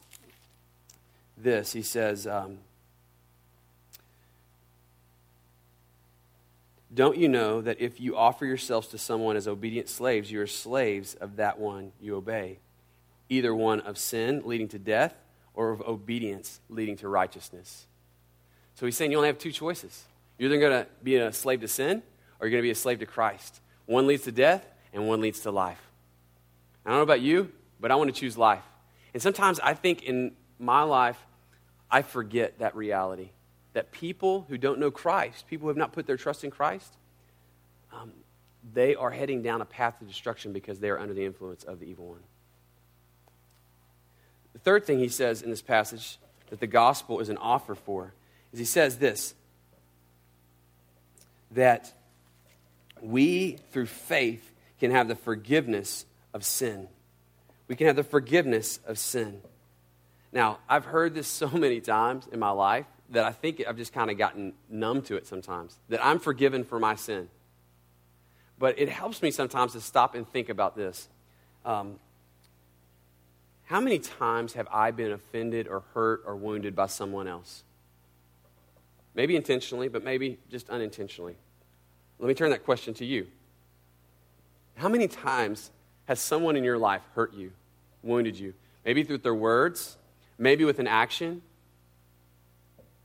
this. 1.37 1.73
He 1.73 1.81
says, 1.81 2.27
um, 2.27 2.59
Don't 6.93 7.17
you 7.17 7.27
know 7.27 7.61
that 7.61 7.79
if 7.79 7.99
you 7.99 8.15
offer 8.15 8.45
yourselves 8.45 8.87
to 8.87 8.97
someone 8.97 9.35
as 9.35 9.47
obedient 9.47 9.89
slaves, 9.89 10.31
you 10.31 10.41
are 10.41 10.47
slaves 10.47 11.15
of 11.15 11.35
that 11.35 11.59
one 11.59 11.91
you 12.01 12.15
obey, 12.15 12.59
either 13.29 13.53
one 13.53 13.81
of 13.81 13.97
sin 13.97 14.41
leading 14.45 14.69
to 14.69 14.79
death 14.79 15.13
or 15.53 15.71
of 15.71 15.81
obedience 15.81 16.61
leading 16.69 16.95
to 16.97 17.09
righteousness? 17.09 17.86
So 18.77 18.85
he's 18.85 18.95
saying 18.95 19.11
you 19.11 19.17
only 19.17 19.27
have 19.27 19.39
two 19.39 19.51
choices. 19.51 20.03
You're 20.37 20.51
either 20.51 20.59
going 20.59 20.83
to 20.83 20.89
be 21.03 21.15
a 21.15 21.33
slave 21.33 21.61
to 21.61 21.67
sin 21.67 22.03
or 22.39 22.45
you're 22.45 22.51
going 22.51 22.61
to 22.61 22.67
be 22.67 22.71
a 22.71 22.75
slave 22.75 22.99
to 22.99 23.07
Christ. 23.07 23.59
One 23.87 24.05
leads 24.05 24.23
to 24.25 24.31
death 24.31 24.63
and 24.93 25.07
one 25.07 25.19
leads 25.19 25.39
to 25.41 25.51
life. 25.51 25.81
I 26.85 26.89
don't 26.89 26.99
know 26.99 27.03
about 27.03 27.21
you, 27.21 27.51
but 27.79 27.89
I 27.89 27.95
want 27.95 28.13
to 28.13 28.19
choose 28.19 28.37
life. 28.37 28.61
And 29.15 29.23
sometimes 29.23 29.59
I 29.59 29.73
think 29.73 30.03
in 30.03 30.33
my 30.59 30.83
life, 30.83 31.17
I 31.89 32.03
forget 32.03 32.59
that 32.59 32.75
reality. 32.75 33.31
That 33.73 33.91
people 33.91 34.45
who 34.47 34.59
don't 34.59 34.77
know 34.77 34.91
Christ, 34.91 35.47
people 35.47 35.63
who 35.63 35.69
have 35.69 35.77
not 35.77 35.91
put 35.91 36.05
their 36.05 36.17
trust 36.17 36.43
in 36.43 36.51
Christ, 36.51 36.93
um, 37.91 38.11
they 38.73 38.93
are 38.93 39.09
heading 39.09 39.41
down 39.41 39.61
a 39.61 39.65
path 39.65 39.99
of 40.01 40.07
destruction 40.07 40.53
because 40.53 40.79
they 40.79 40.89
are 40.89 40.99
under 40.99 41.15
the 41.15 41.25
influence 41.25 41.63
of 41.63 41.79
the 41.79 41.87
evil 41.87 42.09
one. 42.09 42.23
The 44.53 44.59
third 44.59 44.85
thing 44.85 44.99
he 44.99 45.09
says 45.09 45.41
in 45.41 45.49
this 45.49 45.63
passage 45.63 46.19
that 46.51 46.59
the 46.59 46.67
gospel 46.67 47.19
is 47.19 47.29
an 47.29 47.37
offer 47.37 47.73
for 47.73 48.13
is 48.53 48.59
he 48.59 48.65
says 48.65 48.97
this 48.97 49.33
that 51.51 51.93
we, 53.01 53.57
through 53.71 53.85
faith, 53.85 54.51
can 54.79 54.91
have 54.91 55.07
the 55.07 55.15
forgiveness 55.15 56.05
of 56.33 56.43
sin. 56.43 56.87
We 57.67 57.75
can 57.75 57.87
have 57.87 57.95
the 57.95 58.03
forgiveness 58.03 58.79
of 58.85 58.99
sin. 58.99 59.41
Now, 60.31 60.59
I've 60.69 60.85
heard 60.85 61.13
this 61.13 61.27
so 61.41 61.49
many 61.49 61.79
times 61.79 62.27
in 62.31 62.39
my 62.39 62.51
life 62.51 62.85
that 63.09 63.25
I 63.25 63.31
think 63.31 63.63
I've 63.67 63.77
just 63.77 63.93
kind 63.93 64.11
of 64.11 64.17
gotten 64.17 64.53
numb 64.69 65.01
to 65.03 65.15
it 65.15 65.25
sometimes, 65.25 65.77
that 65.89 66.05
I'm 66.05 66.19
forgiven 66.19 66.63
for 66.63 66.79
my 66.79 66.95
sin. 66.95 67.29
But 68.59 68.77
it 68.79 68.89
helps 68.89 69.21
me 69.21 69.31
sometimes 69.31 69.73
to 69.73 69.81
stop 69.81 70.15
and 70.15 70.27
think 70.27 70.49
about 70.49 70.75
this. 70.75 71.07
Um, 71.63 71.99
how 73.65 73.79
many 73.79 73.99
times 73.99 74.53
have 74.53 74.67
I 74.71 74.91
been 74.91 75.11
offended 75.11 75.67
or 75.67 75.83
hurt 75.93 76.23
or 76.25 76.35
wounded 76.35 76.75
by 76.75 76.87
someone 76.87 77.27
else? 77.27 77.63
Maybe 79.17 79.35
intentionally, 79.35 79.87
but 79.87 80.03
maybe 80.03 80.37
just 80.51 80.69
unintentionally. 80.69 81.35
Let 82.19 82.27
me 82.27 82.35
turn 82.35 82.51
that 82.51 82.63
question 82.63 82.93
to 82.93 83.05
you. 83.05 83.25
How 84.75 84.89
many 84.89 85.07
times 85.07 85.71
has 86.05 86.19
someone 86.19 86.55
in 86.55 86.63
your 86.63 86.77
life 86.77 87.01
hurt 87.15 87.33
you, 87.33 87.51
wounded 88.03 88.37
you? 88.37 88.53
Maybe 88.85 89.03
through 89.03 89.17
their 89.17 89.33
words, 89.33 89.97
maybe 90.37 90.65
with 90.65 90.77
an 90.77 90.85
action, 90.85 91.41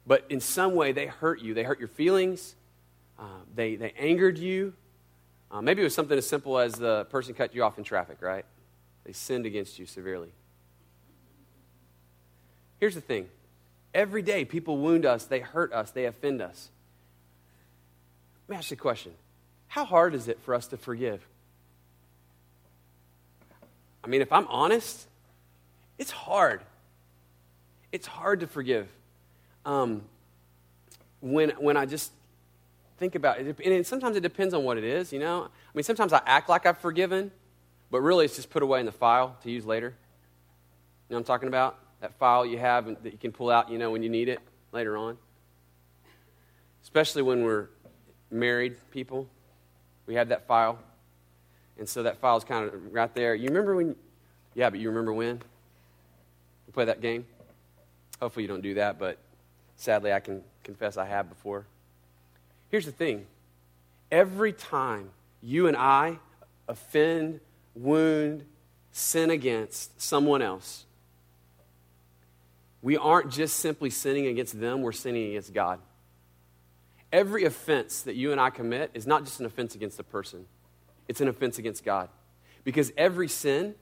but 0.06 0.26
in 0.28 0.38
some 0.38 0.74
way 0.74 0.92
they 0.92 1.06
hurt 1.06 1.40
you. 1.40 1.54
They 1.54 1.62
hurt 1.62 1.78
your 1.78 1.88
feelings, 1.88 2.56
uh, 3.18 3.24
they, 3.54 3.76
they 3.76 3.92
angered 3.92 4.36
you. 4.36 4.74
Uh, 5.50 5.62
maybe 5.62 5.80
it 5.80 5.84
was 5.84 5.94
something 5.94 6.18
as 6.18 6.28
simple 6.28 6.58
as 6.58 6.74
the 6.74 7.06
person 7.06 7.32
cut 7.32 7.54
you 7.54 7.64
off 7.64 7.78
in 7.78 7.84
traffic, 7.84 8.20
right? 8.20 8.44
They 9.04 9.12
sinned 9.12 9.46
against 9.46 9.78
you 9.78 9.86
severely. 9.86 10.32
Here's 12.80 12.94
the 12.94 13.00
thing 13.00 13.30
every 13.94 14.22
day 14.22 14.44
people 14.44 14.78
wound 14.78 15.06
us, 15.06 15.24
they 15.24 15.40
hurt 15.40 15.72
us, 15.72 15.90
they 15.90 16.04
offend 16.04 16.40
us. 16.40 16.70
Let 18.48 18.54
me 18.54 18.58
ask 18.58 18.70
you 18.70 18.76
a 18.76 18.78
question 18.78 19.12
How 19.68 19.84
hard 19.84 20.14
is 20.14 20.28
it 20.28 20.40
for 20.42 20.54
us 20.54 20.66
to 20.68 20.76
forgive? 20.76 21.26
I 24.04 24.08
mean, 24.08 24.20
if 24.20 24.32
I'm 24.32 24.48
honest, 24.48 25.06
it's 25.98 26.10
hard 26.10 26.62
it's 27.92 28.06
hard 28.06 28.40
to 28.40 28.46
forgive. 28.46 28.88
Um, 29.64 30.02
when, 31.20 31.50
when 31.50 31.76
I 31.76 31.86
just 31.86 32.10
think 32.98 33.14
about 33.14 33.38
it, 33.38 33.60
and 33.64 33.86
sometimes 33.86 34.16
it 34.16 34.22
depends 34.22 34.54
on 34.54 34.64
what 34.64 34.78
it 34.78 34.84
is, 34.84 35.12
you 35.12 35.18
know? 35.18 35.44
I 35.44 35.76
mean, 35.76 35.84
sometimes 35.84 36.12
I 36.12 36.22
act 36.26 36.48
like 36.48 36.66
I've 36.66 36.78
forgiven, 36.78 37.30
but 37.90 38.00
really 38.00 38.24
it's 38.24 38.34
just 38.34 38.50
put 38.50 38.62
away 38.62 38.80
in 38.80 38.86
the 38.86 38.92
file 38.92 39.36
to 39.42 39.50
use 39.50 39.66
later. 39.66 39.88
You 39.88 41.14
know 41.14 41.16
what 41.16 41.18
I'm 41.18 41.24
talking 41.24 41.48
about? 41.48 41.78
That 42.02 42.12
file 42.18 42.44
you 42.44 42.58
have 42.58 42.86
that 43.04 43.12
you 43.12 43.18
can 43.18 43.30
pull 43.30 43.48
out, 43.48 43.70
you 43.70 43.78
know, 43.78 43.92
when 43.92 44.02
you 44.02 44.08
need 44.08 44.28
it 44.28 44.40
later 44.72 44.96
on. 44.96 45.16
Especially 46.82 47.22
when 47.22 47.44
we're 47.44 47.68
married 48.28 48.76
people, 48.90 49.28
we 50.06 50.16
have 50.16 50.28
that 50.30 50.48
file. 50.48 50.80
And 51.78 51.88
so 51.88 52.02
that 52.02 52.18
file 52.18 52.36
is 52.36 52.42
kind 52.42 52.66
of 52.66 52.92
right 52.92 53.14
there. 53.14 53.36
You 53.36 53.46
remember 53.48 53.76
when? 53.76 53.94
Yeah, 54.54 54.68
but 54.68 54.80
you 54.80 54.88
remember 54.88 55.12
when? 55.12 55.40
We 56.66 56.72
play 56.72 56.86
that 56.86 57.00
game? 57.00 57.24
Hopefully, 58.20 58.42
you 58.42 58.48
don't 58.48 58.62
do 58.62 58.74
that, 58.74 58.98
but 58.98 59.18
sadly, 59.76 60.12
I 60.12 60.18
can 60.18 60.42
confess 60.64 60.96
I 60.96 61.06
have 61.06 61.28
before. 61.28 61.66
Here's 62.68 62.84
the 62.84 62.92
thing 62.92 63.26
every 64.10 64.52
time 64.52 65.10
you 65.40 65.68
and 65.68 65.76
I 65.76 66.18
offend, 66.66 67.38
wound, 67.76 68.44
sin 68.90 69.30
against 69.30 70.00
someone 70.02 70.42
else, 70.42 70.84
we 72.82 72.96
aren't 72.96 73.30
just 73.30 73.56
simply 73.56 73.90
sinning 73.90 74.26
against 74.26 74.60
them, 74.60 74.82
we're 74.82 74.92
sinning 74.92 75.30
against 75.30 75.54
God. 75.54 75.80
Every 77.12 77.44
offense 77.44 78.02
that 78.02 78.16
you 78.16 78.32
and 78.32 78.40
I 78.40 78.50
commit 78.50 78.90
is 78.94 79.06
not 79.06 79.24
just 79.24 79.38
an 79.40 79.46
offense 79.46 79.74
against 79.74 79.98
a 80.00 80.04
person, 80.04 80.46
it's 81.08 81.20
an 81.20 81.28
offense 81.28 81.58
against 81.58 81.84
God. 81.84 82.08
Because 82.64 82.92
every 82.96 83.28
sin 83.28 83.74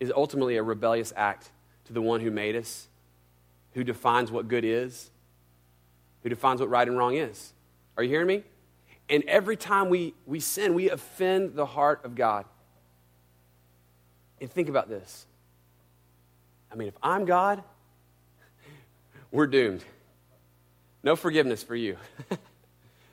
is 0.00 0.12
ultimately 0.14 0.56
a 0.56 0.62
rebellious 0.62 1.12
act 1.16 1.50
to 1.86 1.92
the 1.92 2.02
one 2.02 2.20
who 2.20 2.30
made 2.30 2.56
us 2.56 2.88
who 3.76 3.84
defines 3.84 4.32
what 4.32 4.48
good 4.48 4.64
is, 4.64 5.10
who 6.22 6.30
defines 6.30 6.60
what 6.60 6.70
right 6.70 6.88
and 6.88 6.96
wrong 6.96 7.14
is. 7.14 7.52
Are 7.98 8.02
you 8.02 8.08
hearing 8.08 8.26
me? 8.26 8.42
And 9.10 9.22
every 9.24 9.56
time 9.56 9.90
we, 9.90 10.14
we 10.24 10.40
sin, 10.40 10.72
we 10.72 10.88
offend 10.88 11.54
the 11.54 11.66
heart 11.66 12.02
of 12.02 12.14
God. 12.14 12.46
And 14.40 14.50
think 14.50 14.70
about 14.70 14.88
this. 14.88 15.26
I 16.72 16.74
mean, 16.74 16.88
if 16.88 16.96
I'm 17.02 17.26
God, 17.26 17.62
we're 19.36 19.46
doomed. 19.46 19.84
No 21.02 21.14
forgiveness 21.14 21.62
for 21.62 21.76
you. 21.76 21.98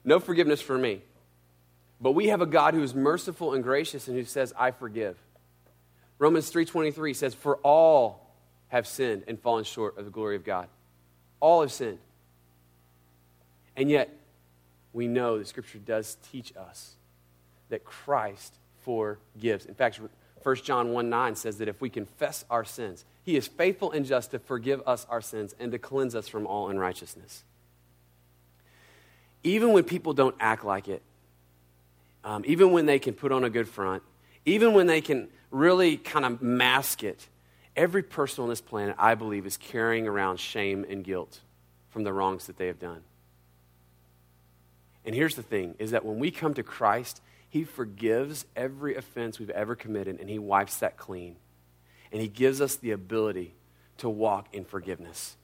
no 0.06 0.20
forgiveness 0.20 0.62
for 0.62 0.78
me. 0.78 1.02
But 2.00 2.12
we 2.14 2.28
have 2.28 2.42
a 2.42 2.46
God 2.46 2.74
who 2.74 2.82
is 2.82 2.96
merciful 2.96 3.54
and 3.54 3.64
gracious 3.64 4.08
and 4.08 4.18
who 4.18 4.24
says, 4.24 4.54
I 4.58 4.72
forgive. 4.72 5.18
Romans 6.20 6.50
3:23 6.50 7.14
says, 7.14 7.34
"For 7.34 7.58
all 7.58 8.24
have 8.74 8.88
sinned 8.88 9.24
and 9.28 9.40
fallen 9.40 9.64
short 9.64 10.00
of 10.00 10.06
the 10.06 10.10
glory 10.10 10.36
of 10.36 10.44
God. 10.44 10.68
All 11.40 11.62
have 11.62 11.72
sinned. 11.72 12.00
And 13.76 13.88
yet, 13.88 14.10
we 14.94 15.08
know 15.08 15.38
the 15.38 15.46
scripture 15.46 15.78
does 15.78 16.18
teach 16.32 16.54
us 16.58 16.96
that 17.70 17.84
Christ 17.84 18.56
forgives. 18.82 19.68
In 19.68 19.76
fact, 19.76 20.00
1 20.44 20.56
John 20.58 20.92
1 20.92 21.10
9 21.10 21.36
says 21.36 21.58
that 21.58 21.68
if 21.68 21.82
we 21.82 21.90
confess 21.90 22.46
our 22.50 22.66
sins, 22.66 23.06
he 23.24 23.36
is 23.36 23.48
faithful 23.48 23.92
and 23.92 24.06
just 24.06 24.32
to 24.32 24.40
forgive 24.40 24.82
us 24.86 25.08
our 25.10 25.22
sins 25.22 25.56
and 25.60 25.72
to 25.72 25.80
cleanse 25.80 26.16
us 26.16 26.28
from 26.28 26.46
all 26.46 26.70
unrighteousness. 26.70 27.44
Even 29.44 29.74
when 29.74 29.84
people 29.84 30.14
don't 30.14 30.36
act 30.40 30.64
like 30.64 30.88
it, 30.88 31.02
um, 32.24 32.44
even 32.46 32.72
when 32.72 32.86
they 32.86 33.00
can 33.00 33.14
put 33.14 33.32
on 33.32 33.44
a 33.44 33.50
good 33.50 33.68
front, 33.68 34.04
even 34.46 34.74
when 34.74 34.88
they 34.88 35.02
can 35.02 35.30
really 35.52 35.98
kind 35.98 36.26
of 36.26 36.42
mask 36.42 37.04
it, 37.04 37.28
every 37.76 38.04
person 38.04 38.44
on 38.44 38.50
this 38.50 38.62
planet, 38.62 38.96
I 38.98 39.16
believe, 39.16 39.46
is 39.46 39.58
carrying 39.58 40.08
around 40.08 40.40
shame 40.40 40.86
and 40.90 41.04
guilt 41.04 41.40
from 41.90 42.04
the 42.04 42.14
wrongs 42.14 42.48
that 42.48 42.58
they 42.58 42.68
have 42.68 42.80
done. 42.80 43.02
And 45.06 45.14
here's 45.14 45.36
the 45.36 45.44
thing 45.44 45.76
is 45.80 45.92
that 45.92 46.06
when 46.06 46.20
we 46.20 46.32
come 46.32 46.54
to 46.54 46.64
Christ, 46.64 47.22
he 47.54 47.66
forgives 47.66 48.48
every 48.56 48.96
offense 48.96 49.38
we've 49.38 49.52
ever 49.52 49.76
committed 49.76 50.20
and 50.20 50.28
he 50.28 50.40
wipes 50.40 50.78
that 50.78 50.98
clean. 50.98 51.36
And 52.12 52.20
he 52.20 52.28
gives 52.28 52.60
us 52.60 52.78
the 52.78 52.90
ability 52.90 53.54
to 54.00 54.10
walk 54.10 54.48
in 54.54 54.66
forgiveness. 54.66 55.38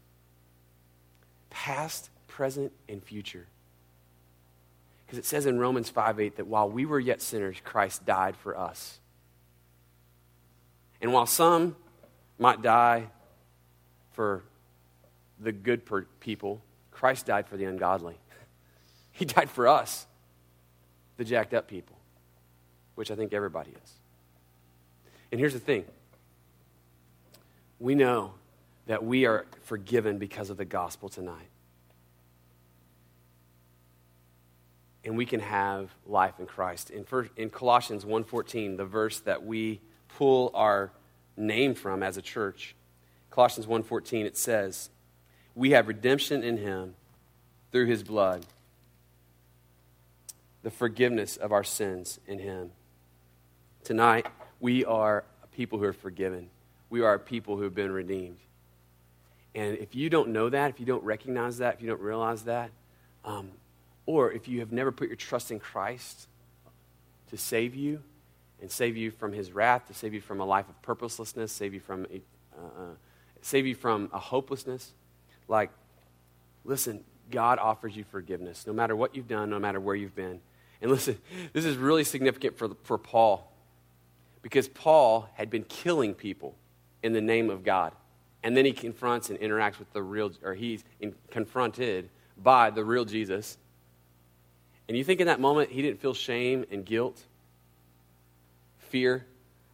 Past, 1.51 2.09
present, 2.25 2.71
and 2.87 3.03
future. 3.03 3.45
Because 5.05 5.19
it 5.19 5.25
says 5.25 5.45
in 5.45 5.59
Romans 5.59 5.91
5 5.91 6.19
8 6.19 6.37
that 6.37 6.47
while 6.47 6.67
we 6.67 6.83
were 6.83 6.99
yet 6.99 7.21
sinners, 7.21 7.57
Christ 7.63 8.07
died 8.07 8.35
for 8.35 8.57
us. 8.57 8.99
And 11.01 11.13
while 11.13 11.27
some 11.27 11.75
might 12.39 12.63
die 12.63 13.09
for 14.13 14.41
the 15.39 15.51
good 15.51 15.83
people, 16.19 16.59
Christ 16.89 17.27
died 17.27 17.47
for 17.47 17.55
the 17.55 17.65
ungodly. 17.65 18.17
He 19.11 19.25
died 19.25 19.49
for 19.49 19.67
us, 19.67 20.07
the 21.17 21.25
jacked 21.25 21.53
up 21.53 21.67
people, 21.67 21.98
which 22.99 23.11
I 23.11 23.15
think 23.15 23.33
everybody 23.33 23.71
is. 23.71 23.93
And 25.31 25.39
here's 25.39 25.53
the 25.53 25.59
thing 25.59 25.85
we 27.79 27.95
know 27.95 28.33
that 28.87 29.05
we 29.05 29.25
are 29.25 29.45
forgiven 29.63 30.17
because 30.17 30.49
of 30.49 30.57
the 30.57 30.65
gospel 30.65 31.07
tonight. 31.07 31.47
And 35.05 35.15
we 35.15 35.25
can 35.25 35.39
have 35.39 35.95
life 36.05 36.33
in 36.39 36.45
Christ. 36.45 36.89
In, 36.89 37.05
first, 37.05 37.31
in 37.37 37.49
Colossians 37.49 38.03
1.14, 38.03 38.75
the 38.75 38.83
verse 38.83 39.21
that 39.21 39.45
we 39.45 39.79
pull 40.17 40.51
our 40.53 40.91
name 41.37 41.75
from 41.75 42.03
as 42.03 42.17
a 42.17 42.21
church, 42.21 42.75
Colossians 43.31 43.65
1.14, 43.65 44.25
it 44.25 44.35
says, 44.35 44.89
We 45.55 45.71
have 45.71 45.87
redemption 45.87 46.43
in 46.43 46.57
him 46.57 46.95
through 47.71 47.85
his 47.85 48.03
blood 48.03 48.45
the 50.63 50.71
forgiveness 50.71 51.37
of 51.37 51.51
our 51.51 51.63
sins 51.63 52.19
in 52.27 52.39
Him. 52.39 52.71
Tonight, 53.83 54.27
we 54.59 54.85
are 54.85 55.23
people 55.51 55.79
who 55.79 55.85
are 55.85 55.93
forgiven. 55.93 56.49
We 56.89 57.01
are 57.01 57.17
people 57.17 57.57
who 57.57 57.63
have 57.63 57.73
been 57.73 57.91
redeemed. 57.91 58.37
And 59.55 59.77
if 59.77 59.95
you 59.95 60.09
don't 60.09 60.29
know 60.29 60.49
that, 60.49 60.69
if 60.69 60.79
you 60.79 60.85
don't 60.85 61.03
recognize 61.03 61.57
that, 61.57 61.75
if 61.75 61.81
you 61.81 61.87
don't 61.87 62.01
realize 62.01 62.43
that, 62.43 62.71
um, 63.25 63.51
or 64.05 64.31
if 64.31 64.47
you 64.47 64.59
have 64.59 64.71
never 64.71 64.91
put 64.91 65.07
your 65.07 65.15
trust 65.15 65.51
in 65.51 65.59
Christ 65.59 66.27
to 67.29 67.37
save 67.37 67.75
you 67.75 68.01
and 68.61 68.69
save 68.69 68.97
you 68.97 69.11
from 69.11 69.33
His 69.33 69.51
wrath, 69.51 69.87
to 69.87 69.93
save 69.93 70.13
you 70.13 70.21
from 70.21 70.39
a 70.39 70.45
life 70.45 70.67
of 70.69 70.79
purposelessness, 70.81 71.51
save 71.51 71.73
you 71.73 71.79
from 71.79 72.05
a, 72.11 72.21
uh, 72.57 72.65
uh, 72.65 72.93
save 73.41 73.65
you 73.65 73.75
from 73.75 74.09
a 74.13 74.19
hopelessness, 74.19 74.93
like, 75.47 75.71
listen, 76.63 77.03
God 77.31 77.59
offers 77.59 77.95
you 77.95 78.03
forgiveness, 78.03 78.67
no 78.67 78.73
matter 78.73 78.95
what 78.95 79.15
you've 79.15 79.27
done, 79.27 79.49
no 79.49 79.59
matter 79.59 79.79
where 79.79 79.95
you've 79.95 80.15
been. 80.15 80.41
And 80.81 80.91
listen, 80.91 81.17
this 81.53 81.65
is 81.65 81.77
really 81.77 82.03
significant 82.03 82.57
for, 82.57 82.69
for 82.83 82.97
Paul 82.97 83.48
because 84.41 84.67
Paul 84.67 85.29
had 85.33 85.49
been 85.49 85.63
killing 85.63 86.13
people 86.13 86.55
in 87.03 87.13
the 87.13 87.21
name 87.21 87.49
of 87.49 87.63
God. 87.63 87.93
And 88.43 88.55
then 88.55 88.65
he 88.65 88.71
confronts 88.71 89.29
and 89.29 89.39
interacts 89.39 89.79
with 89.79 89.91
the 89.91 90.01
real, 90.01 90.31
or 90.43 90.53
he's 90.53 90.83
in, 90.99 91.13
confronted 91.29 92.09
by 92.41 92.69
the 92.69 92.83
real 92.83 93.03
Jesus. 93.03 93.57
And 94.87 94.97
you 94.97 95.03
think 95.03 95.19
in 95.19 95.27
that 95.27 95.39
moment 95.39 95.71
he 95.71 95.81
didn't 95.81 95.99
feel 95.99 96.13
shame 96.13 96.65
and 96.71 96.85
guilt, 96.85 97.21
fear, 98.77 99.25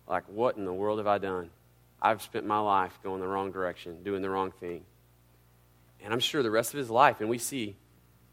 like, 0.08 0.24
what 0.28 0.58
in 0.58 0.66
the 0.66 0.74
world 0.74 0.98
have 0.98 1.08
I 1.08 1.20
done? 1.20 1.50
I've 2.02 2.22
spent 2.22 2.46
my 2.46 2.60
life 2.60 3.00
going 3.04 3.22
the 3.22 3.28
wrong 3.28 3.52
direction, 3.52 4.04
doing 4.04 4.22
the 4.22 4.30
wrong 4.30 4.52
thing. 4.52 4.84
And 6.04 6.14
I'm 6.14 6.20
sure 6.20 6.44
the 6.44 6.52
rest 6.52 6.74
of 6.74 6.78
his 6.78 6.90
life, 6.90 7.22
and 7.22 7.30
we 7.30 7.38
see, 7.38 7.76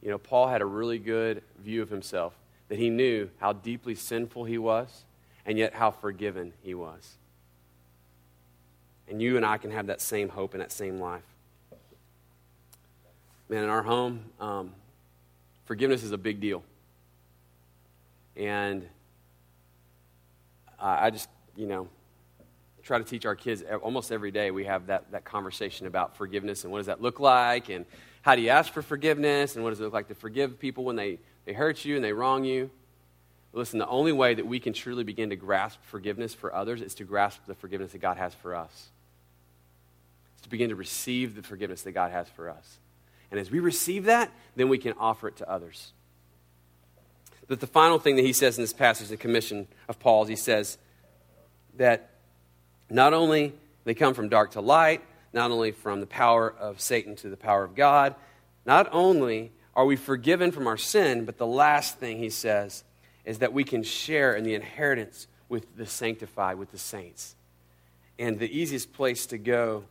you 0.02 0.10
know, 0.10 0.18
Paul 0.18 0.48
had 0.48 0.60
a 0.60 0.66
really 0.66 0.98
good 0.98 1.42
view 1.62 1.80
of 1.82 1.88
himself 1.88 2.34
that 2.68 2.78
he 2.78 2.90
knew 2.90 3.30
how 3.38 3.52
deeply 3.52 3.94
sinful 3.94 4.44
he 4.44 4.58
was 4.58 5.04
and 5.46 5.58
yet 5.58 5.74
how 5.74 5.90
forgiven 5.90 6.52
he 6.62 6.74
was. 6.74 7.16
And 9.08 9.20
you 9.20 9.36
and 9.36 9.44
I 9.44 9.58
can 9.58 9.70
have 9.70 9.88
that 9.88 10.00
same 10.00 10.28
hope 10.28 10.54
and 10.54 10.60
that 10.60 10.72
same 10.72 11.00
life. 11.00 11.22
Man, 13.48 13.64
in 13.64 13.70
our 13.70 13.82
home, 13.82 14.24
um, 14.40 14.72
forgiveness 15.64 16.02
is 16.02 16.12
a 16.12 16.18
big 16.18 16.40
deal. 16.40 16.62
And 18.36 18.88
I 20.78 21.10
just, 21.10 21.28
you 21.54 21.66
know, 21.66 21.88
try 22.82 22.98
to 22.98 23.04
teach 23.04 23.26
our 23.26 23.36
kids 23.36 23.62
almost 23.82 24.10
every 24.10 24.30
day. 24.30 24.50
We 24.50 24.64
have 24.64 24.86
that, 24.86 25.12
that 25.12 25.24
conversation 25.24 25.86
about 25.86 26.16
forgiveness 26.16 26.64
and 26.64 26.72
what 26.72 26.78
does 26.78 26.86
that 26.86 27.00
look 27.00 27.20
like, 27.20 27.68
and 27.68 27.84
how 28.22 28.34
do 28.34 28.42
you 28.42 28.48
ask 28.48 28.72
for 28.72 28.82
forgiveness, 28.82 29.54
and 29.54 29.62
what 29.62 29.70
does 29.70 29.80
it 29.80 29.84
look 29.84 29.92
like 29.92 30.08
to 30.08 30.14
forgive 30.14 30.58
people 30.58 30.84
when 30.84 30.96
they 30.96 31.18
they 31.44 31.52
hurt 31.52 31.84
you 31.84 31.96
and 31.96 32.04
they 32.04 32.12
wrong 32.12 32.44
you. 32.44 32.70
Listen, 33.52 33.78
the 33.78 33.88
only 33.88 34.12
way 34.12 34.34
that 34.34 34.46
we 34.46 34.58
can 34.60 34.72
truly 34.72 35.04
begin 35.04 35.30
to 35.30 35.36
grasp 35.36 35.78
forgiveness 35.84 36.32
for 36.32 36.54
others 36.54 36.80
is 36.80 36.94
to 36.94 37.04
grasp 37.04 37.40
the 37.46 37.54
forgiveness 37.54 37.92
that 37.92 38.00
God 38.00 38.16
has 38.16 38.34
for 38.34 38.54
us. 38.54 38.88
It's 40.34 40.42
to 40.42 40.48
begin 40.48 40.70
to 40.70 40.76
receive 40.76 41.34
the 41.34 41.42
forgiveness 41.42 41.82
that 41.82 41.92
God 41.92 42.12
has 42.12 42.28
for 42.30 42.48
us. 42.48 42.78
And 43.30 43.38
as 43.38 43.50
we 43.50 43.60
receive 43.60 44.04
that, 44.04 44.30
then 44.56 44.68
we 44.68 44.78
can 44.78 44.94
offer 44.98 45.28
it 45.28 45.36
to 45.36 45.50
others. 45.50 45.92
But 47.46 47.60
the 47.60 47.66
final 47.66 47.98
thing 47.98 48.16
that 48.16 48.24
he 48.24 48.32
says 48.32 48.56
in 48.56 48.62
this 48.62 48.72
passage, 48.72 49.08
the 49.08 49.16
commission 49.16 49.68
of 49.88 49.98
Paul's, 49.98 50.28
he 50.28 50.36
says 50.36 50.78
that 51.76 52.10
not 52.88 53.12
only 53.12 53.52
they 53.84 53.94
come 53.94 54.14
from 54.14 54.28
dark 54.28 54.52
to 54.52 54.60
light, 54.60 55.02
not 55.32 55.50
only 55.50 55.72
from 55.72 56.00
the 56.00 56.06
power 56.06 56.50
of 56.50 56.80
Satan 56.80 57.16
to 57.16 57.28
the 57.28 57.36
power 57.36 57.64
of 57.64 57.74
God, 57.74 58.14
not 58.64 58.88
only 58.92 59.52
are 59.74 59.84
we 59.84 59.96
forgiven 59.96 60.52
from 60.52 60.66
our 60.66 60.76
sin? 60.76 61.24
But 61.24 61.38
the 61.38 61.46
last 61.46 61.98
thing 61.98 62.18
he 62.18 62.30
says 62.30 62.84
is 63.24 63.38
that 63.38 63.52
we 63.52 63.64
can 63.64 63.82
share 63.82 64.34
in 64.34 64.44
the 64.44 64.54
inheritance 64.54 65.26
with 65.48 65.76
the 65.76 65.86
sanctified, 65.86 66.58
with 66.58 66.72
the 66.72 66.78
saints. 66.78 67.34
And 68.18 68.38
the 68.38 68.50
easiest 68.50 68.92
place 68.92 69.26
to 69.26 69.38
go 69.38 69.84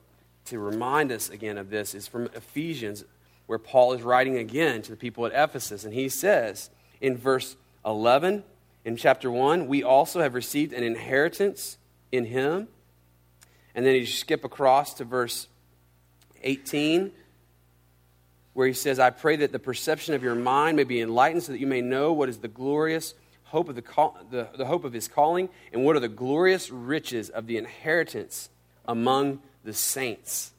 to 0.46 0.60
remind 0.60 1.12
us 1.12 1.30
again 1.30 1.58
of 1.58 1.70
this 1.70 1.94
is 1.94 2.08
from 2.08 2.26
Ephesians, 2.34 3.04
where 3.46 3.60
Paul 3.60 3.94
is 3.94 4.02
writing 4.02 4.38
again 4.38 4.82
to 4.82 4.92
the 4.92 4.98
people 4.98 5.26
at 5.26 5.32
Ephesus. 5.34 5.84
And 5.84 5.94
he 5.94 6.10
says 6.10 6.70
in 7.00 7.18
verse 7.18 7.56
11, 7.86 8.44
in 8.84 8.96
chapter 8.98 9.30
1, 9.30 9.68
we 9.68 9.84
also 9.84 10.22
have 10.22 10.34
received 10.34 10.74
an 10.74 10.84
inheritance 10.84 11.78
in 12.12 12.26
him. 12.26 12.68
And 13.76 13.86
then 13.86 13.96
you 13.96 14.06
skip 14.06 14.44
across 14.44 14.96
to 14.96 15.06
verse 15.06 15.48
18 16.44 17.12
where 18.54 18.68
he 18.68 18.74
says, 18.74 19.00
I 19.00 19.12
pray 19.12 19.38
that 19.38 19.52
the 19.52 19.60
perception 19.60 20.14
of 20.14 20.24
your 20.24 20.36
mind 20.36 20.76
may 20.76 20.84
be 20.84 21.00
enlightened 21.00 21.44
so 21.44 21.52
that 21.54 21.60
you 21.60 21.68
may 21.68 21.82
know 21.82 22.12
what 22.12 22.28
is 22.28 22.40
the 22.40 22.48
glorious 22.48 23.14
hope 23.52 23.68
of 23.68 23.76
the, 23.76 23.82
call, 23.82 24.18
the, 24.32 24.48
the 24.56 24.66
hope 24.66 24.86
of 24.86 24.94
his 24.94 25.10
calling 25.10 25.50
and 25.74 25.84
what 25.84 25.98
are 25.98 26.00
the 26.00 26.08
glorious 26.08 26.70
riches 26.70 27.30
of 27.30 27.48
the 27.48 27.58
inheritance 27.58 28.50
among 28.86 29.42
the 29.66 29.74
saints. 29.74 30.52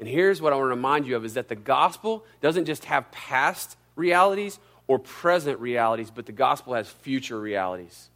And 0.00 0.08
here's 0.08 0.42
what 0.42 0.52
I 0.52 0.56
want 0.56 0.66
to 0.66 0.70
remind 0.70 1.06
you 1.06 1.14
of 1.14 1.24
is 1.24 1.34
that 1.34 1.48
the 1.48 1.54
gospel 1.54 2.24
doesn't 2.40 2.64
just 2.64 2.86
have 2.86 3.10
past 3.12 3.76
realities 3.94 4.58
or 4.88 4.98
present 4.98 5.60
realities, 5.60 6.10
but 6.10 6.26
the 6.26 6.32
gospel 6.32 6.74
has 6.74 6.88
future 6.88 7.38
realities. 7.38 8.08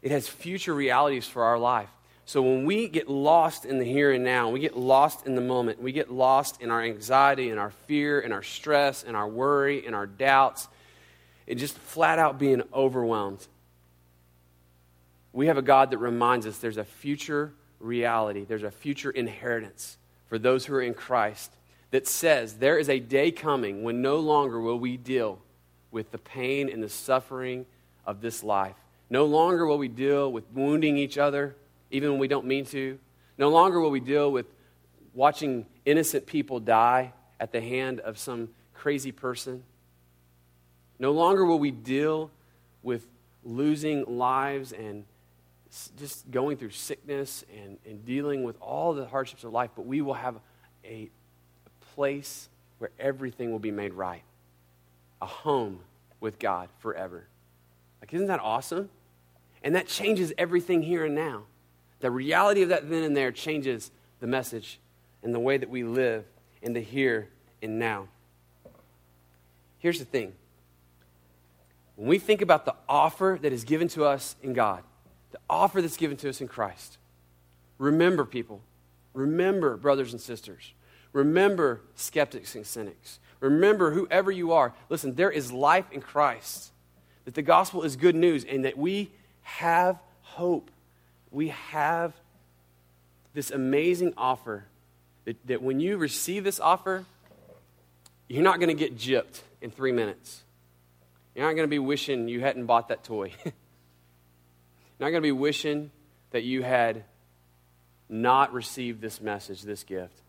It 0.00 0.12
has 0.12 0.28
future 0.28 0.74
realities 0.74 1.26
for 1.26 1.42
our 1.42 1.58
life. 1.58 1.90
So 2.32 2.40
when 2.40 2.64
we 2.64 2.88
get 2.88 3.10
lost 3.10 3.66
in 3.66 3.78
the 3.78 3.84
here 3.84 4.10
and 4.10 4.24
now, 4.24 4.48
we 4.48 4.58
get 4.58 4.74
lost 4.74 5.26
in 5.26 5.34
the 5.34 5.42
moment, 5.42 5.82
we 5.82 5.92
get 5.92 6.10
lost 6.10 6.62
in 6.62 6.70
our 6.70 6.80
anxiety 6.80 7.50
and 7.50 7.60
our 7.60 7.72
fear 7.86 8.22
and 8.22 8.32
our 8.32 8.42
stress 8.42 9.04
and 9.04 9.14
our 9.14 9.28
worry 9.28 9.84
and 9.84 9.94
our 9.94 10.06
doubts, 10.06 10.66
and 11.46 11.58
just 11.58 11.76
flat 11.76 12.18
out 12.18 12.38
being 12.38 12.62
overwhelmed. 12.72 13.46
We 15.34 15.48
have 15.48 15.58
a 15.58 15.62
God 15.62 15.90
that 15.90 15.98
reminds 15.98 16.46
us 16.46 16.56
there's 16.56 16.78
a 16.78 16.86
future 16.86 17.52
reality, 17.78 18.46
there's 18.46 18.62
a 18.62 18.70
future 18.70 19.10
inheritance 19.10 19.98
for 20.26 20.38
those 20.38 20.64
who 20.64 20.74
are 20.76 20.80
in 20.80 20.94
Christ 20.94 21.52
that 21.90 22.08
says 22.08 22.54
there 22.54 22.78
is 22.78 22.88
a 22.88 22.98
day 22.98 23.30
coming 23.30 23.82
when 23.82 24.00
no 24.00 24.16
longer 24.16 24.58
will 24.58 24.78
we 24.78 24.96
deal 24.96 25.38
with 25.90 26.10
the 26.12 26.16
pain 26.16 26.70
and 26.70 26.82
the 26.82 26.88
suffering 26.88 27.66
of 28.06 28.22
this 28.22 28.42
life. 28.42 28.76
No 29.10 29.26
longer 29.26 29.66
will 29.66 29.76
we 29.76 29.88
deal 29.88 30.32
with 30.32 30.44
wounding 30.54 30.96
each 30.96 31.18
other 31.18 31.56
even 31.92 32.10
when 32.10 32.18
we 32.18 32.28
don't 32.28 32.46
mean 32.46 32.64
to. 32.66 32.98
No 33.38 33.48
longer 33.50 33.80
will 33.80 33.90
we 33.90 34.00
deal 34.00 34.32
with 34.32 34.46
watching 35.14 35.66
innocent 35.84 36.26
people 36.26 36.58
die 36.58 37.12
at 37.38 37.52
the 37.52 37.60
hand 37.60 38.00
of 38.00 38.18
some 38.18 38.48
crazy 38.74 39.12
person. 39.12 39.62
No 40.98 41.12
longer 41.12 41.44
will 41.44 41.58
we 41.58 41.70
deal 41.70 42.30
with 42.82 43.06
losing 43.44 44.04
lives 44.18 44.72
and 44.72 45.04
just 45.96 46.30
going 46.30 46.56
through 46.56 46.70
sickness 46.70 47.44
and, 47.56 47.78
and 47.86 48.04
dealing 48.04 48.42
with 48.42 48.60
all 48.60 48.92
the 48.92 49.06
hardships 49.06 49.44
of 49.44 49.52
life, 49.52 49.70
but 49.74 49.86
we 49.86 50.00
will 50.00 50.14
have 50.14 50.36
a, 50.84 51.08
place 51.94 52.48
where 52.78 52.90
everything 52.98 53.52
will 53.52 53.58
be 53.58 53.70
made 53.70 53.92
right, 53.92 54.22
a 55.20 55.26
home 55.26 55.80
with 56.20 56.38
God 56.38 56.68
forever. 56.78 57.26
Like, 58.00 58.14
isn't 58.14 58.28
that 58.28 58.40
awesome? 58.40 58.88
And 59.62 59.74
that 59.74 59.88
changes 59.88 60.32
everything 60.38 60.82
here 60.82 61.04
and 61.04 61.14
now. 61.14 61.42
The 62.02 62.10
reality 62.10 62.62
of 62.62 62.68
that 62.70 62.90
then 62.90 63.04
and 63.04 63.16
there 63.16 63.30
changes 63.30 63.92
the 64.18 64.26
message 64.26 64.80
and 65.22 65.32
the 65.32 65.38
way 65.38 65.56
that 65.56 65.70
we 65.70 65.84
live 65.84 66.24
in 66.60 66.72
the 66.72 66.80
here 66.80 67.28
and 67.62 67.78
now. 67.78 68.08
Here's 69.78 70.00
the 70.00 70.04
thing 70.04 70.32
when 71.94 72.08
we 72.08 72.18
think 72.18 72.42
about 72.42 72.64
the 72.64 72.74
offer 72.88 73.38
that 73.40 73.52
is 73.52 73.62
given 73.62 73.86
to 73.88 74.04
us 74.04 74.34
in 74.42 74.52
God, 74.52 74.82
the 75.30 75.38
offer 75.48 75.80
that's 75.80 75.96
given 75.96 76.16
to 76.18 76.28
us 76.28 76.40
in 76.40 76.48
Christ, 76.48 76.98
remember, 77.78 78.24
people, 78.24 78.62
remember, 79.14 79.76
brothers 79.76 80.12
and 80.12 80.20
sisters, 80.20 80.72
remember, 81.12 81.82
skeptics 81.94 82.56
and 82.56 82.66
cynics, 82.66 83.20
remember, 83.38 83.92
whoever 83.92 84.32
you 84.32 84.50
are, 84.50 84.74
listen, 84.88 85.14
there 85.14 85.30
is 85.30 85.52
life 85.52 85.86
in 85.92 86.00
Christ, 86.00 86.72
that 87.26 87.34
the 87.34 87.42
gospel 87.42 87.84
is 87.84 87.94
good 87.94 88.16
news, 88.16 88.44
and 88.44 88.64
that 88.64 88.76
we 88.76 89.12
have 89.42 90.00
hope. 90.22 90.71
We 91.32 91.48
have 91.48 92.12
this 93.34 93.50
amazing 93.50 94.14
offer 94.16 94.66
that, 95.24 95.36
that 95.46 95.62
when 95.62 95.80
you 95.80 95.96
receive 95.96 96.44
this 96.44 96.60
offer, 96.60 97.04
you're 98.28 98.42
not 98.42 98.60
going 98.60 98.68
to 98.68 98.74
get 98.74 98.96
gypped 98.96 99.40
in 99.60 99.70
three 99.70 99.92
minutes. 99.92 100.42
You're 101.34 101.46
not 101.46 101.52
going 101.52 101.64
to 101.64 101.70
be 101.70 101.78
wishing 101.78 102.28
you 102.28 102.40
hadn't 102.40 102.66
bought 102.66 102.88
that 102.88 103.02
toy. 103.02 103.32
you're 103.44 103.52
not 105.00 105.10
going 105.10 105.14
to 105.14 105.20
be 105.20 105.32
wishing 105.32 105.90
that 106.30 106.42
you 106.42 106.62
had 106.62 107.04
not 108.08 108.52
received 108.52 109.00
this 109.00 109.20
message, 109.20 109.62
this 109.62 109.84
gift. 109.84 110.20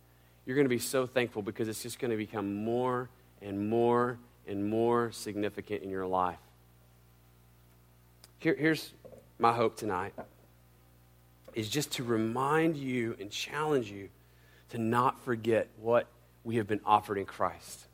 You're 0.45 0.55
going 0.55 0.65
to 0.65 0.69
be 0.69 0.79
so 0.79 1.05
thankful 1.05 1.41
because 1.41 1.67
it's 1.67 1.83
just 1.83 1.99
going 1.99 2.11
to 2.11 2.17
become 2.17 2.63
more 2.63 3.09
and 3.41 3.69
more 3.69 4.17
and 4.47 4.69
more 4.69 5.11
significant 5.11 5.83
in 5.83 5.89
your 5.89 6.05
life. 6.05 6.39
Here, 8.39 8.55
here's 8.55 8.93
my 9.39 9.53
hope 9.53 9.77
tonight 9.77 10.13
is 11.55 11.69
just 11.69 11.91
to 11.93 12.03
remind 12.03 12.77
you 12.77 13.15
and 13.19 13.29
challenge 13.29 13.91
you 13.91 14.09
to 14.69 14.77
not 14.77 15.23
forget 15.23 15.67
what 15.81 16.07
we 16.43 16.57
have 16.57 16.67
been 16.67 16.81
offered 16.85 17.17
in 17.17 17.25
Christ 17.25 17.87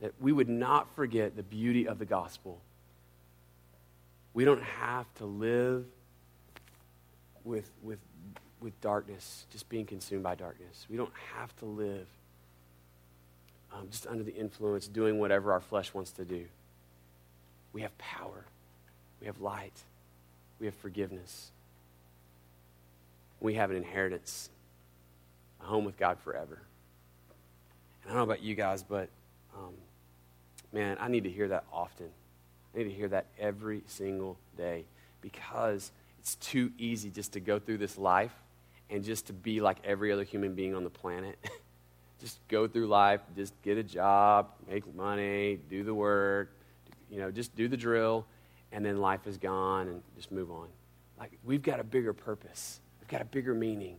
that 0.00 0.12
we 0.20 0.32
would 0.32 0.48
not 0.48 0.94
forget 0.94 1.36
the 1.36 1.42
beauty 1.42 1.88
of 1.88 1.98
the 1.98 2.04
gospel. 2.04 2.60
We 4.32 4.44
don't 4.44 4.62
have 4.62 5.06
to 5.16 5.24
live 5.24 5.84
with, 7.44 7.68
with, 7.82 7.98
with 8.60 8.80
darkness, 8.80 9.46
just 9.50 9.68
being 9.68 9.86
consumed 9.86 10.22
by 10.22 10.34
darkness. 10.34 10.86
We 10.88 10.96
don't 10.96 11.12
have 11.34 11.54
to 11.56 11.64
live 11.64 12.06
um, 13.72 13.88
just 13.90 14.06
under 14.06 14.22
the 14.22 14.34
influence, 14.34 14.86
doing 14.86 15.18
whatever 15.18 15.52
our 15.52 15.60
flesh 15.60 15.92
wants 15.92 16.12
to 16.12 16.24
do. 16.24 16.46
We 17.72 17.82
have 17.82 17.96
power, 17.98 18.44
we 19.20 19.26
have 19.26 19.40
light, 19.40 19.82
we 20.60 20.66
have 20.66 20.74
forgiveness, 20.76 21.50
we 23.40 23.54
have 23.54 23.70
an 23.70 23.76
inheritance, 23.76 24.50
a 25.60 25.64
home 25.64 25.84
with 25.84 25.96
God 25.96 26.18
forever. 26.20 26.62
And 28.02 28.10
I 28.12 28.14
don't 28.14 28.16
know 28.16 28.32
about 28.32 28.42
you 28.42 28.54
guys, 28.54 28.82
but. 28.82 29.08
Um, 29.56 29.74
Man, 30.72 30.98
I 31.00 31.08
need 31.08 31.24
to 31.24 31.30
hear 31.30 31.48
that 31.48 31.64
often. 31.72 32.08
I 32.74 32.78
need 32.78 32.84
to 32.84 32.90
hear 32.90 33.08
that 33.08 33.26
every 33.38 33.82
single 33.86 34.36
day 34.56 34.84
because 35.22 35.90
it's 36.20 36.34
too 36.36 36.72
easy 36.78 37.10
just 37.10 37.32
to 37.32 37.40
go 37.40 37.58
through 37.58 37.78
this 37.78 37.96
life 37.96 38.34
and 38.90 39.02
just 39.02 39.26
to 39.26 39.32
be 39.32 39.60
like 39.60 39.78
every 39.84 40.12
other 40.12 40.24
human 40.24 40.54
being 40.54 40.74
on 40.74 40.84
the 40.84 40.90
planet. 40.90 41.38
just 42.20 42.38
go 42.48 42.68
through 42.68 42.86
life, 42.86 43.20
just 43.34 43.54
get 43.62 43.78
a 43.78 43.82
job, 43.82 44.48
make 44.68 44.94
money, 44.94 45.58
do 45.70 45.84
the 45.84 45.94
work, 45.94 46.52
you 47.10 47.18
know, 47.18 47.30
just 47.30 47.54
do 47.56 47.68
the 47.68 47.76
drill, 47.76 48.26
and 48.72 48.84
then 48.84 48.98
life 48.98 49.26
is 49.26 49.38
gone 49.38 49.88
and 49.88 50.02
just 50.16 50.30
move 50.30 50.50
on. 50.50 50.68
Like, 51.18 51.32
we've 51.44 51.62
got 51.62 51.80
a 51.80 51.84
bigger 51.84 52.12
purpose, 52.12 52.80
we've 53.08 53.18
got 53.18 53.22
a 53.22 53.30
bigger 53.30 53.54
meaning, 53.54 53.96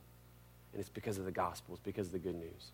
and 0.71 0.79
it's 0.79 0.89
because 0.89 1.17
of 1.17 1.25
the 1.25 1.31
gospel, 1.31 1.73
it's 1.73 1.83
because 1.83 2.07
of 2.07 2.13
the 2.13 2.19
good 2.19 2.35
news. 2.35 2.71